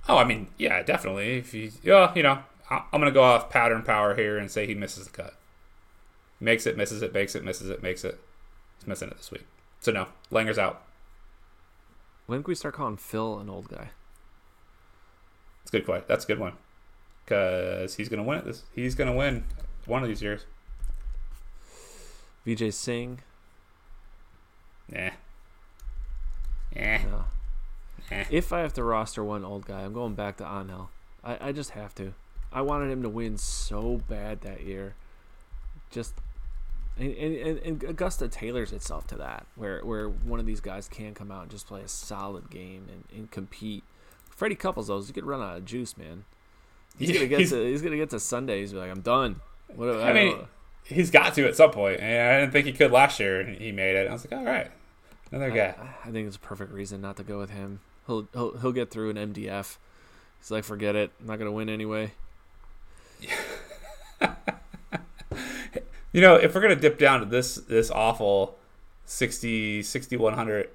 [0.08, 1.38] Oh, I mean, yeah, definitely.
[1.38, 4.74] If he, yeah, you know, I'm gonna go off pattern power here and say he
[4.74, 5.34] misses the cut.
[6.40, 8.20] Makes it, misses it, makes it, misses it, makes it.
[8.78, 9.46] He's missing it this week.
[9.80, 10.82] So no, Langer's out.
[12.26, 13.90] When can we start calling Phil an old guy?
[15.62, 16.04] It's good question.
[16.08, 16.54] That's a good one.
[17.26, 18.44] Cause he's gonna win it.
[18.44, 19.44] This he's gonna win
[19.86, 20.44] one of these years.
[22.46, 23.20] Vijay Singh.
[24.92, 25.12] Yeah.
[26.74, 27.02] Yeah.
[27.10, 27.24] No.
[28.10, 28.24] Eh.
[28.30, 30.90] If I have to roster one old guy, I'm going back to Angel.
[31.22, 32.14] I, I just have to.
[32.52, 34.94] I wanted him to win so bad that year.
[35.90, 36.14] Just
[36.98, 41.14] and, and, and Augusta tailors itself to that, where where one of these guys can
[41.14, 43.84] come out and just play a solid game and, and compete.
[44.30, 46.24] Freddie Couples though, he could run out of juice, man.
[46.98, 48.72] He's gonna get he's, to he's gonna get to Sundays.
[48.72, 49.40] Be like, I'm done.
[49.74, 50.38] What, I, I mean,
[50.84, 53.44] he's got to at some point, and I didn't think he could last year.
[53.44, 54.08] He made it.
[54.08, 54.70] I was like, all right,
[55.30, 55.74] another guy.
[55.78, 57.80] I, I think it's a perfect reason not to go with him.
[58.06, 59.76] He'll he'll he'll get through an MDF.
[60.40, 61.12] He's like, forget it.
[61.20, 62.12] I'm not gonna win anyway.
[66.12, 68.56] you know, if we're gonna dip down to this this awful
[69.04, 70.70] 60 6100,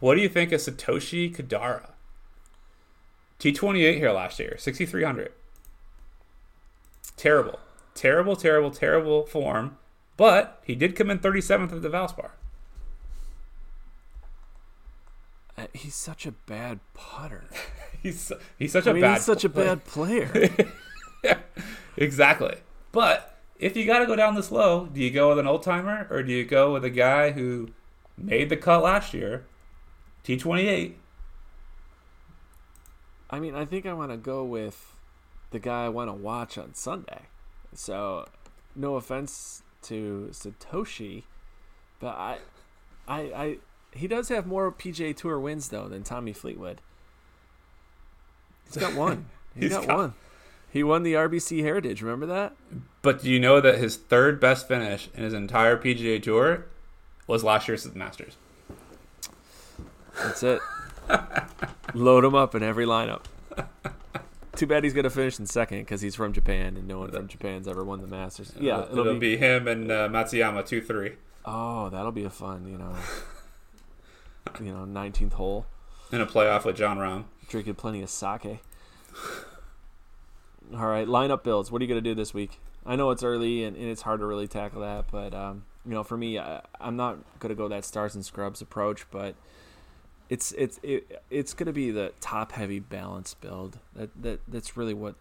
[0.00, 1.90] what do you think of Satoshi Kodaira?
[3.38, 5.32] T28 here last year, 6300.
[7.16, 7.58] Terrible.
[7.94, 9.76] Terrible, terrible, terrible form,
[10.16, 12.30] but he did come in 37th at the Valspar.
[15.56, 17.44] Uh, he's such a bad putter.
[18.02, 19.14] he's he's such I a mean, bad.
[19.14, 19.66] He's such player.
[19.66, 20.50] a bad player.
[21.22, 21.38] yeah,
[21.96, 22.56] exactly.
[22.92, 25.62] But if you got to go down this low, do you go with an old
[25.62, 27.68] timer or do you go with a guy who
[28.16, 29.46] made the cut last year,
[30.22, 30.98] T twenty eight?
[33.30, 34.94] I mean, I think I want to go with
[35.50, 37.22] the guy I want to watch on Sunday.
[37.74, 38.26] So,
[38.76, 41.24] no offense to Satoshi,
[42.00, 42.38] but I,
[43.08, 43.58] I, I,
[43.92, 46.80] he does have more PGA Tour wins though than Tommy Fleetwood.
[48.66, 49.26] He's got one.
[49.54, 50.14] He's, He's got, got one.
[50.74, 52.02] He won the RBC Heritage.
[52.02, 52.52] Remember that?
[53.00, 56.66] But do you know that his third best finish in his entire PGA Tour
[57.28, 58.34] was last year's Masters?
[60.20, 60.60] That's it.
[61.94, 63.26] Load him up in every lineup.
[64.56, 67.12] Too bad he's going to finish in second because he's from Japan and no one
[67.12, 68.50] from Japan's ever won the Masters.
[68.58, 71.12] Yeah, it'll, it'll be, be, him and uh, Matsuyama two three.
[71.44, 72.96] Oh, that'll be a fun, you know,
[74.60, 75.66] you know, nineteenth hole
[76.10, 78.58] in a playoff with Jon Rahm, drinking plenty of sake.
[80.72, 81.70] All right, lineup builds.
[81.70, 82.60] What are you going to do this week?
[82.86, 85.92] I know it's early and, and it's hard to really tackle that, but um, you
[85.92, 89.34] know, for me, I, am not going to go that stars and scrubs approach, but
[90.28, 93.78] it's it's it, it's going to be the top heavy balance build.
[93.94, 95.14] That that that's really what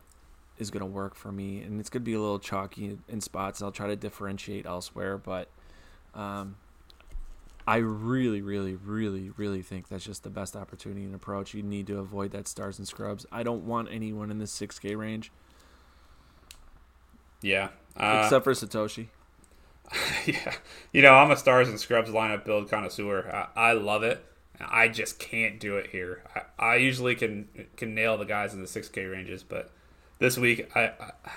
[0.58, 3.22] is going to work for me, and it's going to be a little chalky in
[3.22, 3.62] spots.
[3.62, 5.50] I'll try to differentiate elsewhere, but
[6.16, 6.56] um,
[7.66, 11.54] I really, really, really, really think that's just the best opportunity and approach.
[11.54, 13.26] You need to avoid that stars and scrubs.
[13.32, 15.32] I don't want anyone in the 6K range.
[17.42, 17.70] Yeah.
[17.96, 19.08] Uh, Except for Satoshi.
[20.26, 20.56] yeah.
[20.92, 23.50] You know, I'm a stars and scrubs lineup build connoisseur.
[23.56, 24.24] I, I love it.
[24.60, 26.24] I just can't do it here.
[26.36, 29.72] I, I, usually can can nail the guys in the 6K ranges, but
[30.20, 30.92] this week I,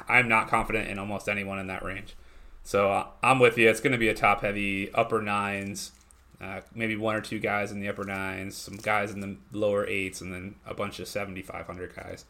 [0.09, 2.15] I am not confident in almost anyone in that range.
[2.63, 3.69] So uh, I'm with you.
[3.71, 5.93] It's going to be a top heavy upper nines
[6.41, 9.87] uh, maybe one or two guys in the upper nines, some guys in the lower
[9.87, 12.25] eights, and then a bunch of 7,500 guys.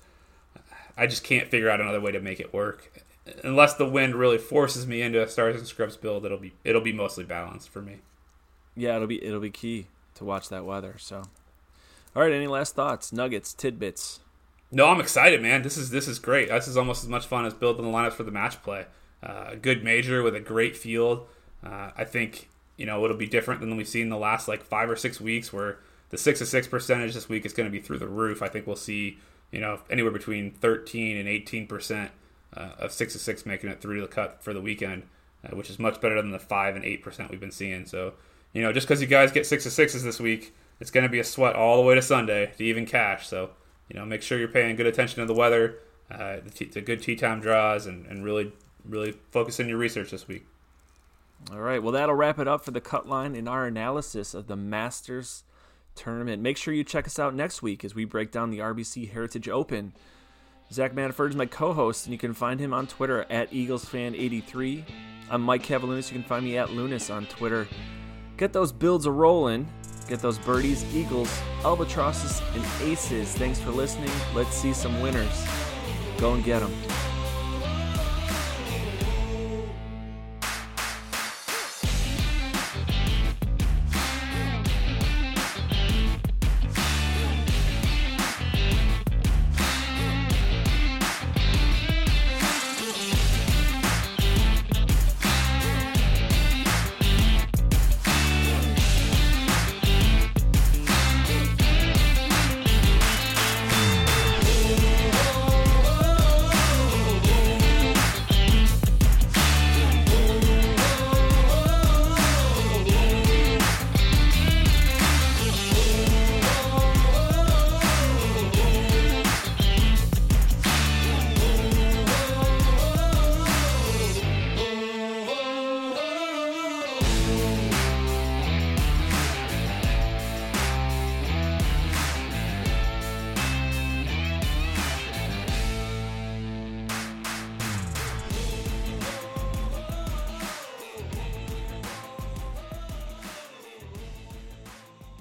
[0.97, 3.05] I just can't figure out another way to make it work.
[3.43, 6.81] Unless the wind really forces me into a stars and scrubs build, it'll be it'll
[6.81, 7.97] be mostly balanced for me.
[8.77, 10.95] Yeah, it'll be it'll be key to watch that weather.
[10.99, 11.23] So,
[12.15, 12.33] all right.
[12.33, 13.13] Any last thoughts?
[13.13, 14.21] Nuggets, tidbits.
[14.71, 15.63] No, I'm excited, man.
[15.63, 16.49] This is this is great.
[16.49, 18.87] This is almost as much fun as building the lineups for the match play.
[19.23, 21.27] Uh, a good major with a great field.
[21.65, 24.91] Uh, I think you know it'll be different than we've seen the last like five
[24.91, 25.79] or six weeks, where
[26.11, 28.43] the six to six percentage this week is going to be through the roof.
[28.43, 29.19] I think we'll see
[29.51, 32.11] you know anywhere between 13 and 18 percent
[32.57, 35.05] uh, of six to six making it through the cut for the weekend,
[35.45, 37.87] uh, which is much better than the five and eight percent we've been seeing.
[37.87, 38.15] So
[38.53, 41.11] you know just because you guys get six to sixes this week, it's going to
[41.11, 43.27] be a sweat all the way to Sunday to even cash.
[43.27, 43.51] So
[43.89, 45.79] you know, make sure you're paying good attention to the weather,
[46.11, 48.53] uh, the, the, good tee time draws, and, and really,
[48.85, 50.47] really focus in your research this week.
[51.53, 51.83] All right.
[51.83, 55.45] Well, that'll wrap it up for the cut line in our analysis of the Masters
[55.95, 56.43] tournament.
[56.43, 59.49] Make sure you check us out next week as we break down the RBC Heritage
[59.49, 59.93] Open.
[60.73, 64.85] Zac Manford is my co-host, and you can find him on Twitter at EaglesFan83.
[65.31, 66.11] I'm Mike Cavalunas.
[66.11, 67.69] You can find me at Lunas on Twitter.
[68.37, 69.69] Get those builds a rolling.
[70.09, 71.31] Get those birdies, eagles,
[71.65, 73.33] albatrosses, and aces.
[73.35, 74.11] Thanks for listening.
[74.35, 75.47] Let's see some winners.
[76.19, 76.73] Go and get them.